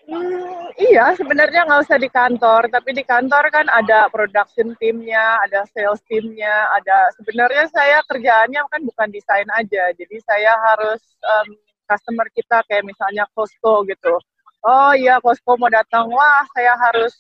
Hmm, 0.07 0.71
iya 0.79 1.11
sebenarnya 1.19 1.67
nggak 1.67 1.83
usah 1.83 1.99
di 1.99 2.07
kantor. 2.07 2.71
Tapi 2.71 2.95
di 2.95 3.03
kantor 3.03 3.51
kan 3.51 3.67
ada 3.67 4.07
production 4.07 4.71
timnya, 4.79 5.43
ada 5.43 5.67
sales 5.75 5.99
timnya, 6.07 6.71
ada 6.79 7.11
sebenarnya 7.19 7.67
saya 7.75 7.99
kerjaannya 8.07 8.63
kan 8.71 8.81
bukan 8.87 9.09
desain 9.11 9.49
aja. 9.59 9.91
Jadi 9.99 10.17
saya 10.23 10.55
harus 10.71 11.03
um, 11.27 11.59
customer 11.91 12.27
kita 12.35 12.63
kayak 12.71 12.87
misalnya 12.87 13.27
Costco 13.35 13.83
gitu. 13.91 14.15
Oh 14.63 14.93
iya 14.95 15.19
Costco 15.23 15.59
mau 15.59 15.71
datang, 15.71 16.11
wah 16.11 16.43
saya 16.55 16.75
harus 16.79 17.15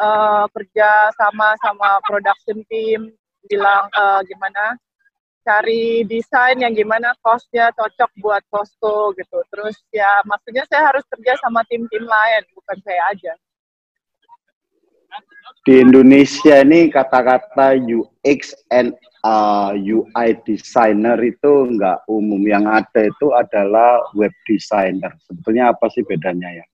uh, 0.00 0.44
kerja 0.52 1.12
sama 1.16 1.56
sama 1.64 2.00
production 2.04 2.60
team. 2.68 3.12
Bilang 3.48 3.88
uh, 3.96 4.20
gimana 4.28 4.76
cari 5.48 6.04
desain 6.04 6.60
yang 6.60 6.76
gimana 6.76 7.16
costnya 7.24 7.72
cocok 7.72 8.12
buat 8.20 8.44
Costco 8.52 9.16
gitu. 9.16 9.40
Terus 9.48 9.80
ya 9.88 10.20
maksudnya 10.28 10.68
saya 10.68 10.92
harus 10.92 11.04
kerja 11.08 11.40
sama 11.40 11.64
tim-tim 11.72 12.04
lain 12.04 12.42
bukan 12.52 12.76
saya 12.84 13.02
aja. 13.08 13.32
Di 15.64 15.80
Indonesia 15.80 16.60
ini 16.60 16.92
kata-kata 16.92 17.80
UX 17.80 18.52
and 18.68 18.92
uh, 19.24 19.72
UI 19.72 20.36
designer 20.44 21.16
itu 21.24 21.52
enggak 21.64 22.04
umum. 22.04 22.44
Yang 22.44 22.64
ada 22.84 23.00
itu 23.08 23.26
adalah 23.32 24.04
web 24.12 24.32
designer. 24.44 25.16
Sebetulnya 25.24 25.72
apa 25.72 25.88
sih 25.88 26.04
bedanya 26.04 26.52
ya 26.60 26.64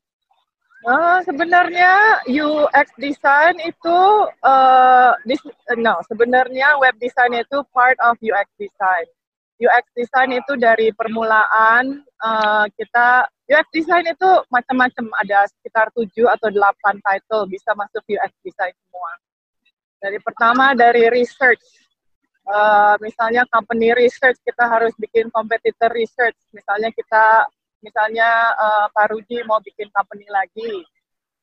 Uh, 0.85 1.17
sebenarnya 1.25 2.21
UX 2.29 2.93
design 3.01 3.57
itu 3.65 4.01
uh, 4.45 5.17
dis, 5.25 5.41
no 5.81 5.97
sebenarnya 6.05 6.77
web 6.77 6.93
design 7.01 7.41
itu 7.41 7.65
part 7.73 7.97
of 8.05 8.21
UX 8.21 8.45
design. 8.61 9.09
UX 9.57 9.85
design 9.97 10.37
itu 10.37 10.53
dari 10.61 10.93
permulaan 10.93 12.05
uh, 12.21 12.69
kita 12.77 13.25
UX 13.49 13.65
design 13.73 14.13
itu 14.13 14.29
macam-macam 14.53 15.09
ada 15.25 15.49
sekitar 15.57 15.89
7 15.97 16.05
atau 16.37 16.53
8 16.53 17.01
title 17.01 17.49
bisa 17.49 17.73
masuk 17.73 18.05
UX 18.05 18.33
design 18.45 18.77
semua. 18.85 19.13
Dari 20.05 20.21
pertama 20.21 20.77
dari 20.77 21.09
research. 21.09 21.65
Uh, 22.45 23.01
misalnya 23.01 23.49
company 23.49 23.97
research 23.97 24.37
kita 24.45 24.69
harus 24.69 24.93
bikin 25.01 25.33
competitor 25.33 25.89
research. 25.97 26.37
Misalnya 26.53 26.93
kita 26.93 27.49
misalnya 27.85 28.57
uh, 28.57 28.87
Pak 28.89 29.13
Rudi 29.13 29.45
mau 29.45 29.61
bikin 29.61 29.93
company 29.93 30.25
lagi, 30.33 30.81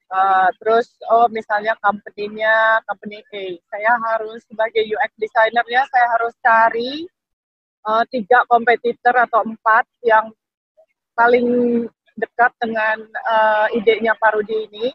uh, 0.10 0.49
terus 0.58 0.89
oh 1.13 1.30
misalnya 1.30 1.77
company-nya 1.77 2.82
company 2.89 3.21
A, 3.21 3.45
saya 3.69 3.93
harus 4.10 4.41
sebagai 4.49 4.82
UX 4.82 5.12
designer-nya 5.21 5.86
saya 5.93 6.08
harus 6.17 6.34
cari 6.41 7.06
uh, 7.86 8.04
tiga 8.10 8.41
kompetitor 8.49 9.13
atau 9.13 9.45
empat 9.45 9.86
yang 10.01 10.34
paling 11.13 11.86
dekat 12.17 12.51
dengan 12.58 12.97
uh, 13.30 13.67
idenya 13.77 14.17
Pak 14.17 14.34
Rudi 14.36 14.67
ini. 14.73 14.88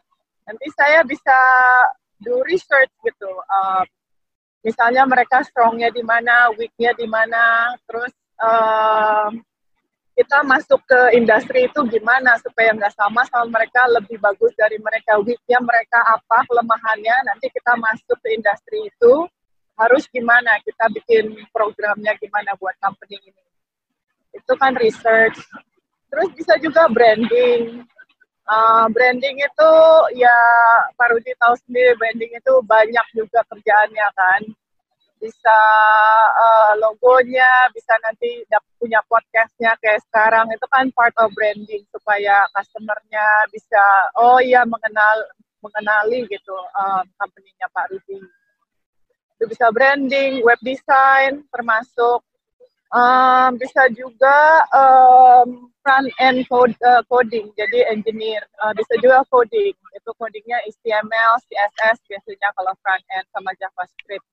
Nanti 0.47 0.67
saya 0.75 1.03
bisa 1.03 1.35
do 2.23 2.43
research 2.47 2.91
gitu. 3.03 3.31
Uh, 3.47 3.83
misalnya 4.63 5.03
mereka 5.07 5.43
strongnya 5.43 5.91
di 5.91 6.03
mana, 6.03 6.51
weaknya 6.55 6.91
di 6.95 7.07
mana, 7.07 7.75
terus 7.87 8.11
uh, 8.41 9.29
kita 10.17 10.41
masuk 10.41 10.81
ke 10.89 11.13
industri 11.13 11.69
itu 11.69 11.79
gimana 11.93 12.41
supaya 12.41 12.73
nggak 12.73 12.89
sama 12.97 13.21
sama 13.29 13.61
mereka 13.61 13.85
lebih 13.85 14.17
bagus 14.17 14.49
dari 14.57 14.81
mereka 14.81 15.21
weaknya 15.21 15.61
mereka 15.61 16.01
apa 16.01 16.41
kelemahannya 16.49 17.15
nanti 17.29 17.53
kita 17.53 17.77
masuk 17.77 18.17
ke 18.25 18.33
industri 18.33 18.89
itu 18.89 19.29
harus 19.77 20.09
gimana? 20.09 20.57
Kita 20.65 20.89
bikin 20.89 21.37
programnya 21.53 22.17
gimana 22.17 22.57
buat 22.57 22.73
company 22.81 23.21
ini? 23.21 23.43
Itu 24.33 24.57
kan 24.57 24.73
research. 24.73 25.37
Terus 26.09 26.33
bisa 26.33 26.57
juga 26.57 26.89
branding. 26.89 27.85
Uh, 28.47 28.87
branding 28.89 29.37
itu 29.43 29.71
ya 30.17 30.33
Pak 30.95 31.13
Rudi 31.13 31.35
tahu 31.37 31.53
sendiri 31.67 31.93
branding 31.99 32.31
itu 32.31 32.53
banyak 32.63 33.05
juga 33.11 33.43
kerjaannya 33.53 34.07
kan 34.15 34.41
bisa 35.17 35.59
uh, 36.37 36.73
logonya, 36.77 37.69
bisa 37.73 37.93
nanti 38.05 38.45
punya 38.77 39.01
podcastnya 39.09 39.73
kayak 39.81 40.01
sekarang. 40.09 40.47
Itu 40.53 40.65
kan 40.69 40.89
part 40.93 41.13
of 41.17 41.33
branding 41.33 41.83
supaya 41.89 42.45
customernya 42.53 43.25
bisa 43.49 43.83
oh 44.17 44.37
iya 44.37 44.63
mengenal 44.63 45.27
mengenali 45.61 46.29
gitu 46.29 46.53
um, 46.53 47.03
company-nya 47.17 47.67
Pak 47.73 47.89
Rudi. 47.91 48.21
Itu 49.37 49.43
bisa 49.49 49.69
branding, 49.69 50.41
web 50.41 50.57
design 50.61 51.45
termasuk 51.53 52.21
um, 52.93 53.51
bisa 53.57 53.89
juga 53.93 54.65
um, 54.73 55.69
front 55.81 56.09
end 56.19 56.45
code, 56.47 56.75
uh, 56.85 57.01
coding. 57.09 57.49
Jadi 57.57 57.85
engineer 57.89 58.43
uh, 58.61 58.73
bisa 58.75 58.93
juga 59.01 59.25
coding. 59.31 59.73
Itu 59.97 60.09
codingnya 60.15 60.61
HTML, 60.67 61.33
CSS 61.47 61.97
biasanya 62.05 62.49
kalau 62.53 62.73
front 62.83 63.03
end 63.13 63.25
sama 63.33 63.51
JavaScript 63.57 64.25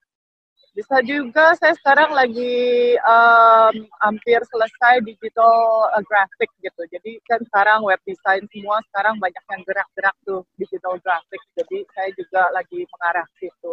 bisa 0.74 0.98
juga 1.06 1.54
saya 1.54 1.70
sekarang 1.78 2.10
lagi 2.10 2.98
um, 3.06 3.86
hampir 4.02 4.42
selesai 4.50 5.06
digital 5.06 5.86
uh, 5.94 6.02
graphic 6.02 6.50
gitu. 6.58 6.82
Jadi 6.90 7.22
kan 7.30 7.38
sekarang 7.46 7.86
web 7.86 8.02
design 8.02 8.42
semua 8.50 8.82
sekarang 8.90 9.22
banyak 9.22 9.44
yang 9.54 9.62
gerak-gerak 9.62 10.16
tuh 10.26 10.42
digital 10.58 10.98
graphic. 10.98 11.38
Jadi 11.54 11.86
saya 11.94 12.10
juga 12.18 12.42
lagi 12.50 12.82
mengarah 12.90 13.26
situ. 13.38 13.72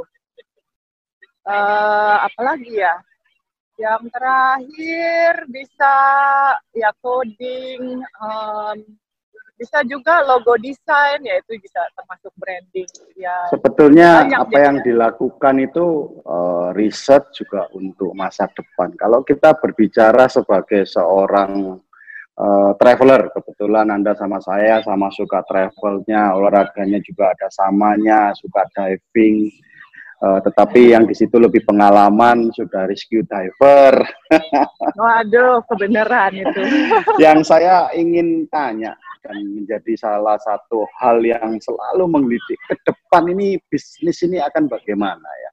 Uh, 1.42 2.18
apalagi 2.30 2.86
ya? 2.86 2.94
Yang 3.82 4.14
terakhir 4.14 5.32
bisa 5.50 5.96
ya 6.78 6.94
coding, 7.02 7.98
um, 8.22 8.78
bisa 9.62 9.86
juga 9.86 10.26
logo 10.26 10.58
desain 10.58 11.22
ya 11.22 11.38
itu 11.38 11.54
bisa 11.62 11.86
termasuk 11.94 12.34
branding 12.42 12.90
ya 13.14 13.46
sebetulnya 13.54 14.26
apa 14.26 14.58
yang 14.58 14.82
ya. 14.82 14.86
dilakukan 14.90 15.56
itu 15.62 16.18
uh, 16.26 16.74
riset 16.74 17.30
juga 17.38 17.70
untuk 17.78 18.18
masa 18.18 18.50
depan 18.50 18.90
kalau 18.98 19.22
kita 19.22 19.54
berbicara 19.54 20.26
sebagai 20.26 20.90
seorang 20.90 21.78
uh, 22.42 22.74
traveler 22.82 23.30
kebetulan 23.38 23.94
anda 23.94 24.18
sama 24.18 24.42
saya 24.42 24.82
sama 24.82 25.14
suka 25.14 25.46
travelnya 25.46 26.34
olahraganya 26.34 26.98
juga 27.06 27.30
ada 27.30 27.46
samanya 27.54 28.34
suka 28.34 28.66
diving 28.74 29.54
Uh, 30.22 30.38
tetapi 30.46 30.94
yang 30.94 31.10
di 31.10 31.18
situ 31.18 31.34
lebih 31.42 31.66
pengalaman 31.66 32.54
sudah 32.54 32.86
rescue 32.86 33.26
diver. 33.26 34.06
Waduh, 35.02 35.66
kebenaran 35.66 36.38
itu. 36.38 36.62
yang 37.18 37.42
saya 37.42 37.90
ingin 37.98 38.46
tanya, 38.54 38.94
dan 39.22 39.38
menjadi 39.54 39.94
salah 39.98 40.38
satu 40.42 40.86
hal 40.98 41.22
yang 41.22 41.58
selalu 41.62 42.10
menggelitik 42.10 42.60
ke 42.70 42.76
depan 42.86 43.30
ini 43.30 43.58
bisnis 43.70 44.22
ini 44.26 44.42
akan 44.42 44.66
bagaimana 44.66 45.26
ya? 45.26 45.52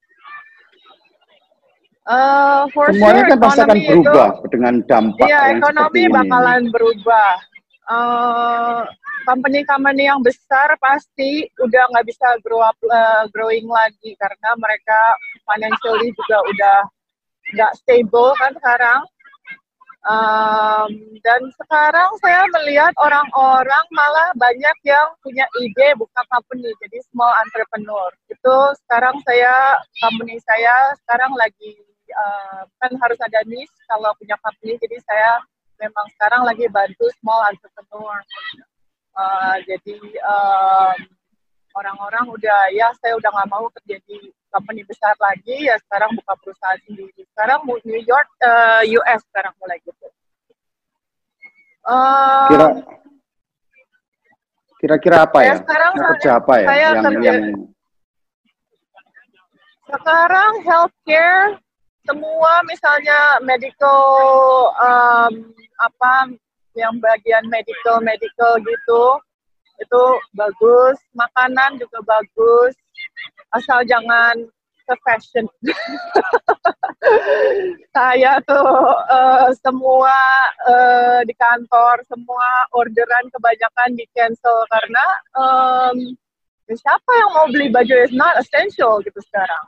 Uh, 2.09 2.65
for 2.73 2.89
Semuanya 2.89 3.29
sure, 3.29 3.31
kan 3.37 3.39
pasti 3.45 3.61
akan 3.61 3.79
berubah 3.85 4.29
itu, 4.33 4.47
dengan 4.49 4.75
dampak 4.89 5.29
iya, 5.29 5.41
yang 5.53 5.61
ekonomi 5.61 6.03
bakalan 6.09 6.63
ini. 6.65 6.73
berubah. 6.73 7.33
Uh, 7.89 8.85
company-company 9.29 10.09
yang 10.09 10.21
besar 10.25 10.73
pasti 10.81 11.45
udah 11.61 11.85
nggak 11.93 12.07
bisa 12.09 12.29
grow 12.41 12.65
up 12.65 12.77
uh, 12.89 13.29
growing 13.33 13.69
lagi 13.69 14.17
karena 14.17 14.57
mereka 14.57 15.01
financially 15.45 16.09
juga 16.17 16.37
udah 16.49 16.79
nggak 17.53 17.73
stable 17.81 18.33
kan 18.41 18.53
sekarang 18.57 19.01
Um, 20.07 21.19
dan 21.27 21.43
sekarang 21.59 22.11
saya 22.23 22.47
melihat 22.55 22.95
orang-orang 23.03 23.85
malah 23.91 24.31
banyak 24.39 24.77
yang 24.87 25.11
punya 25.21 25.45
ide 25.59 25.99
buka 25.99 26.23
company, 26.31 26.71
jadi 26.87 26.99
small 27.11 27.35
entrepreneur. 27.45 28.09
Itu 28.31 28.55
sekarang 28.87 29.19
saya, 29.27 29.75
company 29.99 30.39
saya 30.47 30.95
sekarang 31.03 31.35
lagi 31.35 31.89
uh, 32.15 32.63
kan 32.81 32.93
harus 33.01 33.19
ada 33.21 33.41
niche 33.49 33.73
kalau 33.89 34.13
punya 34.17 34.37
company 34.41 34.81
jadi 34.81 34.99
saya 35.05 35.33
memang 35.79 36.07
sekarang 36.17 36.43
lagi 36.45 36.67
bantu 36.73 37.07
small 37.21 37.45
entrepreneur 37.49 38.17
uh, 39.17 39.57
jadi 39.65 39.99
um, 40.25 40.97
orang-orang 41.79 42.27
udah 42.27 42.61
ya 42.75 42.91
saya 42.99 43.15
udah 43.15 43.31
nggak 43.31 43.51
mau 43.55 43.71
kerja 43.71 43.97
di 44.11 44.35
company 44.51 44.83
besar 44.83 45.15
lagi 45.23 45.71
ya 45.71 45.79
sekarang 45.87 46.11
buka 46.19 46.35
perusahaan 46.43 46.81
sendiri. 46.83 47.23
Sekarang 47.31 47.63
New 47.67 48.03
York 48.03 48.29
uh, 48.43 48.83
US 48.83 49.21
sekarang 49.31 49.55
mulai 49.63 49.79
gitu. 49.87 50.07
Kira 52.51 52.67
kira-kira 54.79 55.27
apa 55.27 55.39
ya 55.43 55.55
sekarang 55.59 55.93
kerja 55.99 56.31
apa 56.39 56.55
ya 56.63 56.67
saya 56.71 56.79
yang, 56.79 57.03
kerja, 57.03 57.31
yang 57.35 57.43
sekarang 59.91 60.53
healthcare 60.63 61.59
semua 62.07 62.53
misalnya 62.63 63.43
medical 63.43 64.07
um, 64.79 65.33
apa 65.83 66.31
yang 66.79 66.95
bagian 67.03 67.43
medical 67.51 67.99
medical 67.99 68.53
gitu 68.63 69.03
itu 69.79 70.03
bagus 70.35 70.99
makanan 71.15 71.79
juga 71.79 72.03
bagus. 72.05 72.75
Asal 73.55 73.87
jangan 73.89 74.37
ke 74.89 74.95
fashion. 75.05 75.47
Saya 77.97 78.41
tuh 78.45 78.69
uh, 79.09 79.49
semua 79.61 80.17
uh, 80.69 81.21
di 81.25 81.33
kantor 81.37 82.05
semua 82.09 82.49
orderan 82.73 83.29
kebanyakan 83.33 83.97
di 83.97 84.05
cancel 84.17 84.65
karena 84.73 85.07
um, 85.37 85.97
siapa 86.69 87.11
yang 87.17 87.31
mau 87.33 87.47
beli 87.49 87.73
baju 87.73 87.95
is 88.05 88.13
not 88.13 88.37
essential 88.41 89.01
gitu 89.05 89.21
sekarang? 89.33 89.65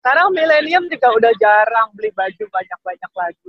Sekarang 0.00 0.32
milenium 0.36 0.84
juga 0.92 1.08
udah 1.16 1.32
jarang 1.40 1.88
beli 1.96 2.12
baju 2.12 2.44
banyak-banyak 2.52 3.12
lagi. 3.16 3.48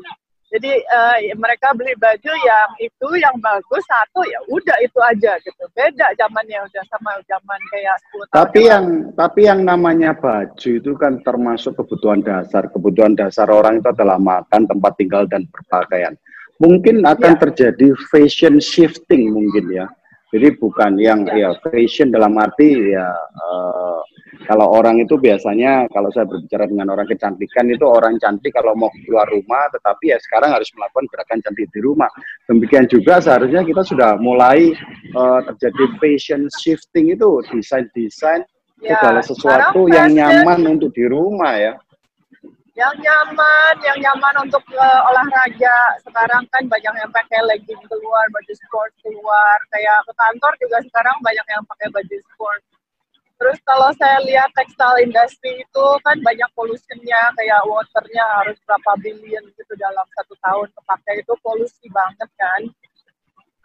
Jadi 0.53 0.71
uh, 0.77 1.17
mereka 1.41 1.73
beli 1.73 1.97
baju 1.97 2.31
yang 2.31 2.69
itu 2.77 3.07
yang 3.17 3.33
bagus 3.41 3.83
satu 3.89 4.21
ya 4.29 4.39
udah 4.53 4.77
itu 4.77 4.99
aja 5.01 5.41
gitu. 5.41 5.63
Beda 5.73 6.13
zamannya 6.15 6.61
udah 6.69 6.83
sama 6.85 7.17
zaman 7.25 7.59
kayak 7.73 7.95
10 8.13 8.29
tahun. 8.29 8.29
Tapi 8.29 8.59
yang 8.69 8.85
tapi 9.17 9.41
yang 9.49 9.65
namanya 9.65 10.13
baju 10.13 10.69
itu 10.69 10.91
kan 11.01 11.17
termasuk 11.25 11.73
kebutuhan 11.75 12.21
dasar. 12.21 12.69
Kebutuhan 12.69 13.17
dasar 13.17 13.49
orang 13.49 13.81
itu 13.81 13.89
adalah 13.89 14.21
makan, 14.21 14.69
tempat 14.69 14.93
tinggal 15.01 15.25
dan 15.25 15.49
berpakaian. 15.49 16.13
Mungkin 16.61 17.03
akan 17.03 17.33
ya. 17.35 17.39
terjadi 17.49 17.87
fashion 18.13 18.61
shifting 18.61 19.33
mungkin 19.33 19.65
ya. 19.73 19.89
Jadi 20.33 20.57
bukan 20.57 20.97
yang 20.97 21.23
ya, 21.31 21.53
ya 21.53 21.61
fashion 21.61 22.09
dalam 22.09 22.33
arti 22.35 22.91
ya 22.91 23.07
uh, 23.13 24.01
kalau 24.49 24.67
orang 24.73 24.99
itu 25.01 25.15
biasanya 25.15 25.87
kalau 25.89 26.11
saya 26.11 26.27
berbicara 26.27 26.67
dengan 26.69 26.91
orang 26.91 27.07
kecantikan 27.07 27.65
itu 27.71 27.85
orang 27.87 28.19
cantik 28.19 28.51
kalau 28.53 28.75
mau 28.75 28.91
keluar 29.05 29.25
rumah 29.29 29.69
tetapi 29.71 30.11
ya 30.11 30.17
sekarang 30.21 30.53
harus 30.53 30.69
melakukan 30.75 31.05
gerakan 31.09 31.39
cantik 31.45 31.69
di 31.71 31.79
rumah. 31.81 32.09
Demikian 32.49 32.85
juga 32.89 33.21
seharusnya 33.23 33.63
kita 33.63 33.81
sudah 33.85 34.17
mulai 34.19 34.73
uh, 35.13 35.39
terjadi 35.53 35.83
fashion 36.01 36.49
shifting 36.61 37.13
itu 37.13 37.41
desain-desain 37.49 38.43
ya, 38.83 38.97
segala 38.97 39.21
sesuatu 39.23 39.87
yang 39.87 40.13
nyaman 40.13 40.77
untuk 40.77 40.91
di 40.91 41.05
rumah 41.07 41.53
ya 41.55 41.73
yang 42.75 42.95
nyaman, 42.99 43.75
yang 43.87 43.97
nyaman 44.03 44.35
untuk 44.47 44.63
uh, 44.75 45.01
olahraga. 45.07 45.79
Sekarang 46.03 46.43
kan 46.51 46.63
banyak 46.67 46.93
yang 46.99 47.11
pakai 47.11 47.39
legging 47.47 47.79
keluar, 47.87 48.25
baju 48.35 48.53
sport 48.53 48.91
keluar. 48.99 49.57
Kayak 49.71 50.03
ke 50.03 50.13
kantor 50.13 50.53
juga 50.59 50.77
sekarang 50.83 51.17
banyak 51.23 51.47
yang 51.47 51.63
pakai 51.67 51.87
baju 51.91 52.17
sport 52.35 52.61
Terus 53.35 53.59
kalau 53.67 53.91
saya 53.99 54.23
lihat 54.23 54.47
textile 54.55 55.03
industry 55.03 55.59
itu 55.59 55.85
kan 56.07 56.15
banyak 56.23 56.47
polusinya, 56.55 57.35
kayak 57.35 57.67
waternya 57.67 58.23
harus 58.39 58.55
berapa 58.63 58.91
billion 59.03 59.43
gitu 59.59 59.73
dalam 59.75 60.07
satu 60.15 60.39
tahun 60.39 60.71
kepakai 60.71 61.19
itu 61.19 61.33
polusi 61.43 61.85
banget 61.91 62.29
kan. 62.39 62.61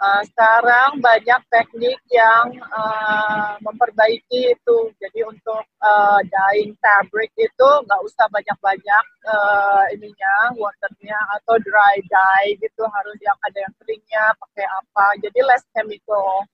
Uh, 0.00 0.24
sekarang 0.32 0.96
banyak 1.04 1.40
teknik 1.52 2.00
yang 2.08 2.56
uh, 2.72 3.60
memperbaiki 3.60 4.56
itu. 4.56 4.78
Jadi 4.96 5.28
untuk 5.28 5.60
uh, 5.76 6.20
dyeing 6.24 6.72
fabric 6.80 7.28
itu 7.36 7.68
nggak 7.84 8.00
usah 8.08 8.24
banyak-banyak 8.32 9.04
uh, 9.28 9.84
ininya, 9.92 10.56
waternya 10.56 11.20
atau 11.36 11.60
dry 11.60 12.00
dye 12.00 12.56
gitu 12.64 12.88
harus 12.88 13.18
yang 13.20 13.36
ada 13.44 13.58
yang 13.60 13.74
keringnya 13.76 14.24
pakai 14.40 14.64
apa. 14.72 15.06
Jadi 15.20 15.38
less 15.44 15.68
chemical 15.76 16.48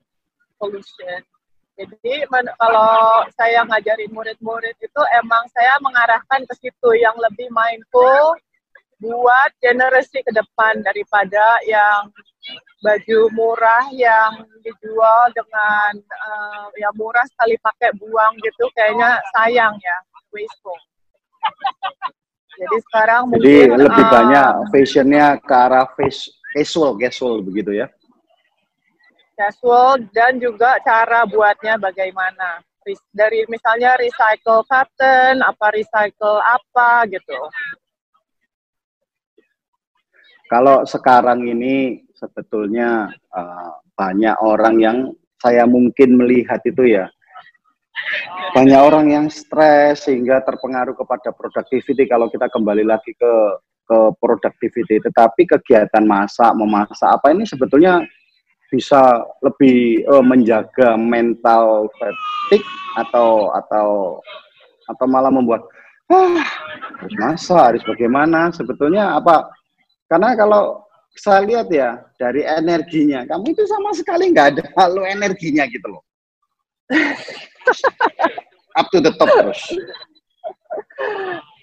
pollution. 0.59 1.23
Jadi 1.79 2.27
kalau 2.59 3.31
saya 3.39 3.63
ngajarin 3.63 4.11
murid-murid 4.11 4.75
itu 4.83 5.03
emang 5.23 5.47
saya 5.55 5.79
mengarahkan 5.87 6.43
ke 6.51 6.55
situ 6.67 6.91
yang 6.99 7.15
lebih 7.23 7.47
mindful 7.55 8.35
buat 8.97 9.53
generasi 9.61 10.25
ke 10.25 10.33
depan 10.33 10.81
daripada 10.81 11.61
yang 11.69 12.09
baju 12.87 13.18
murah 13.35 13.90
yang 13.90 14.46
dijual 14.62 15.27
dengan 15.35 15.99
uh, 15.99 16.70
ya 16.79 16.94
murah 16.94 17.27
sekali 17.35 17.59
pakai 17.59 17.90
buang 17.99 18.38
gitu 18.38 18.70
kayaknya 18.79 19.18
sayang 19.35 19.75
ya 19.83 19.99
wasteful. 20.31 20.79
Jadi 22.57 22.77
sekarang 22.88 23.29
Jadi 23.35 23.66
mungkin 23.66 23.68
lebih 23.90 24.05
uh, 24.07 24.11
banyak 24.14 24.51
fashionnya 24.70 25.27
ke 25.42 25.55
arah 25.55 25.90
face 25.99 26.31
casual 26.55 26.94
casual 26.96 27.42
begitu 27.42 27.75
ya? 27.75 27.90
casual 29.37 30.01
dan 30.16 30.40
juga 30.40 30.81
cara 30.81 31.29
buatnya 31.29 31.77
bagaimana 31.77 32.64
dari 33.12 33.44
misalnya 33.53 34.01
recycle 34.01 34.64
cotton 34.64 35.44
apa 35.44 35.66
recycle 35.77 36.40
apa 36.40 37.05
gitu 37.12 37.37
kalau 40.49 40.87
sekarang 40.88 41.44
ini 41.44 42.06
sebetulnya 42.17 43.13
uh, 43.33 43.73
banyak 43.97 44.37
orang 44.41 44.77
yang 44.81 44.99
saya 45.41 45.69
mungkin 45.69 46.17
melihat 46.17 46.61
itu 46.65 46.97
ya. 46.97 47.07
Banyak 48.53 48.81
orang 48.81 49.07
yang 49.13 49.27
stres 49.29 50.09
sehingga 50.09 50.41
terpengaruh 50.45 50.97
kepada 50.97 51.33
productivity 51.33 52.09
kalau 52.09 52.29
kita 52.29 52.49
kembali 52.49 52.85
lagi 52.85 53.13
ke 53.17 53.33
ke 53.87 53.99
productivity. 54.19 54.99
Tetapi 55.01 55.43
kegiatan 55.47 56.05
masak 56.05 56.53
memasak 56.57 57.07
apa 57.07 57.33
ini 57.33 57.47
sebetulnya 57.47 58.03
bisa 58.67 59.23
lebih 59.47 60.03
uh, 60.11 60.25
menjaga 60.25 60.99
mental 60.99 61.87
fatigue 61.95 62.67
atau 62.99 63.55
atau 63.55 64.19
atau 64.87 65.07
malah 65.07 65.31
membuat 65.31 65.63
ah, 66.11 66.43
harus 66.99 67.15
masa 67.19 67.71
harus 67.73 67.83
bagaimana? 67.87 68.51
Sebetulnya 68.51 69.19
apa? 69.19 69.51
Karena 70.07 70.35
kalau 70.39 70.86
saya 71.17 71.41
lihat 71.45 71.69
ya 71.73 72.01
dari 72.21 72.45
energinya 72.45 73.25
kamu 73.25 73.57
itu 73.57 73.65
sama 73.67 73.91
sekali 73.97 74.31
nggak 74.31 74.49
ada 74.57 74.65
lalu 74.87 75.09
energinya 75.09 75.65
gitu 75.67 75.89
loh 75.89 76.03
up 78.81 78.87
to 78.93 79.01
the 79.01 79.13
top 79.17 79.29
terus 79.33 79.61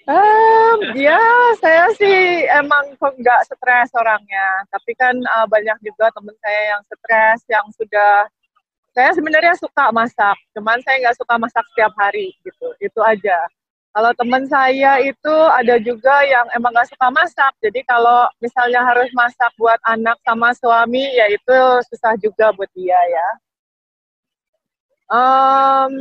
Um, 0.04 0.78
ya, 0.92 1.16
saya 1.64 1.88
sih 1.96 2.44
emang 2.60 2.92
nggak 2.92 3.40
stres 3.48 3.88
orangnya. 3.96 4.68
Tapi 4.68 4.92
kan 5.00 5.16
uh, 5.16 5.48
banyak 5.48 5.80
juga 5.80 6.12
temen 6.12 6.36
saya 6.44 6.76
yang 6.76 6.82
stres, 6.84 7.40
yang 7.48 7.66
sudah 7.72 8.28
saya 8.92 9.10
sebenarnya 9.16 9.56
suka 9.56 9.88
masak, 9.90 10.36
cuman 10.52 10.78
saya 10.84 11.08
nggak 11.08 11.18
suka 11.18 11.34
masak 11.40 11.64
setiap 11.72 11.92
hari 11.96 12.36
gitu. 12.44 12.68
Itu 12.84 13.00
aja. 13.00 13.48
Kalau 13.94 14.10
teman 14.18 14.42
saya 14.50 14.98
itu 15.06 15.36
ada 15.54 15.78
juga 15.78 16.26
yang 16.26 16.50
emang 16.58 16.74
nggak 16.74 16.90
suka 16.90 17.14
masak. 17.14 17.54
Jadi 17.62 17.86
kalau 17.86 18.26
misalnya 18.42 18.82
harus 18.82 19.06
masak 19.14 19.54
buat 19.54 19.78
anak 19.86 20.18
sama 20.26 20.50
suami, 20.58 21.14
ya 21.14 21.30
itu 21.30 21.58
susah 21.94 22.18
juga 22.18 22.50
buat 22.58 22.66
dia 22.74 22.98
ya. 22.98 23.28
Um, 25.06 25.94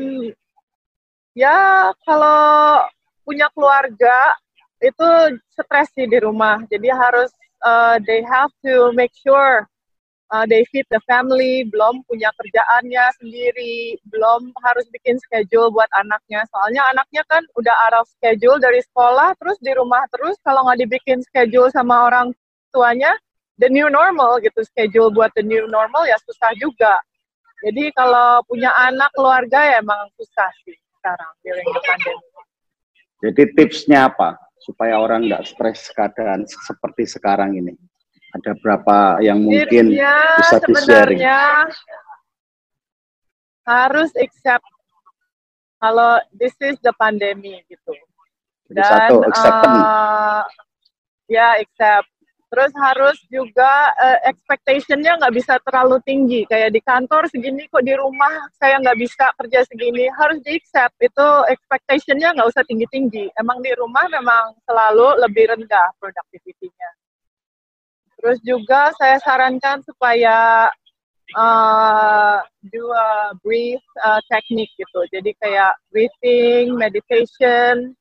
ya 1.38 1.94
kalau 2.02 2.82
punya 3.22 3.46
keluarga 3.54 4.34
itu 4.82 5.38
stres 5.54 5.94
sih 5.94 6.10
di 6.10 6.18
rumah. 6.18 6.66
Jadi 6.74 6.90
harus 6.90 7.30
uh, 7.62 8.02
they 8.10 8.26
have 8.26 8.50
to 8.66 8.90
make 8.98 9.14
sure 9.22 9.70
uh, 10.34 10.46
feed 10.50 10.88
the 10.90 10.98
family, 11.06 11.70
belum 11.70 12.02
punya 12.10 12.34
kerjaannya 12.42 13.06
sendiri, 13.22 14.02
belum 14.10 14.50
harus 14.66 14.90
bikin 14.90 15.22
schedule 15.22 15.70
buat 15.70 15.88
anaknya. 15.94 16.42
Soalnya 16.50 16.82
anaknya 16.90 17.22
kan 17.30 17.46
udah 17.54 17.76
of 18.02 18.10
schedule 18.18 18.58
dari 18.58 18.82
sekolah, 18.82 19.38
terus 19.38 19.62
di 19.62 19.72
rumah 19.78 20.02
terus 20.10 20.36
kalau 20.42 20.66
nggak 20.66 20.82
dibikin 20.82 21.22
schedule 21.22 21.70
sama 21.70 22.10
orang 22.10 22.34
tuanya, 22.74 23.14
the 23.62 23.70
new 23.70 23.86
normal 23.94 24.42
gitu, 24.42 24.66
schedule 24.66 25.14
buat 25.14 25.30
the 25.38 25.46
new 25.46 25.70
normal 25.70 26.10
ya 26.10 26.18
susah 26.26 26.50
juga. 26.58 26.98
Jadi 27.64 27.94
kalau 27.96 28.44
punya 28.50 28.74
anak 28.76 29.14
keluarga 29.16 29.62
ya 29.64 29.80
emang 29.80 30.10
susah 30.20 30.50
sih 30.66 30.76
sekarang 31.00 31.32
during 31.46 31.68
the 31.70 31.82
pandemic. 31.86 32.28
Jadi 33.24 33.44
tipsnya 33.56 34.12
apa 34.12 34.36
supaya 34.60 35.00
orang 35.00 35.32
nggak 35.32 35.48
stres 35.48 35.88
keadaan 35.96 36.44
seperti 36.44 37.08
sekarang 37.08 37.56
ini? 37.56 37.72
Ada 38.34 38.52
berapa 38.58 39.22
yang 39.22 39.46
mungkin 39.46 39.94
tipsnya 39.94 40.16
bisa 40.42 40.58
di-sharing? 40.66 41.22
harus 43.64 44.12
accept 44.20 44.68
kalau 45.80 46.20
this 46.36 46.52
is 46.60 46.76
the 46.84 46.92
pandemic 47.00 47.64
gitu. 47.72 47.96
Jadi 48.72 48.80
Dan, 48.80 48.92
satu, 48.92 49.16
acceptance. 49.24 49.84
Uh, 49.84 50.44
ya 51.32 51.48
accept 51.60 52.08
terus 52.54 52.70
harus 52.78 53.18
juga 53.34 53.90
uh, 53.98 54.20
expectationnya 54.30 55.18
nggak 55.18 55.34
bisa 55.34 55.58
terlalu 55.66 55.98
tinggi 56.06 56.46
kayak 56.46 56.70
di 56.70 56.86
kantor 56.86 57.26
segini 57.26 57.66
kok 57.66 57.82
di 57.82 57.98
rumah 57.98 58.30
saya 58.62 58.78
nggak 58.78 58.94
bisa 59.02 59.26
kerja 59.42 59.66
segini 59.66 60.06
harus 60.14 60.38
di 60.46 60.62
accept 60.62 60.94
itu 61.02 61.28
expectationnya 61.50 62.30
nggak 62.38 62.54
usah 62.54 62.62
tinggi 62.70 62.86
tinggi 62.94 63.26
emang 63.42 63.58
di 63.66 63.74
rumah 63.74 64.06
memang 64.06 64.54
selalu 64.70 65.18
lebih 65.26 65.50
rendah 65.50 65.98
productivity-nya 65.98 66.90
terus 68.24 68.40
juga 68.48 68.96
saya 68.96 69.20
sarankan 69.20 69.84
supaya 69.84 70.72
uh, 71.36 72.40
do 72.72 72.88
a 72.96 73.36
brief 73.44 73.84
uh, 74.00 74.24
technique 74.32 74.72
gitu 74.80 75.04
jadi 75.12 75.36
kayak 75.44 75.76
breathing 75.92 76.80
meditation 76.80 77.92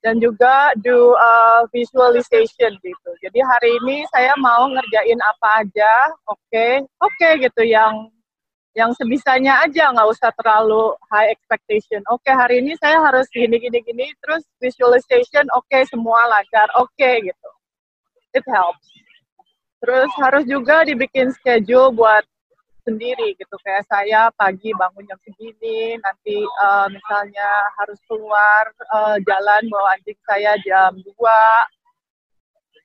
dan 0.00 0.16
juga 0.16 0.72
do 0.80 1.12
uh, 1.12 1.68
visualization 1.76 2.72
gitu. 2.80 3.10
Jadi 3.20 3.38
hari 3.44 3.70
ini 3.84 3.96
saya 4.08 4.32
mau 4.40 4.64
ngerjain 4.64 5.20
apa 5.20 5.48
aja, 5.64 5.92
oke, 6.24 6.40
okay, 6.48 6.80
oke 7.04 7.12
okay, 7.20 7.32
gitu 7.44 7.62
yang 7.68 8.08
yang 8.78 8.94
sebisanya 8.96 9.66
aja 9.66 9.90
nggak 9.92 10.08
usah 10.08 10.32
terlalu 10.40 10.96
high 11.12 11.28
expectation. 11.28 12.00
Oke 12.08 12.24
okay, 12.24 12.34
hari 12.34 12.64
ini 12.64 12.72
saya 12.80 13.02
harus 13.02 13.28
gini 13.28 13.60
gini 13.60 13.78
gini, 13.84 14.08
terus 14.24 14.46
visualization 14.62 15.44
oke 15.52 15.68
okay, 15.68 15.84
semua 15.84 16.24
lancar, 16.32 16.68
oke 16.80 16.88
okay, 16.96 17.20
gitu. 17.20 17.50
It 18.32 18.46
helps. 18.48 18.88
Terus 19.80 20.10
harus 20.20 20.44
juga 20.44 20.84
dibikin 20.84 21.32
schedule 21.32 21.92
buat 21.96 22.24
sendiri 22.84 23.36
gitu. 23.36 23.56
Kayak 23.64 23.84
saya 23.88 24.28
pagi 24.36 24.72
bangun 24.76 25.04
jam 25.08 25.18
segini 25.24 25.96
nanti 26.00 26.36
uh, 26.64 26.88
misalnya 26.92 27.48
harus 27.80 28.00
keluar 28.08 28.64
uh, 28.92 29.16
jalan 29.24 29.62
bawa 29.72 29.96
anjing 29.96 30.20
saya 30.28 30.56
jam 30.64 30.96
2 30.96 31.04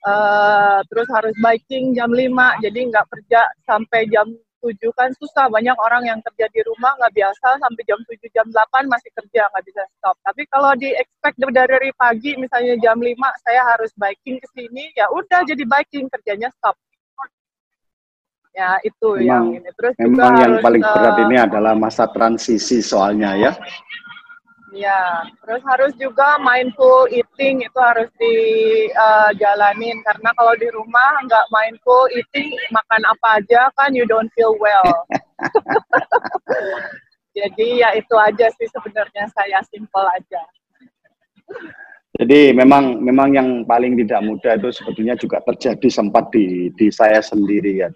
uh, 0.06 0.80
terus 0.88 1.08
harus 1.12 1.36
biking 1.41 1.98
jam 1.98 2.12
5 2.14 2.64
jadi 2.64 2.80
nggak 2.93 3.08
kerja 3.10 3.41
sampai 3.66 4.08
jam 4.08 4.28
7 4.66 4.74
kan 4.97 5.13
susah 5.22 5.45
banyak 5.53 5.78
orang 5.78 6.09
yang 6.09 6.20
kerja 6.26 6.49
di 6.49 6.66
rumah 6.66 6.97
nggak 6.97 7.13
biasa 7.13 7.61
sampai 7.61 7.84
jam 7.86 8.01
7 8.01 8.18
jam 8.34 8.47
8 8.49 8.89
masih 8.89 9.13
kerja 9.13 9.45
nggak 9.53 9.66
bisa 9.70 9.84
stop. 10.01 10.18
Tapi 10.26 10.41
kalau 10.49 10.74
di 10.74 10.89
expect 10.97 11.38
dari 11.38 11.93
pagi 11.93 12.34
misalnya 12.41 12.74
jam 12.82 12.97
5 12.97 13.13
saya 13.45 13.61
harus 13.70 13.93
biking 13.93 14.41
ke 14.41 14.47
sini 14.57 14.89
ya 14.97 15.05
udah 15.13 15.45
jadi 15.45 15.61
biking 15.61 16.09
kerjanya 16.09 16.49
stop. 16.57 16.74
Ya 18.55 18.80
itu 18.88 19.20
memang, 19.20 19.28
yang 19.28 19.45
ini. 19.61 19.70
Terus 19.76 19.93
memang 19.99 20.16
juga 20.16 20.26
yang 20.41 20.53
harus, 20.55 20.63
paling 20.63 20.84
berat 20.84 21.16
uh, 21.20 21.24
ini 21.28 21.36
adalah 21.36 21.74
masa 21.76 22.07
transisi 22.07 22.80
soalnya 22.80 23.36
ya 23.36 23.51
ya 24.76 25.23
terus 25.39 25.63
harus 25.63 25.95
juga 25.95 26.36
mindful 26.43 27.07
eating 27.07 27.63
itu 27.63 27.80
harus 27.80 28.11
dijalanin 28.19 29.97
uh, 29.97 30.03
karena 30.11 30.30
kalau 30.36 30.53
di 30.59 30.67
rumah 30.76 31.23
nggak 31.23 31.47
mindful 31.49 32.05
eating 32.11 32.51
makan 32.76 33.01
apa 33.07 33.39
aja 33.39 33.71
kan 33.80 33.95
you 33.95 34.03
don't 34.03 34.28
feel 34.36 34.53
well. 34.59 35.07
Jadi 37.36 37.84
ya 37.84 37.91
itu 37.99 38.15
aja 38.15 38.47
sih 38.55 38.67
sebenarnya 38.71 39.28
saya 39.36 39.59
simple 39.67 40.07
aja. 40.07 40.43
Jadi 42.15 42.55
memang 42.55 43.03
memang 43.03 43.36
yang 43.36 43.49
paling 43.67 43.99
tidak 43.99 44.23
mudah 44.23 44.55
itu 44.55 44.71
sebetulnya 44.71 45.19
juga 45.19 45.43
terjadi 45.43 45.88
sempat 45.91 46.32
di 46.32 46.71
di 46.80 46.88
saya 46.88 47.19
sendiri 47.19 47.84
ya. 47.84 47.91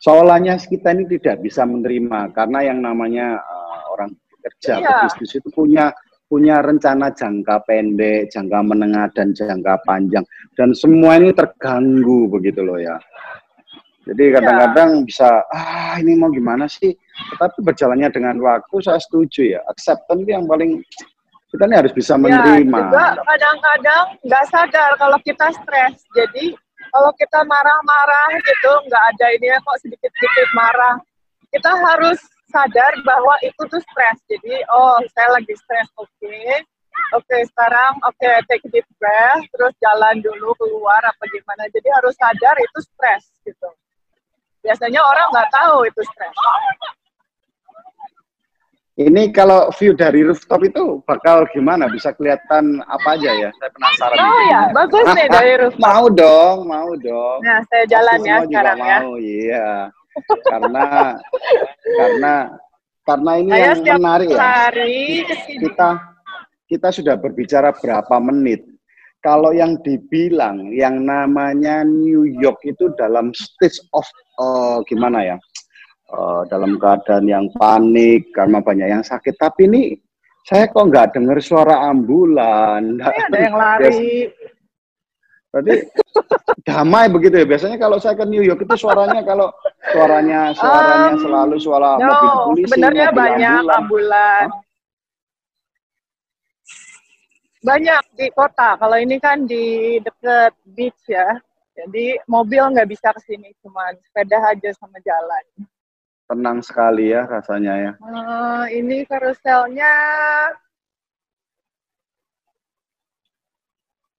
Soalnya 0.00 0.56
kita 0.56 0.96
ini 0.96 1.04
tidak 1.20 1.44
bisa 1.44 1.68
menerima 1.68 2.32
karena 2.32 2.64
yang 2.64 2.80
namanya 2.80 3.36
uh, 3.44 3.92
orang 3.92 4.16
bekerja 4.38 4.80
iya. 4.80 5.04
bisnis 5.04 5.36
itu 5.36 5.48
punya 5.52 5.92
punya 6.28 6.60
rencana 6.60 7.08
jangka 7.10 7.64
pendek, 7.64 8.28
jangka 8.28 8.60
menengah 8.60 9.08
dan 9.16 9.32
jangka 9.32 9.80
panjang 9.88 10.22
dan 10.54 10.76
semua 10.76 11.16
ini 11.16 11.32
terganggu 11.32 12.28
begitu 12.28 12.60
loh 12.60 12.76
ya. 12.76 13.00
Jadi 14.08 14.24
iya. 14.24 14.34
kadang-kadang 14.40 15.04
bisa 15.04 15.44
ah 15.52 16.00
ini 16.00 16.16
mau 16.16 16.32
gimana 16.32 16.64
sih? 16.64 16.96
Tetapi 17.36 17.60
berjalannya 17.60 18.08
dengan 18.08 18.40
waktu 18.40 18.76
saya 18.80 18.96
setuju 19.00 19.58
ya. 19.58 19.60
Acceptance 19.68 20.24
yang 20.24 20.48
paling 20.48 20.80
kita 21.52 21.64
ini 21.68 21.76
harus 21.76 21.92
bisa 21.92 22.16
iya, 22.16 22.22
menerima. 22.24 22.78
Ya, 22.88 23.20
kadang-kadang 23.20 24.04
nggak 24.24 24.44
sadar 24.48 24.90
kalau 24.96 25.18
kita 25.20 25.52
stres. 25.60 26.08
Jadi 26.16 26.56
kalau 26.88 27.12
kita 27.20 27.40
marah-marah 27.44 28.30
gitu 28.40 28.72
nggak 28.88 29.04
ada 29.16 29.26
ini 29.36 29.46
kok 29.60 29.78
sedikit-sedikit 29.84 30.48
marah 30.56 30.96
kita 31.52 31.70
harus 31.72 32.18
sadar 32.48 32.92
bahwa 33.04 33.34
itu 33.44 33.62
tuh 33.68 33.80
stres 33.80 34.18
jadi 34.28 34.64
oh 34.72 34.98
saya 35.12 35.28
lagi 35.36 35.54
stres 35.54 35.88
oke 36.00 36.08
okay. 36.18 36.64
oke 37.14 37.24
okay, 37.24 37.44
sekarang 37.52 37.92
oke 38.04 38.16
okay, 38.16 38.40
take 38.48 38.64
deep 38.72 38.86
breath 38.96 39.44
terus 39.52 39.74
jalan 39.80 40.16
dulu 40.24 40.52
keluar 40.56 41.00
apa 41.04 41.24
gimana 41.28 41.68
jadi 41.70 41.88
harus 42.00 42.16
sadar 42.16 42.56
itu 42.56 42.78
stres 42.82 43.24
gitu 43.44 43.68
biasanya 44.64 45.00
orang 45.04 45.26
nggak 45.32 45.50
tahu 45.52 45.84
itu 45.84 46.00
stres 46.02 46.36
ini 48.98 49.30
kalau 49.30 49.70
view 49.78 49.94
dari 49.94 50.26
rooftop 50.26 50.58
itu 50.66 50.98
bakal 51.06 51.46
gimana? 51.54 51.86
Bisa 51.86 52.10
kelihatan 52.18 52.82
apa 52.82 53.14
aja 53.14 53.30
ya? 53.30 53.50
Saya 53.54 53.70
penasaran. 53.70 54.18
Oh 54.18 54.42
ya, 54.50 54.62
bagus 54.74 55.06
nih 55.14 55.28
dari 55.30 55.52
rooftop. 55.54 55.86
mau 55.86 56.04
dong, 56.10 56.56
mau 56.66 56.90
dong. 56.98 57.38
Nah, 57.46 57.62
saya 57.70 57.86
jalan 57.86 58.18
Pasti 58.18 58.26
ya 58.26 58.36
sekarang 58.42 58.78
ya. 58.82 58.98
Mau, 58.98 59.14
iya. 59.22 59.70
Karena 60.46 61.16
karena 61.84 62.34
karena 63.08 63.32
ini 63.40 63.50
saya 63.52 63.64
yang 63.78 64.00
menarik 64.00 64.28
ya. 64.28 64.38
Kita 65.62 65.88
kita 66.68 66.88
sudah 66.92 67.14
berbicara 67.16 67.72
berapa 67.76 68.16
menit. 68.20 68.64
Kalau 69.18 69.50
yang 69.50 69.82
dibilang 69.82 70.70
yang 70.70 71.02
namanya 71.02 71.82
New 71.82 72.22
York 72.28 72.62
itu 72.62 72.94
dalam 72.94 73.34
stage 73.34 73.82
of 73.90 74.06
uh, 74.38 74.78
gimana 74.86 75.34
ya? 75.34 75.36
uh, 76.12 76.42
dalam 76.48 76.80
keadaan 76.80 77.28
yang 77.28 77.46
panik 77.56 78.28
karena 78.32 78.58
banyak 78.60 78.88
yang 78.88 79.04
sakit. 79.04 79.36
Tapi 79.36 79.68
ini 79.68 79.82
saya 80.48 80.68
kok 80.70 80.88
nggak 80.88 81.12
dengar 81.16 81.38
suara 81.44 81.88
ambulan. 81.92 82.96
Ini 82.96 83.24
ada 83.28 83.38
yang 83.38 83.56
lari. 83.56 84.32
Berarti 85.48 85.74
damai 86.68 87.08
begitu 87.08 87.40
ya. 87.40 87.46
Biasanya 87.48 87.76
kalau 87.80 87.96
saya 87.96 88.14
ke 88.18 88.24
New 88.28 88.44
York 88.44 88.60
itu 88.62 88.74
suaranya 88.76 89.20
kalau 89.24 89.48
suaranya 89.92 90.52
suaranya 90.52 91.12
um, 91.16 91.22
selalu 91.24 91.56
suara 91.56 91.90
no, 91.96 92.04
mobil 92.04 92.30
polisi. 92.44 92.66
Sebenarnya 92.72 93.06
banyak 93.12 93.60
ambulan. 93.64 93.78
ambulan. 93.80 94.46
Banyak 97.58 98.02
di 98.14 98.26
kota. 98.32 98.70
Kalau 98.78 98.96
ini 98.96 99.16
kan 99.18 99.44
di 99.48 99.98
dekat 100.00 100.52
beach 100.76 101.02
ya. 101.08 101.36
Jadi 101.78 102.18
mobil 102.26 102.74
nggak 102.74 102.90
bisa 102.90 103.14
ke 103.14 103.22
sini, 103.22 103.54
cuman 103.62 103.94
sepeda 104.02 104.50
aja 104.50 104.74
sama 104.74 104.98
jalan 104.98 105.46
tenang 106.28 106.60
sekali 106.60 107.10
ya 107.16 107.24
rasanya 107.24 107.74
ya. 107.80 107.92
Uh, 108.04 108.68
ini 108.68 109.08
karuselnya 109.08 109.92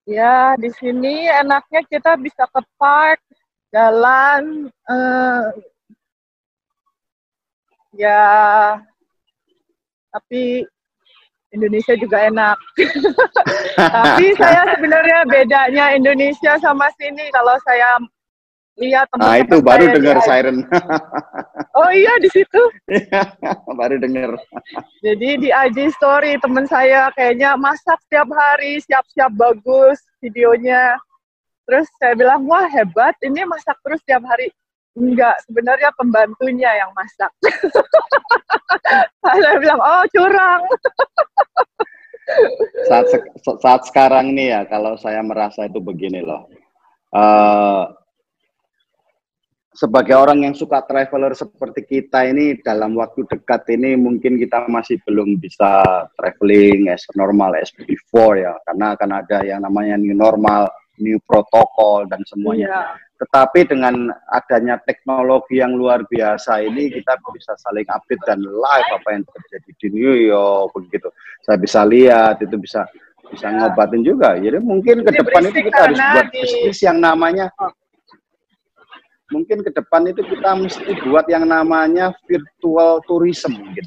ya 0.09 0.57
di 0.57 0.73
sini 0.73 1.29
enaknya 1.29 1.85
kita 1.85 2.17
bisa 2.17 2.49
ke 2.49 2.61
park, 2.81 3.21
jalan, 3.69 4.73
uh, 4.89 5.53
ya 7.93 8.25
tapi 10.09 10.65
Indonesia 11.53 11.93
juga 11.97 12.25
enak. 12.25 12.57
tapi 13.77 14.25
saya 14.37 14.65
sebenarnya 14.73 15.19
bedanya 15.29 15.85
Indonesia 15.93 16.57
sama 16.61 16.89
sini 16.97 17.29
kalau 17.29 17.53
saya 17.65 18.01
Iya, 18.79 19.03
teman 19.11 19.23
Nah, 19.27 19.35
itu 19.43 19.55
baru 19.59 19.85
dengar 19.91 20.17
siren. 20.23 20.63
oh 21.79 21.91
iya, 21.91 22.15
di 22.23 22.31
situ. 22.31 22.61
baru 23.79 23.99
dengar. 23.99 24.39
Jadi 25.05 25.29
di 25.43 25.49
IG 25.51 25.91
story 25.99 26.39
teman 26.39 26.63
saya 26.63 27.11
kayaknya 27.11 27.59
masak 27.59 27.99
setiap 28.07 28.31
hari, 28.31 28.79
siap-siap 28.87 29.35
bagus 29.35 29.99
videonya. 30.23 30.95
Terus 31.67 31.91
saya 31.99 32.15
bilang, 32.15 32.47
wah 32.47 32.65
hebat, 32.71 33.13
ini 33.19 33.43
masak 33.43 33.75
terus 33.83 33.99
setiap 34.07 34.23
hari. 34.25 34.47
Enggak, 34.95 35.37
sebenarnya 35.45 35.91
pembantunya 35.99 36.71
yang 36.79 36.91
masak. 36.95 37.29
saya 39.21 39.59
bilang, 39.59 39.77
oh 39.77 40.03
curang. 40.15 40.63
saat, 42.89 43.05
saat 43.61 43.81
sekarang 43.85 44.33
nih 44.33 44.55
ya, 44.55 44.61
kalau 44.65 44.97
saya 44.97 45.21
merasa 45.21 45.67
itu 45.67 45.77
begini 45.77 46.25
loh. 46.25 46.47
Uh, 47.13 47.98
sebagai 49.69 50.17
orang 50.17 50.49
yang 50.49 50.55
suka 50.57 50.81
traveler 50.81 51.37
seperti 51.37 51.85
kita 51.85 52.25
ini 52.25 52.57
dalam 52.65 52.97
waktu 52.97 53.21
dekat 53.29 53.69
ini 53.69 53.93
mungkin 53.93 54.41
kita 54.41 54.65
masih 54.65 54.97
belum 55.05 55.37
bisa 55.37 55.85
traveling 56.17 56.89
as 56.89 57.05
normal 57.13 57.53
as 57.53 57.69
before 57.85 58.33
ya 58.33 58.57
karena 58.65 58.97
akan 58.97 59.09
ada 59.21 59.45
yang 59.45 59.61
namanya 59.61 59.93
new 60.01 60.17
normal, 60.17 60.65
new 60.97 61.21
protokol 61.21 62.09
dan 62.09 62.25
semuanya. 62.25 62.67
Yeah. 62.67 62.87
Tetapi 63.19 63.67
dengan 63.67 64.09
adanya 64.31 64.79
teknologi 64.81 65.59
yang 65.59 65.75
luar 65.75 66.07
biasa 66.07 66.63
ini 66.65 66.89
kita 66.89 67.19
bisa 67.35 67.53
saling 67.59 67.85
update 67.91 68.23
dan 68.25 68.41
live 68.41 68.89
apa 68.95 69.09
yang 69.11 69.23
terjadi 69.27 69.71
di 69.75 69.87
New 69.93 70.15
York 70.17 70.73
begitu. 70.73 71.11
Saya 71.45 71.59
bisa 71.59 71.85
lihat 71.85 72.41
itu 72.41 72.57
bisa 72.57 72.87
bisa 73.29 73.53
ngobatin 73.53 74.01
juga. 74.01 74.33
Jadi 74.39 74.57
mungkin 74.57 75.05
ke 75.05 75.11
depan 75.13 75.45
itu 75.45 75.59
kita 75.67 75.77
harus 75.77 75.99
buat 75.99 76.27
bisnis 76.33 76.79
yang 76.81 76.97
namanya 76.97 77.53
Oh. 77.59 77.69
Mungkin 79.29 79.61
ke 79.61 79.71
depan 79.73 80.09
itu 80.09 80.21
kita 80.25 80.57
mesti 80.57 80.91
buat 81.05 81.25
yang 81.29 81.45
namanya 81.45 82.13
virtual 82.25 83.01
tourism 83.05 83.53
ya. 83.73 83.83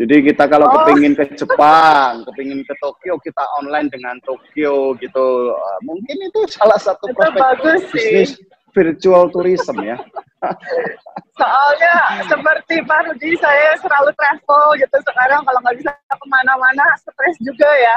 Jadi 0.00 0.32
kita 0.32 0.48
kalau 0.48 0.66
Oh. 0.66 0.74
kepingin 0.82 1.12
ke 1.14 1.36
Jepang, 1.36 2.24
kepingin 2.26 2.64
ke 2.64 2.74
Tokyo, 2.80 3.20
kita 3.20 3.44
online 3.60 3.92
dengan 3.92 4.16
Tokyo 4.24 4.96
gitu. 4.98 5.52
Mungkin 5.84 6.16
itu 6.26 6.40
salah 6.48 6.80
satu 6.80 7.12
prospek 7.12 7.38
bagus 7.38 7.80
sih. 7.92 8.24
bisnis 8.24 8.30
virtual 8.72 9.28
tourism 9.28 9.78
ya. 9.84 10.00
Soalnya 11.38 11.94
seperti 12.26 12.82
Pak 12.82 13.00
Rudi, 13.08 13.36
saya 13.36 13.76
selalu 13.78 14.10
travel 14.16 14.66
gitu. 14.80 14.96
Sekarang 15.06 15.44
kalau 15.44 15.60
nggak 15.60 15.76
bisa 15.78 15.90
ke 15.92 16.26
mana-mana, 16.26 16.84
stres 16.98 17.36
juga 17.44 17.68
ya. 17.68 17.96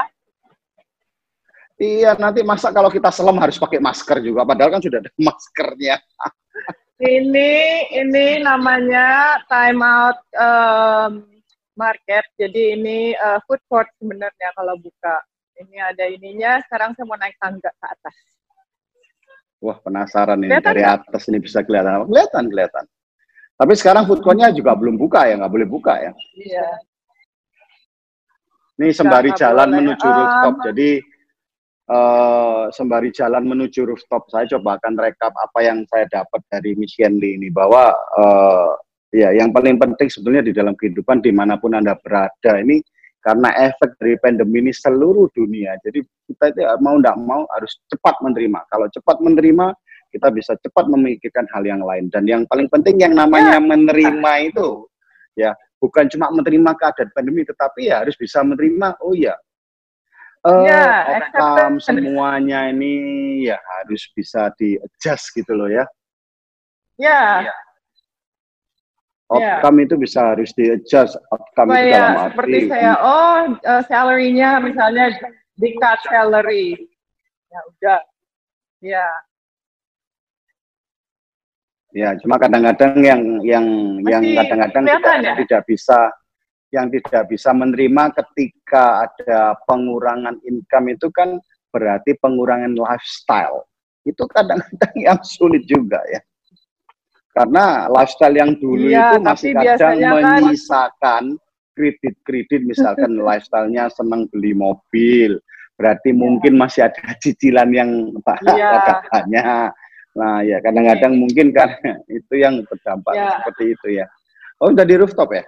Iya, 1.76 2.16
nanti 2.16 2.40
masa 2.40 2.72
kalau 2.72 2.88
kita 2.88 3.12
selam 3.12 3.36
harus 3.36 3.60
pakai 3.60 3.76
masker 3.76 4.24
juga, 4.24 4.48
padahal 4.48 4.72
kan 4.72 4.80
sudah 4.80 4.98
ada 5.04 5.12
maskernya. 5.28 6.00
Ini 6.96 7.52
ini 7.92 8.40
namanya 8.40 9.36
time 9.52 9.84
out 9.84 10.16
um, 10.32 11.28
market. 11.76 12.24
Jadi 12.40 12.80
ini 12.80 13.12
uh, 13.12 13.36
food 13.44 13.60
court 13.68 13.92
sebenarnya 14.00 14.48
kalau 14.56 14.80
buka. 14.80 15.20
Ini 15.56 15.76
ada 15.92 16.04
ininya. 16.08 16.56
Sekarang 16.64 16.96
saya 16.96 17.04
mau 17.04 17.20
naik 17.20 17.36
tangga 17.36 17.68
ke 17.68 17.86
atas. 17.88 18.16
Wah, 19.60 19.76
penasaran 19.80 20.40
ini 20.40 20.52
Kelihatan 20.52 20.68
dari 20.68 20.82
nggak? 20.84 20.96
atas 21.12 21.22
ini 21.28 21.38
bisa 21.40 21.60
kelihatan. 21.60 22.08
Kelihatan, 22.08 22.44
kelihatan. 22.48 22.84
Tapi 23.56 23.72
sekarang 23.76 24.04
food 24.08 24.20
court-nya 24.20 24.52
juga 24.52 24.72
belum 24.76 24.96
buka 25.00 25.28
ya, 25.28 25.36
nggak 25.40 25.52
boleh 25.52 25.68
buka 25.68 25.96
ya. 26.00 26.12
Iya. 26.36 26.68
Ini 28.76 28.92
sembari 28.92 29.32
nggak 29.32 29.40
jalan 29.40 29.68
menuju 29.72 30.06
Um, 30.08 30.16
rooftop. 30.16 30.54
Jadi 30.72 30.88
eh, 31.86 32.64
sembari 32.74 33.10
jalan 33.14 33.46
menuju 33.46 33.86
rooftop, 33.86 34.26
saya 34.30 34.46
coba 34.58 34.78
akan 34.82 34.94
rekap 34.98 35.32
apa 35.34 35.58
yang 35.62 35.86
saya 35.90 36.06
dapat 36.10 36.42
dari 36.50 36.74
Mission 36.74 37.18
ini 37.18 37.50
bahwa 37.50 37.94
eh, 37.94 38.70
ya 39.14 39.30
yang 39.32 39.54
paling 39.54 39.78
penting 39.78 40.10
sebetulnya 40.10 40.42
di 40.42 40.52
dalam 40.52 40.74
kehidupan 40.74 41.22
di 41.22 41.30
mana 41.30 41.56
pun 41.56 41.72
anda 41.78 41.94
berada 42.02 42.52
ini 42.58 42.82
karena 43.26 43.50
efek 43.58 43.98
dari 43.98 44.14
pandemi 44.22 44.62
ini 44.62 44.70
seluruh 44.70 45.26
dunia. 45.34 45.74
Jadi 45.82 45.98
kita 46.30 46.54
itu 46.54 46.62
mau 46.78 46.94
tidak 47.02 47.18
mau 47.18 47.42
harus 47.58 47.74
cepat 47.90 48.14
menerima. 48.22 48.62
Kalau 48.70 48.86
cepat 48.86 49.18
menerima, 49.18 49.74
kita 50.14 50.30
bisa 50.30 50.54
cepat 50.62 50.86
memikirkan 50.86 51.42
hal 51.50 51.66
yang 51.66 51.82
lain. 51.82 52.06
Dan 52.06 52.22
yang 52.30 52.46
paling 52.46 52.70
penting 52.70 53.02
yang 53.02 53.18
namanya 53.18 53.58
menerima 53.58 54.32
itu 54.46 54.86
ya 55.34 55.58
bukan 55.82 56.06
cuma 56.06 56.30
menerima 56.30 56.70
keadaan 56.78 57.10
pandemi, 57.10 57.42
tetapi 57.42 57.90
ya 57.90 58.06
harus 58.06 58.14
bisa 58.14 58.46
menerima. 58.46 58.94
Oh 59.02 59.10
ya, 59.10 59.34
Ya, 60.46 60.86
outcome 61.18 61.82
acceptance. 61.82 61.84
semuanya 61.90 62.70
ini 62.70 62.94
ya 63.50 63.58
harus 63.58 64.06
bisa 64.14 64.54
di 64.54 64.78
adjust 64.78 65.34
gitu 65.34 65.52
loh 65.58 65.66
ya. 65.66 65.84
Ya, 66.96 67.50
Ya. 69.26 69.58
Outcome 69.58 69.82
itu 69.82 69.98
bisa 69.98 70.22
harus 70.22 70.54
di 70.54 70.70
adjust. 70.70 71.18
Outcome 71.34 71.74
itu 71.74 71.90
dalam 71.90 72.14
arti 72.14 72.30
seperti 72.30 72.58
saya, 72.70 72.92
oh 73.02 73.58
uh, 73.58 73.82
salary-nya 73.90 74.62
misalnya 74.62 75.10
di 75.58 75.74
cut 75.82 75.98
salary. 76.06 76.78
Ya 77.50 77.60
udah. 77.66 78.00
Ya, 78.84 79.06
Ya, 81.96 82.12
cuma 82.20 82.36
kadang-kadang 82.36 83.00
yang 83.00 83.40
yang 83.40 83.64
yang 84.04 84.20
Masih 84.20 84.36
kadang-kadang 84.36 84.84
kelihatan 84.84 85.16
tidak, 85.16 85.24
ya? 85.24 85.34
tidak 85.40 85.62
bisa 85.64 85.98
yang 86.76 86.92
tidak 86.92 87.32
bisa 87.32 87.50
menerima 87.50 88.12
ketika 88.12 89.08
ada 89.08 89.56
pengurangan 89.64 90.36
income 90.44 90.92
itu 90.92 91.08
kan 91.08 91.40
berarti 91.72 92.12
pengurangan 92.20 92.76
lifestyle. 92.76 93.64
Itu 94.04 94.28
kadang-kadang 94.28 94.94
yang 94.94 95.18
sulit 95.24 95.64
juga 95.64 95.98
ya. 96.06 96.20
Karena 97.32 97.88
lifestyle 97.88 98.36
yang 98.36 98.56
dulu 98.56 98.88
Iya, 98.88 99.12
itu 99.12 99.16
masih 99.20 99.50
kadang 99.52 99.96
kan- 100.00 100.24
menyisakan 100.40 101.24
kredit-kredit 101.76 102.64
misalkan 102.64 103.12
lifestyle-nya 103.28 103.92
senang 103.92 104.24
beli 104.32 104.56
mobil, 104.56 105.36
berarti 105.76 106.16
mungkin 106.16 106.56
masih 106.56 106.88
ada 106.88 106.96
cicilan 107.24 107.68
yang 107.72 107.90
Iya. 108.44 108.72
banyak. 109.12 109.68
Nah, 110.16 110.40
ya 110.40 110.64
kadang-kadang 110.64 111.12
mungkin 111.20 111.52
kan 111.52 111.76
itu 112.08 112.40
yang 112.40 112.64
berdampak 112.64 113.12
Ya. 113.12 113.36
seperti 113.36 113.76
itu 113.76 114.00
ya. 114.00 114.08
Oh, 114.56 114.72
udah 114.72 114.88
di 114.88 114.96
rooftop 114.96 115.28
ya? 115.36 115.44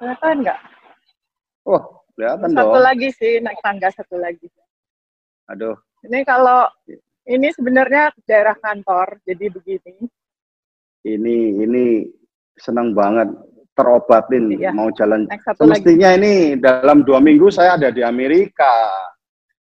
Kelihatan 0.00 0.34
nggak? 0.42 0.58
Wah, 1.68 1.84
kelihatan 2.16 2.48
Satu 2.50 2.72
dong. 2.72 2.80
lagi 2.80 3.08
sih, 3.12 3.32
naik 3.38 3.60
tangga 3.60 3.88
satu 3.92 4.16
lagi. 4.16 4.48
Aduh, 5.52 5.76
Ini 6.00 6.24
kalau 6.24 6.64
ini 7.28 7.52
sebenarnya 7.52 8.08
daerah 8.24 8.56
kantor, 8.56 9.20
jadi 9.28 9.52
begini. 9.52 10.08
ini 11.00 11.56
ini 11.60 11.84
senang 12.56 12.92
banget 12.92 13.28
terobatin 13.72 14.52
Iya. 14.52 14.72
mau 14.72 14.88
jalan. 14.92 15.24
Satu 15.40 15.64
lagi. 15.64 15.80
Semestinya 15.84 16.10
ini 16.16 16.32
dalam 16.56 17.04
dua 17.04 17.20
minggu 17.20 17.48
saya 17.48 17.76
ada 17.76 17.88
di 17.88 18.00
Amerika. 18.00 18.68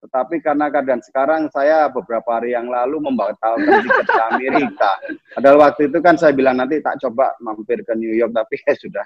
Tetapi 0.01 0.41
karena 0.41 0.67
keadaan 0.67 0.99
sekarang 0.99 1.41
saya 1.53 1.85
beberapa 1.87 2.25
hari 2.33 2.51
yang 2.51 2.65
lalu 2.67 2.97
membatalkan 2.99 3.63
tiket 3.85 4.07
ke 4.09 4.21
Amerika. 4.33 4.91
Padahal 5.37 5.57
waktu 5.61 5.87
itu 5.93 5.97
kan 6.01 6.17
saya 6.17 6.33
bilang 6.33 6.57
nanti 6.57 6.81
tak 6.81 6.97
coba 6.99 7.31
mampir 7.39 7.79
ke 7.85 7.93
New 7.95 8.09
York, 8.11 8.33
tapi 8.33 8.57
ya 8.65 8.73
sudah 8.75 9.05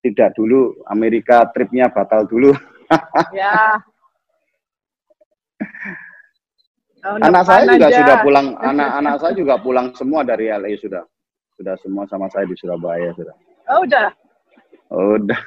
tidak 0.00 0.38
dulu. 0.38 0.78
Amerika 0.86 1.46
tripnya 1.50 1.90
batal 1.90 2.26
dulu. 2.26 2.54
Ya. 3.30 3.78
Tahun 7.00 7.22
anak 7.22 7.46
saya 7.46 7.62
juga 7.70 7.86
aja. 7.86 7.98
sudah 8.02 8.16
pulang, 8.26 8.46
anak-anak 8.58 9.14
saya 9.22 9.32
juga 9.38 9.54
pulang 9.62 9.86
semua 9.94 10.26
dari 10.26 10.50
LA 10.50 10.74
sudah. 10.74 11.06
Sudah 11.54 11.78
semua 11.78 12.04
sama 12.10 12.26
saya 12.34 12.50
di 12.50 12.58
Surabaya 12.58 13.14
sudah. 13.14 13.36
Oh, 13.70 13.86
udah. 13.86 14.08
Udah. 14.90 15.40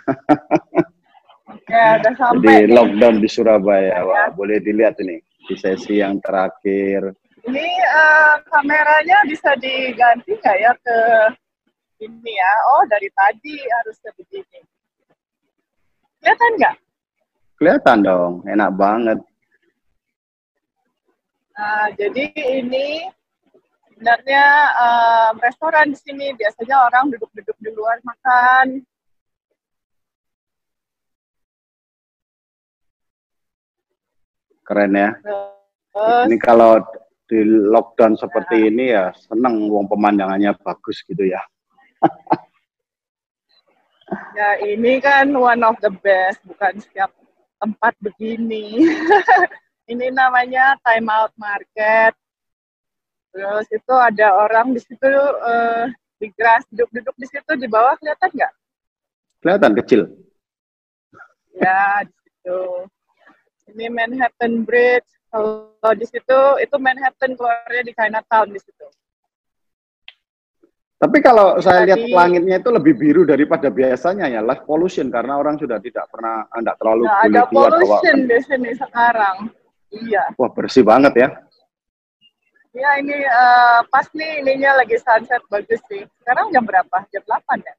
Ya, 1.67 1.99
udah 1.99 2.13
sampai. 2.15 2.39
Jadi 2.39 2.53
nih. 2.63 2.73
lockdown 2.73 3.15
di 3.19 3.29
Surabaya. 3.29 3.91
Ya. 3.91 4.01
Wah, 4.07 4.27
boleh 4.31 4.63
dilihat 4.63 4.95
ini 5.03 5.19
di 5.45 5.55
sesi 5.59 5.99
yang 5.99 6.17
terakhir. 6.23 7.11
Ini 7.43 7.67
eh, 7.75 8.35
kameranya 8.47 9.17
bisa 9.27 9.51
diganti 9.59 10.31
nggak 10.39 10.57
ya 10.63 10.71
ke 10.79 10.97
ini 12.03 12.31
ya? 12.35 12.53
Oh, 12.75 12.83
dari 12.91 13.07
tadi 13.15 13.55
harusnya 13.59 14.11
begini. 14.19 14.59
Kelihatan 16.19 16.51
nggak? 16.59 16.75
Kelihatan 17.59 17.97
dong, 18.03 18.33
enak 18.47 18.71
banget. 18.75 19.19
Nah, 21.53 21.85
jadi 21.95 22.33
ini 22.33 23.07
sebenarnya 23.93 24.45
eh, 24.73 25.29
restoran 25.39 25.93
di 25.93 25.97
sini 26.01 26.35
biasanya 26.35 26.91
orang 26.91 27.13
duduk-duduk 27.13 27.57
di 27.61 27.69
luar 27.71 28.01
makan. 28.03 28.81
Keren 34.63 34.95
ya. 34.95 35.11
Terus 35.19 36.25
Ini 36.25 36.37
kalau 36.41 36.81
di 37.29 37.39
lockdown 37.45 38.17
seperti 38.17 38.67
ini 38.71 38.91
ya 38.91 39.13
seneng 39.13 39.69
wong 39.69 39.85
pemandangannya 39.87 40.55
bagus 40.59 41.05
gitu 41.05 41.27
ya. 41.27 41.39
ya 44.37 44.49
ini 44.65 44.99
kan 44.99 45.31
one 45.33 45.63
of 45.63 45.77
the 45.81 45.91
best, 46.03 46.43
bukan 46.45 46.79
setiap 46.81 47.11
tempat 47.61 47.93
begini. 48.03 48.85
ini 49.91 50.11
namanya 50.11 50.75
time 50.83 51.07
out 51.11 51.31
market. 51.39 52.13
Terus 53.33 53.65
itu 53.73 53.93
ada 53.97 54.45
orang 54.45 54.77
di 54.77 54.81
situ 54.83 55.09
eh, 55.09 55.89
di 56.21 56.27
grass 56.37 56.69
duduk-duduk 56.69 57.15
di 57.17 57.27
situ 57.27 57.51
di 57.57 57.65
bawah 57.65 57.97
kelihatan 57.97 58.29
nggak? 58.29 58.53
Kelihatan 59.41 59.71
kecil. 59.81 60.01
Ya 61.57 62.05
di 62.05 62.13
situ. 62.13 62.61
Ini 63.73 63.89
Manhattan 63.89 64.67
Bridge. 64.67 65.09
Kalau 65.33 65.93
di 65.97 66.05
situ 66.05 66.39
itu 66.61 66.75
Manhattan 66.77 67.33
keluarnya 67.33 67.81
di 67.81 67.93
Chinatown 67.97 68.53
di 68.53 68.61
situ. 68.61 68.85
Tapi 71.03 71.19
kalau 71.19 71.59
saya 71.59 71.83
lihat 71.83 71.99
langitnya 72.15 72.63
itu 72.63 72.71
lebih 72.71 72.95
biru 72.95 73.27
daripada 73.27 73.67
biasanya 73.67 74.31
ya, 74.31 74.39
light 74.39 74.63
pollution 74.63 75.11
karena 75.11 75.35
orang 75.35 75.59
sudah 75.59 75.75
tidak 75.83 76.07
pernah 76.07 76.47
tidak 76.47 76.79
terlalu 76.79 77.03
Nah, 77.03 77.27
ada 77.27 77.43
pollution 77.51 78.17
di 78.23 78.39
sini 78.39 78.71
sekarang. 78.71 79.51
Iya. 79.91 80.31
Wah, 80.39 80.47
bersih 80.55 80.87
banget 80.87 81.11
ya. 81.19 81.27
Ya 82.71 82.89
ini 83.03 83.19
eh, 83.19 83.79
pas 83.91 84.07
nih 84.15 84.47
ininya 84.47 84.79
lagi 84.79 84.95
sunset 84.95 85.43
bagus 85.51 85.83
sih. 85.91 86.07
Sekarang 86.23 86.55
jam 86.55 86.63
berapa? 86.63 87.03
Jam 87.11 87.23
8 87.27 87.67
ya? 87.67 87.73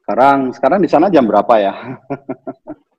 Sekarang 0.00 0.38
sekarang 0.56 0.78
di 0.80 0.88
sana 0.88 1.12
jam 1.12 1.28
berapa 1.28 1.54
ya? 1.60 1.76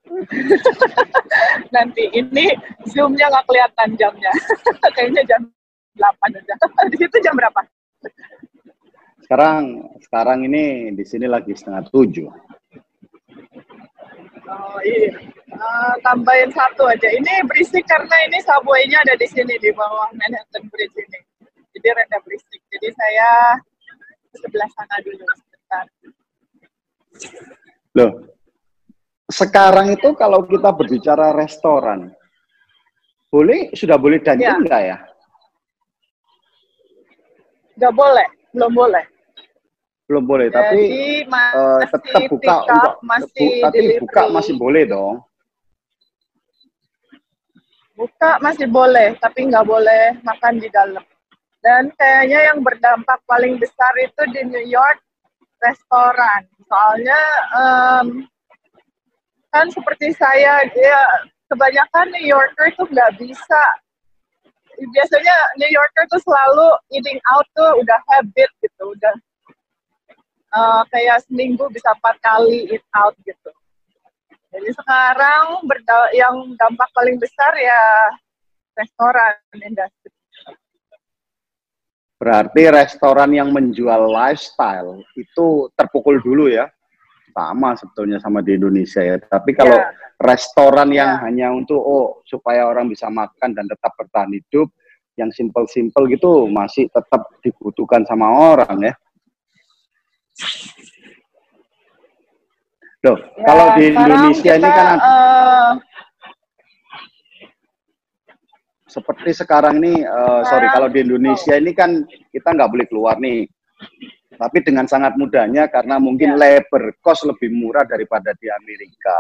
Nanti 1.76 2.14
ini 2.14 2.46
zoomnya 2.94 3.26
nggak 3.26 3.46
kelihatan 3.50 3.90
jamnya. 3.98 4.30
Kayaknya 4.96 5.26
jam 5.26 5.42
8 5.98 6.14
udah. 6.30 6.58
Di 6.94 6.98
situ 7.02 7.18
jam 7.26 7.34
berapa? 7.34 7.58
Sekarang 9.24 9.88
sekarang 10.04 10.46
ini 10.46 10.92
di 10.94 11.04
sini 11.08 11.26
lagi 11.26 11.56
setengah 11.56 11.84
tujuh. 11.90 12.30
Oh 14.44 14.80
iya, 14.84 15.10
uh, 15.56 15.96
tambahin 16.04 16.52
satu 16.52 16.86
aja. 16.86 17.08
Ini 17.08 17.48
berisik 17.48 17.88
karena 17.88 18.16
ini 18.28 18.38
subway-nya 18.44 19.02
ada 19.02 19.16
di 19.16 19.26
sini 19.26 19.56
di 19.58 19.72
bawah 19.74 20.12
Manhattan 20.14 20.68
Bridge 20.70 20.94
ini. 21.00 21.20
Jadi 21.74 21.88
rada 21.90 22.18
berisik. 22.22 22.62
Jadi 22.70 22.88
saya 22.94 23.30
sebelah 24.38 24.70
sana 24.76 24.96
dulu 25.02 25.24
sebentar. 25.24 25.86
Loh, 27.98 28.12
sekarang 29.30 29.94
itu 29.94 30.14
kalau 30.14 30.46
kita 30.46 30.70
berbicara 30.74 31.34
restoran, 31.34 32.14
boleh 33.34 33.74
sudah 33.74 33.98
boleh 33.98 34.22
dine 34.22 34.44
ya. 34.46 34.54
enggak 34.58 34.82
ya? 34.84 34.98
Nggak 37.74 37.94
boleh, 37.94 38.28
belum 38.54 38.72
boleh. 38.74 39.06
Belum 40.04 40.24
boleh, 40.28 40.52
Jadi, 40.52 40.60
tapi 40.60 40.84
uh, 41.32 41.80
tetap 41.88 42.22
buka, 42.28 42.56
enggak, 42.68 42.96
masih 43.08 43.50
tapi 43.64 43.84
buka 44.04 44.22
masih 44.30 44.54
boleh 44.60 44.84
dong. 44.84 45.24
Buka 47.96 48.32
masih 48.44 48.68
boleh, 48.68 49.16
tapi 49.24 49.48
nggak 49.48 49.64
boleh 49.64 50.20
makan 50.28 50.60
di 50.60 50.68
dalam. 50.70 51.02
Dan 51.64 51.88
kayaknya 51.96 52.52
yang 52.52 52.60
berdampak 52.60 53.24
paling 53.24 53.56
besar 53.56 53.96
itu 54.04 54.22
di 54.36 54.44
New 54.44 54.66
York 54.68 55.00
restoran. 55.64 56.44
Soalnya 56.68 57.22
um, 57.56 58.08
kan 59.56 59.72
seperti 59.72 60.12
saya, 60.12 60.68
ya 60.76 61.02
kebanyakan 61.48 62.12
New 62.12 62.28
Yorker 62.28 62.76
itu 62.76 62.84
nggak 62.92 63.16
bisa. 63.24 63.64
Biasanya 64.80 65.38
New 65.62 65.70
Yorker 65.70 66.06
tuh 66.10 66.22
selalu 66.22 66.68
eating 66.94 67.20
out 67.34 67.46
tuh 67.54 67.82
udah 67.82 68.00
habit 68.10 68.50
gitu, 68.62 68.84
udah 68.94 69.14
uh, 70.54 70.82
kayak 70.90 71.22
seminggu 71.26 71.66
bisa 71.70 71.94
empat 71.94 72.18
kali 72.22 72.70
eat 72.74 72.86
out 72.98 73.14
gitu. 73.26 73.52
Jadi 74.54 74.70
sekarang 74.78 75.66
berda 75.66 76.14
yang 76.14 76.54
dampak 76.62 76.86
paling 76.94 77.18
besar 77.18 77.58
ya 77.58 77.82
restoran 78.78 79.34
industri. 79.58 80.14
Berarti 82.22 82.62
restoran 82.72 83.34
yang 83.34 83.50
menjual 83.52 84.08
lifestyle 84.08 85.02
itu 85.18 85.68
terpukul 85.76 86.22
dulu 86.22 86.48
ya? 86.48 86.70
Sama 87.34 87.74
sebetulnya 87.74 88.22
sama 88.22 88.46
di 88.46 88.56
Indonesia 88.56 89.02
ya. 89.02 89.18
Tapi 89.18 89.58
kalau 89.58 89.76
yeah. 89.76 89.90
restoran 90.22 90.94
yang 90.94 91.18
yeah. 91.18 91.24
hanya 91.26 91.48
untuk 91.50 91.82
oh 91.82 92.22
supaya 92.30 92.70
orang 92.70 92.88
bisa 92.88 93.10
makan 93.10 93.58
dan 93.58 93.66
tetap 93.66 93.92
bertahan 93.98 94.30
hidup, 94.30 94.70
yang 95.18 95.30
simple-simple 95.30 96.10
gitu 96.10 96.50
masih 96.50 96.90
tetap 96.90 97.30
dibutuhkan 97.46 98.02
sama 98.06 98.30
orang 98.30 98.94
ya. 98.94 98.94
Loh, 103.04 103.20
ya, 103.20 103.44
kalau 103.44 103.68
di 103.76 103.86
Indonesia 103.92 104.54
kita, 104.56 104.60
ini 104.64 104.70
kan 104.72 104.98
uh, 104.98 105.72
seperti 108.88 109.30
sekarang 109.36 109.84
ini, 109.84 110.08
uh, 110.08 110.42
sorry, 110.48 110.72
kalau 110.72 110.88
di 110.88 111.04
Indonesia 111.04 111.54
ini 111.60 111.76
kan 111.76 112.08
kita 112.32 112.56
nggak 112.56 112.72
boleh 112.72 112.86
keluar 112.88 113.20
nih. 113.20 113.46
Tapi 114.34 114.58
dengan 114.66 114.90
sangat 114.90 115.14
mudahnya 115.16 115.70
karena 115.70 116.02
mungkin 116.02 116.36
ya. 116.36 116.60
labor 116.60 116.94
cost 117.00 117.24
lebih 117.28 117.54
murah 117.54 117.86
daripada 117.86 118.34
di 118.38 118.50
Amerika. 118.50 119.18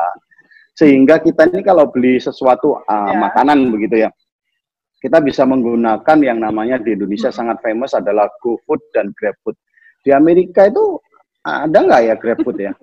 Sehingga 0.73 1.21
kita 1.21 1.53
ini 1.53 1.61
kalau 1.61 1.89
beli 1.93 2.17
sesuatu 2.17 2.81
uh, 2.81 3.13
ya. 3.13 3.17
makanan 3.21 3.69
begitu 3.69 4.03
ya, 4.03 4.09
kita 5.03 5.21
bisa 5.21 5.43
menggunakan 5.45 6.17
yang 6.23 6.39
namanya 6.41 6.81
di 6.81 6.97
Indonesia 6.97 7.29
hmm. 7.29 7.37
sangat 7.37 7.57
famous 7.61 7.93
adalah 7.93 8.31
GoFood 8.41 8.81
dan 8.95 9.13
GrabFood. 9.13 9.53
Di 10.01 10.15
Amerika 10.15 10.65
itu 10.65 10.97
ada 11.43 11.77
nggak 11.77 12.01
ya 12.07 12.15
GrabFood 12.15 12.57
ya? 12.57 12.73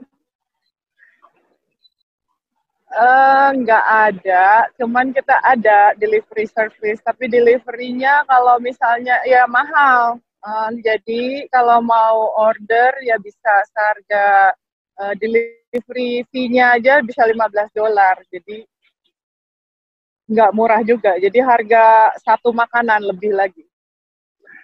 Uh, 2.90 3.54
nggak 3.54 3.84
ada, 3.86 4.66
cuman 4.74 5.14
kita 5.14 5.38
ada 5.46 5.94
delivery 5.94 6.44
service, 6.50 6.98
tapi 7.06 7.30
deliverynya 7.30 8.26
kalau 8.26 8.58
misalnya 8.58 9.16
ya 9.22 9.46
mahal. 9.46 10.18
Uh, 10.40 10.72
jadi 10.80 11.44
kalau 11.52 11.84
mau 11.84 12.32
order 12.40 12.96
ya 13.04 13.20
bisa 13.20 13.54
seharga 13.68 14.56
uh, 14.96 15.12
delivery 15.20 16.24
fee-nya 16.32 16.80
aja 16.80 17.04
bisa 17.04 17.28
15 17.28 17.36
dolar. 17.76 18.16
Jadi 18.32 18.64
nggak 20.32 20.54
murah 20.56 20.80
juga. 20.80 21.20
Jadi 21.20 21.44
harga 21.44 22.16
satu 22.24 22.56
makanan 22.56 23.04
lebih 23.04 23.36
lagi. 23.36 23.68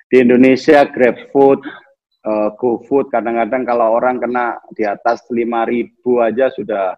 Di 0.08 0.22
Indonesia 0.22 0.86
GrabFood, 0.86 1.60
uh, 2.24 2.48
GoFood 2.56 3.10
kadang-kadang 3.10 3.66
kalau 3.66 4.00
orang 4.00 4.22
kena 4.22 4.56
di 4.72 4.86
atas 4.86 5.26
5000 5.28 5.92
aja 6.24 6.46
sudah 6.54 6.94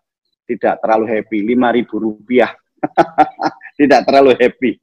tidak 0.46 0.78
terlalu 0.84 1.18
happy, 1.18 1.38
lima 1.42 1.74
ribu 1.74 1.98
rupiah. 1.98 2.54
tidak 3.80 4.06
terlalu 4.06 4.38
happy. 4.38 4.78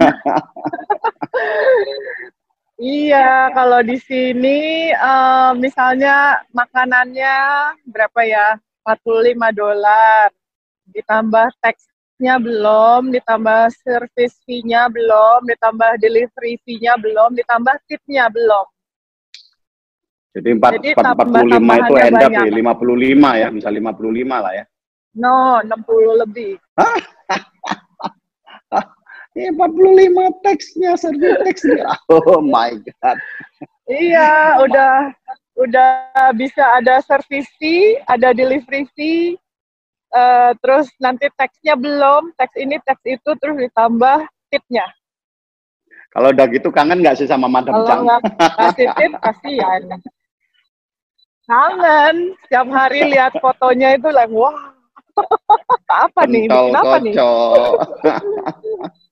iya, 2.80 3.52
kalau 3.52 3.84
di 3.84 4.00
sini 4.00 4.88
uh, 4.96 5.52
misalnya 5.52 6.40
makanannya 6.56 7.36
berapa 7.84 8.20
ya? 8.24 8.56
45 8.80 9.36
dolar. 9.52 10.32
Ditambah 10.90 11.46
taxnya 11.60 12.40
belum, 12.40 13.12
ditambah 13.12 13.70
service 13.84 14.40
fee-nya 14.48 14.88
belum, 14.88 15.46
ditambah 15.46 16.00
delivery 16.00 16.56
fee-nya 16.64 16.96
belum, 16.96 17.36
ditambah 17.36 17.76
tip-nya 17.86 18.26
belum. 18.32 18.66
Jadi, 20.30 20.48
4, 20.56 20.78
Jadi 20.78 20.90
45 20.94 21.82
itu 21.84 21.94
end 22.00 22.22
up 22.22 22.30
ya, 22.32 22.44
55 22.46 23.40
ya, 23.44 23.48
bisa 23.50 23.68
55 23.68 24.44
lah 24.46 24.52
ya. 24.56 24.64
No, 25.14 25.60
60 25.62 26.22
lebih. 26.22 26.54
Ini 29.30 29.54
45 29.54 30.42
teksnya, 30.42 30.90
servis 30.98 31.38
teksnya. 31.46 31.86
Oh 32.10 32.42
my 32.42 32.74
God. 32.82 33.18
iya, 33.86 34.58
udah 34.58 35.14
udah 35.54 35.90
bisa 36.34 36.62
ada 36.82 36.98
service 37.06 37.46
fee, 37.62 37.94
ada 38.10 38.34
delivery 38.34 38.90
fee, 38.98 39.38
uh, 40.10 40.50
terus 40.58 40.90
nanti 40.98 41.30
teksnya 41.38 41.78
belum, 41.78 42.34
teks 42.34 42.54
ini, 42.58 42.82
teks 42.82 43.02
itu, 43.06 43.30
terus 43.38 43.56
ditambah 43.70 44.26
tipnya. 44.50 44.86
Kalau 46.10 46.34
udah 46.34 46.46
gitu 46.50 46.74
kangen 46.74 46.98
nggak 46.98 47.22
sih 47.22 47.30
sama 47.30 47.46
Madam 47.46 47.86
Kalau 47.86 48.02
nggak 48.02 48.20
kasih 48.58 48.88
tip, 48.98 49.12
kasihan. 49.22 49.82
Kangen, 51.46 52.34
setiap 52.46 52.66
hari 52.66 53.14
lihat 53.14 53.30
fotonya 53.38 53.94
itu 53.94 54.10
like, 54.10 54.30
wah 54.34 54.74
apa 56.06 56.26
nih? 56.26 56.50
Kenapa 56.50 56.98
nih? 56.98 57.14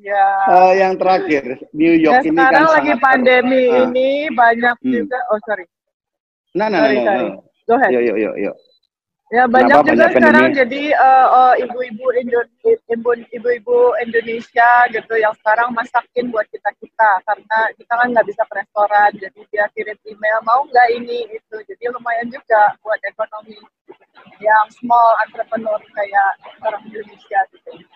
ya. 0.00 0.26
Uh, 0.48 0.72
yang 0.74 0.94
terakhir, 0.96 1.58
New 1.74 1.94
York 1.98 2.22
ya, 2.24 2.30
ini 2.30 2.38
sekarang 2.38 2.66
kan 2.66 2.74
lagi 2.78 2.94
pandemi 2.98 3.64
uh, 3.68 3.86
ini 3.88 4.08
banyak 4.32 4.76
hmm. 4.80 4.92
juga. 4.92 5.18
Oh 5.30 5.38
sorry. 5.46 5.66
Nah, 6.54 6.66
nah, 6.66 6.80
sorry, 6.82 6.98
nah, 6.98 7.14
nah, 7.14 7.36
Go 7.70 7.74
ahead. 7.78 7.90
Yuk, 7.94 8.02
yuk, 8.02 8.18
yuk, 8.18 8.36
yuk. 8.38 8.56
Ya 9.30 9.46
banyak 9.46 9.70
Kenapa 9.70 9.86
juga 9.86 9.94
banyak 9.94 10.10
sekarang 10.18 10.46
pandemi? 10.50 10.58
jadi 10.58 10.82
uh, 10.98 11.28
uh, 11.30 11.54
ibu-ibu 11.62 12.06
ibu-ibu 13.30 13.78
Indonesia 14.02 14.70
gitu 14.90 15.14
yang 15.22 15.30
sekarang 15.38 15.70
masakin 15.70 16.34
buat 16.34 16.50
kita 16.50 16.66
kita 16.82 17.10
karena 17.22 17.58
kita 17.78 17.92
kan 17.94 18.10
nggak 18.10 18.26
bisa 18.26 18.42
ke 18.42 18.54
restoran 18.58 19.10
jadi 19.14 19.40
dia 19.54 19.64
kirim 19.70 19.94
email 20.10 20.42
mau 20.42 20.66
nggak 20.66 20.88
ini 20.98 21.30
itu 21.30 21.56
jadi 21.62 21.94
lumayan 21.94 22.26
juga 22.26 22.74
buat 22.82 22.98
ekonomi 23.06 23.54
yang 24.42 24.66
small 24.82 25.14
entrepreneur 25.22 25.78
kayak 25.78 26.30
orang 26.66 26.82
Indonesia 26.90 27.40
gitu. 27.54 27.86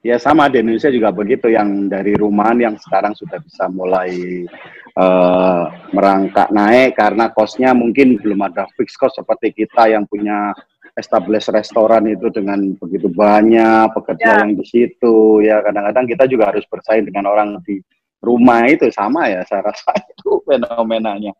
Ya 0.00 0.16
sama 0.16 0.48
di 0.48 0.64
Indonesia 0.64 0.88
juga 0.88 1.12
begitu 1.12 1.52
yang 1.52 1.92
dari 1.92 2.16
rumahan 2.16 2.56
yang 2.56 2.74
sekarang 2.80 3.12
sudah 3.12 3.36
bisa 3.36 3.68
mulai 3.68 4.48
uh, 4.96 5.68
merangkak 5.92 6.48
naik 6.48 6.96
karena 6.96 7.28
kosnya 7.28 7.76
mungkin 7.76 8.16
belum 8.16 8.40
ada 8.48 8.64
fixed 8.80 8.96
cost 8.96 9.20
seperti 9.20 9.52
kita 9.52 9.92
yang 9.92 10.08
punya 10.08 10.56
established 10.96 11.52
restoran 11.52 12.08
itu 12.08 12.32
dengan 12.32 12.72
begitu 12.80 13.12
banyak 13.12 13.92
pekerja 13.92 14.24
ya. 14.24 14.38
yang 14.40 14.56
di 14.56 14.64
situ 14.64 15.44
ya 15.44 15.60
kadang-kadang 15.60 16.08
kita 16.08 16.24
juga 16.26 16.48
harus 16.48 16.64
bersaing 16.64 17.04
dengan 17.04 17.28
orang 17.28 17.60
di 17.68 17.84
rumah 18.24 18.68
itu 18.68 18.88
sama 18.92 19.28
ya 19.28 19.44
saya 19.48 19.68
rasa 19.68 19.92
itu 20.16 20.40
fenomenanya. 20.48 21.36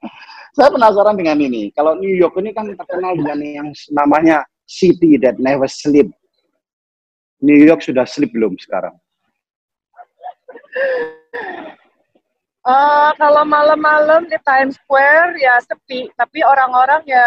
Saya 0.52 0.68
penasaran 0.68 1.14
dengan 1.14 1.38
ini. 1.40 1.70
Kalau 1.72 1.94
New 1.96 2.12
York 2.12 2.34
ini 2.42 2.50
kan 2.50 2.66
terkenal 2.74 3.14
dengan 3.14 3.38
yang 3.40 3.68
namanya 3.94 4.42
city 4.66 5.16
that 5.16 5.38
never 5.38 5.70
sleep. 5.70 6.10
New 7.40 7.56
York 7.56 7.80
sudah 7.80 8.04
sleep 8.04 8.32
belum 8.36 8.56
sekarang? 8.60 8.94
Uh, 12.60 13.10
kalau 13.16 13.42
malam-malam 13.48 14.28
di 14.28 14.36
Times 14.44 14.76
Square 14.76 15.40
ya 15.40 15.56
sepi, 15.64 16.12
tapi 16.14 16.44
orang-orang 16.44 17.00
ya 17.08 17.26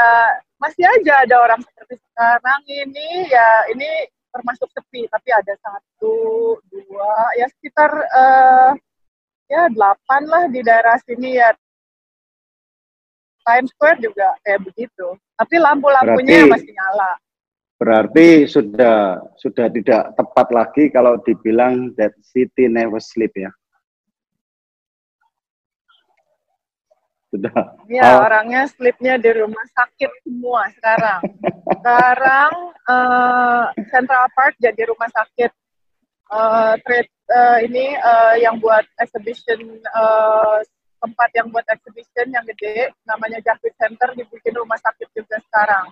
masih 0.61 0.86
aja 0.86 1.26
ada 1.26 1.36
orang 1.41 1.59
seperti 1.66 1.97
sekarang 1.97 2.61
ini 2.70 3.28
ya 3.28 3.49
ini 3.74 3.89
termasuk 4.30 4.70
sepi, 4.72 5.09
tapi 5.09 5.30
ada 5.34 5.53
satu, 5.57 6.57
dua, 6.70 7.14
ya 7.38 7.49
sekitar 7.49 7.91
uh, 7.91 8.72
ya 9.49 9.70
delapan 9.74 10.22
lah 10.30 10.43
di 10.53 10.61
daerah 10.61 11.01
sini 11.01 11.41
ya 11.41 11.49
Times 13.43 13.74
Square 13.76 13.99
juga 13.99 14.38
kayak 14.45 14.61
begitu. 14.70 15.07
Tapi 15.36 15.55
lampu-lampunya 15.59 16.47
masih 16.47 16.72
nyala. 16.72 17.11
Berarti 17.78 18.47
sudah 18.47 19.19
sudah 19.36 19.67
tidak 19.67 20.13
tepat 20.15 20.47
lagi 20.53 20.84
kalau 20.93 21.19
dibilang 21.19 21.91
that 21.97 22.13
city 22.21 22.69
never 22.69 23.01
sleep 23.01 23.34
ya. 23.36 23.51
Sudah. 27.34 27.74
Ya, 27.89 28.21
oh. 28.21 28.30
orangnya 28.30 28.69
sleepnya 28.69 29.17
di 29.17 29.34
rumah 29.34 29.65
sakit 29.74 30.11
semua 30.21 30.69
sekarang. 30.78 31.21
sekarang 31.82 32.53
uh, 32.86 33.65
Central 33.89 34.30
Park 34.38 34.53
jadi 34.61 34.86
rumah 34.86 35.09
sakit. 35.09 35.49
Uh, 36.34 36.78
trade 36.86 37.09
uh, 37.34 37.61
ini 37.61 37.93
uh, 37.97 38.38
yang 38.38 38.57
buat 38.61 38.86
exhibition 39.01 39.82
uh, 39.93 40.61
tempat 41.03 41.30
yang 41.36 41.51
buat 41.51 41.67
exhibition 41.67 42.32
yang 42.32 42.45
gede 42.47 42.89
namanya 43.03 43.43
Javits 43.43 43.76
Center 43.76 44.13
dibikin 44.15 44.55
rumah 44.55 44.80
sakit 44.80 45.09
juga 45.11 45.41
sekarang. 45.49 45.89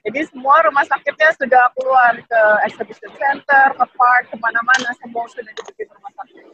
Jadi 0.00 0.20
semua 0.32 0.64
rumah 0.64 0.84
sakitnya 0.88 1.30
sudah 1.36 1.64
keluar 1.76 2.16
ke 2.16 2.42
exhibition 2.64 3.12
center, 3.20 3.66
ke 3.76 3.84
park, 3.96 4.22
ke 4.32 4.36
mana-mana, 4.40 4.88
semua 4.96 5.28
sudah 5.28 5.52
dibikin 5.52 5.88
rumah 5.92 6.12
sakit. 6.24 6.44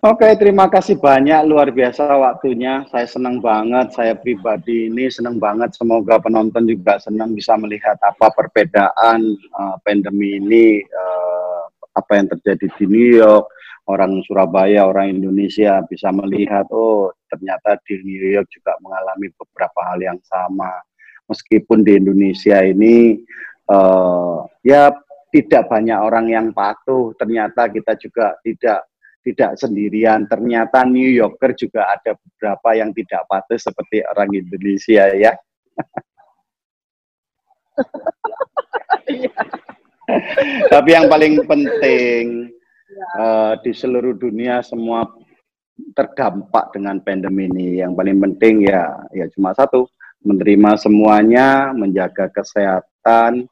Oke, 0.00 0.32
terima 0.40 0.64
kasih 0.64 0.96
banyak, 0.96 1.44
luar 1.44 1.68
biasa 1.68 2.08
waktunya. 2.16 2.88
Saya 2.88 3.04
senang 3.04 3.36
banget, 3.44 3.92
saya 3.92 4.16
pribadi 4.16 4.88
ini 4.88 5.12
senang 5.12 5.36
banget. 5.36 5.76
Semoga 5.76 6.16
penonton 6.16 6.64
juga 6.64 6.96
senang 6.96 7.36
bisa 7.36 7.52
melihat 7.60 8.00
apa 8.00 8.32
perbedaan 8.32 9.36
uh, 9.52 9.76
pandemi 9.84 10.40
ini, 10.40 10.80
uh, 10.80 11.68
apa 11.92 12.16
yang 12.16 12.32
terjadi 12.32 12.72
di 12.80 12.84
New 12.88 13.12
York, 13.20 13.44
orang 13.92 14.24
Surabaya, 14.24 14.88
orang 14.88 15.20
Indonesia 15.20 15.84
bisa 15.84 16.08
melihat, 16.16 16.64
oh 16.72 17.12
ternyata 17.28 17.76
di 17.84 18.00
New 18.00 18.40
York 18.40 18.48
juga 18.48 18.80
mengalami 18.80 19.28
beberapa 19.36 19.80
hal 19.84 20.00
yang 20.00 20.18
sama 20.24 20.80
meskipun 21.30 21.86
di 21.86 21.94
Indonesia 21.94 22.58
ini 22.66 23.22
uh, 23.70 24.42
ya 24.66 24.90
tidak 25.30 25.70
banyak 25.70 25.94
orang 25.94 26.26
yang 26.26 26.50
patuh, 26.50 27.14
ternyata 27.14 27.70
kita 27.70 27.94
juga 27.94 28.34
tidak 28.42 28.82
tidak 29.22 29.54
sendirian. 29.54 30.26
Ternyata 30.26 30.82
New 30.82 31.06
Yorker 31.06 31.54
juga 31.54 31.86
ada 31.94 32.18
beberapa 32.18 32.74
yang 32.74 32.90
tidak 32.90 33.22
patuh 33.30 33.58
seperti 33.58 34.02
orang 34.02 34.34
Indonesia 34.34 35.06
ya. 35.14 35.32
Tapi 40.74 40.90
yang 40.90 41.06
paling 41.06 41.46
penting 41.46 42.50
uh, 43.14 43.54
di 43.62 43.70
seluruh 43.70 44.18
dunia 44.18 44.66
semua 44.66 45.06
terdampak 45.94 46.74
dengan 46.74 46.98
pandemi 47.00 47.46
ini. 47.46 47.78
Yang 47.78 47.92
paling 47.94 48.18
penting 48.18 48.66
ya 48.66 48.98
ya 49.14 49.30
cuma 49.30 49.54
satu, 49.54 49.86
menerima 50.20 50.76
semuanya, 50.76 51.72
menjaga 51.72 52.28
kesehatan, 52.32 53.48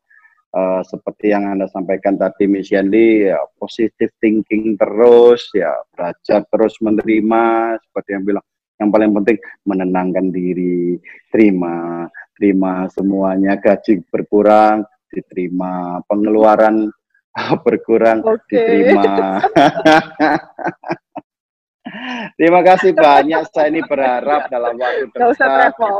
uh, 0.53 0.81
seperti 0.85 1.33
yang 1.33 1.49
Anda 1.49 1.69
sampaikan 1.73 2.21
tadi, 2.21 2.45
Miss 2.45 2.69
Yandy, 2.69 3.33
ya, 3.33 3.41
positive 3.57 4.12
thinking 4.21 4.77
terus, 4.77 5.49
ya 5.57 5.73
belajar 5.97 6.45
terus 6.49 6.77
menerima, 6.85 7.77
seperti 7.81 8.11
yang 8.16 8.25
bilang, 8.25 8.47
yang 8.79 8.89
paling 8.95 9.11
penting 9.16 9.39
menenangkan 9.66 10.27
diri, 10.31 11.01
terima, 11.33 12.07
terima 12.37 12.87
semuanya, 12.93 13.59
gaji 13.59 14.05
berkurang, 14.12 14.85
diterima, 15.11 16.05
pengeluaran 16.07 16.93
berkurang, 17.66 18.23
okay. 18.23 18.85
diterima. 18.85 19.41
Terima 22.38 22.61
kasih 22.62 22.92
banyak. 22.94 23.42
Saya 23.51 23.68
ini 23.72 23.82
berharap 23.84 24.46
dalam 24.53 24.78
waktu 24.78 25.11
dekat. 25.11 25.32
usah 25.34 25.49
travel. 25.49 25.94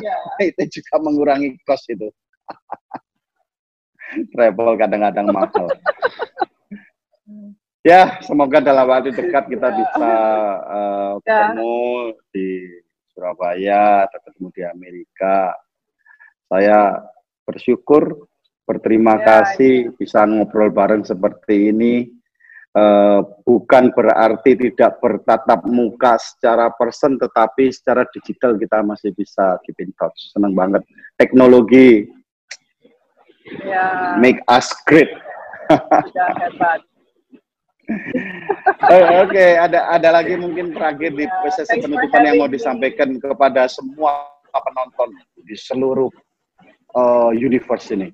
ya. 0.00 0.16
Itu 0.48 0.62
juga 0.80 0.94
mengurangi 1.02 1.58
kos 1.66 1.84
itu. 1.88 2.08
travel 4.28 4.76
kadang-kadang 4.76 5.32
mahal. 5.32 5.72
ya, 7.80 8.20
semoga 8.20 8.60
dalam 8.60 8.84
waktu 8.84 9.16
dekat 9.16 9.48
kita 9.48 9.72
bisa 9.72 10.12
uh, 10.68 11.12
ketemu 11.24 11.80
di 12.28 12.48
Surabaya 13.16 14.04
atau 14.04 14.20
ketemu 14.20 14.48
di 14.52 14.62
Amerika. 14.68 15.56
Saya 16.52 17.00
bersyukur, 17.48 18.28
berterima 18.68 19.16
ya, 19.16 19.24
kasih 19.24 19.88
ya. 19.88 19.92
bisa 19.96 20.28
ngobrol 20.28 20.68
bareng 20.68 21.08
seperti 21.08 21.72
ini 21.72 22.21
uh, 22.76 23.20
bukan 23.44 23.92
berarti 23.92 24.56
tidak 24.56 24.98
bertatap 25.00 25.64
muka 25.68 26.16
secara 26.20 26.72
person, 26.74 27.16
tetapi 27.20 27.72
secara 27.72 28.04
digital 28.12 28.56
kita 28.56 28.80
masih 28.84 29.12
bisa 29.16 29.60
keep 29.64 29.76
in 29.80 29.92
touch. 29.96 30.16
Senang 30.32 30.56
banget. 30.56 30.82
Teknologi 31.20 32.08
yeah. 33.64 34.16
make 34.20 34.40
us 34.48 34.72
great. 34.88 35.10
Oke, 38.82 39.28
okay, 39.28 39.58
ada 39.58 39.90
ada 39.90 40.08
lagi 40.22 40.38
mungkin 40.38 40.72
terakhir 40.72 41.12
di 41.12 41.26
ya, 41.28 41.50
sesi 41.52 41.82
penutupan 41.82 42.24
yang 42.24 42.40
mau 42.40 42.48
disampaikan 42.48 43.20
kepada 43.20 43.68
semua 43.68 44.32
penonton 44.48 45.12
di 45.44 45.56
seluruh 45.58 46.08
uh, 46.96 47.30
universe 47.34 47.92
ini. 47.92 48.08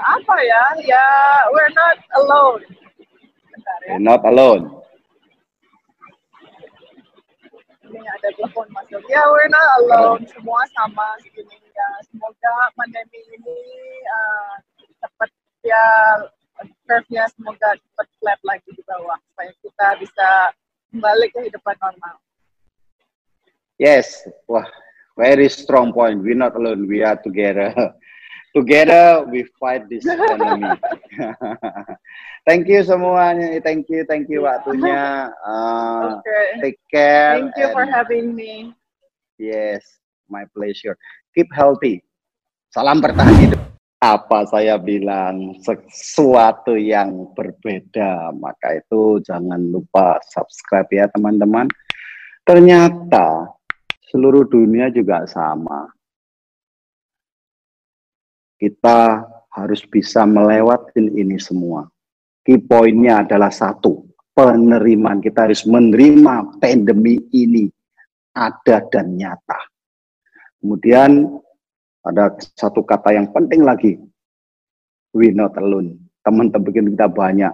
Apa 0.00 0.34
ya? 0.42 0.62
Ya 0.82 1.06
we're 1.54 1.74
not 1.74 1.98
alone. 2.18 2.62
Bentar, 3.50 3.78
ya. 3.84 3.88
we're 3.94 4.04
not 4.04 4.22
alone. 4.26 4.64
Ini 7.84 8.00
ada 8.02 8.28
telepon 8.34 8.66
masuk 8.74 9.02
ya 9.06 9.22
we're 9.30 9.52
not 9.52 9.68
alone. 9.82 10.22
Semua 10.26 10.66
sama 10.74 11.06
segini 11.22 11.54
ya 11.54 11.88
semoga 12.10 12.54
pandemi 12.74 13.20
ini 13.38 13.60
uh, 14.08 14.52
cepat 14.98 15.30
ya 15.62 15.86
curve-nya 16.86 17.24
semoga 17.34 17.78
cepat 17.78 18.08
flat 18.18 18.40
lagi 18.42 18.70
di 18.74 18.82
bawah 18.86 19.18
supaya 19.30 19.50
kita 19.62 19.86
bisa 20.02 20.28
kembali 20.90 21.26
ke 21.30 21.38
kehidupan 21.38 21.76
normal. 21.78 22.16
Yes. 23.78 24.26
Wah 24.50 24.66
very 25.14 25.46
strong 25.46 25.94
point. 25.94 26.22
We're 26.22 26.38
not 26.38 26.58
alone. 26.58 26.86
We 26.90 27.02
are 27.06 27.18
together 27.18 27.70
together 28.54 29.26
we 29.26 29.44
fight 29.58 29.84
this 29.90 30.06
enemy. 30.06 30.70
thank 32.48 32.70
you 32.70 32.86
semuanya, 32.86 33.58
thank 33.60 33.90
you, 33.90 34.06
thank 34.06 34.30
you 34.30 34.46
waktunya. 34.46 35.28
Uh, 35.42 36.22
okay. 36.22 36.46
Take 36.62 36.80
care. 36.88 37.42
Thank 37.42 37.58
you 37.58 37.68
for 37.74 37.84
having 37.84 38.32
me. 38.32 38.72
Yes, 39.36 39.82
my 40.30 40.46
pleasure. 40.54 40.94
Keep 41.34 41.50
healthy. 41.50 42.06
Salam 42.70 43.02
bertahan 43.02 43.34
hidup. 43.42 43.60
Apa 43.98 44.44
saya 44.44 44.76
bilang 44.76 45.56
sesuatu 45.64 46.76
yang 46.76 47.32
berbeda, 47.32 48.36
maka 48.36 48.76
itu 48.76 49.18
jangan 49.24 49.72
lupa 49.72 50.20
subscribe 50.28 50.86
ya 50.92 51.08
teman-teman. 51.08 51.64
Ternyata 52.44 53.48
seluruh 54.12 54.44
dunia 54.44 54.92
juga 54.92 55.24
sama 55.24 55.93
kita 58.64 59.28
harus 59.52 59.84
bisa 59.84 60.24
melewati 60.24 61.04
ini 61.12 61.36
semua. 61.36 61.84
Key 62.40 62.64
poinnya 62.64 63.20
adalah 63.20 63.52
satu, 63.52 64.08
penerimaan. 64.32 65.20
Kita 65.20 65.44
harus 65.44 65.68
menerima 65.68 66.56
pandemi 66.56 67.20
ini 67.36 67.68
ada 68.32 68.80
dan 68.88 69.20
nyata. 69.20 69.60
Kemudian 70.64 71.28
ada 72.04 72.32
satu 72.56 72.80
kata 72.80 73.12
yang 73.12 73.28
penting 73.36 73.64
lagi, 73.64 74.00
we 75.12 75.28
not 75.28 75.52
alone. 75.60 76.00
Teman-teman 76.24 76.96
kita 76.96 77.08
banyak. 77.08 77.52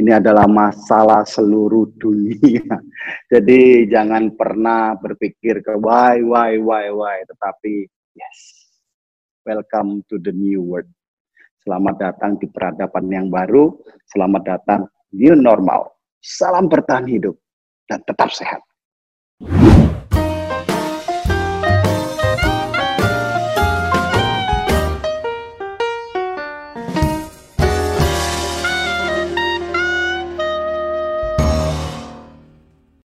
Ini 0.00 0.16
adalah 0.16 0.48
masalah 0.48 1.28
seluruh 1.28 1.92
dunia. 2.00 2.64
Jadi 3.32 3.84
jangan 3.92 4.32
pernah 4.32 4.96
berpikir 4.96 5.60
ke 5.60 5.76
why, 5.76 6.24
why, 6.24 6.56
why, 6.56 6.88
why. 6.88 7.20
Tetapi 7.28 7.84
yes, 8.16 8.59
Welcome 9.50 10.06
to 10.06 10.22
the 10.22 10.30
new 10.30 10.62
world. 10.62 10.86
Selamat 11.66 11.98
datang 11.98 12.38
di 12.38 12.46
peradaban 12.46 13.10
yang 13.10 13.34
baru. 13.34 13.74
Selamat 14.06 14.46
datang 14.46 14.86
new 15.10 15.34
normal. 15.34 15.90
Salam 16.22 16.70
bertahan 16.70 17.10
hidup 17.10 17.34
dan 17.90 17.98
tetap 18.06 18.30
sehat. 18.30 18.62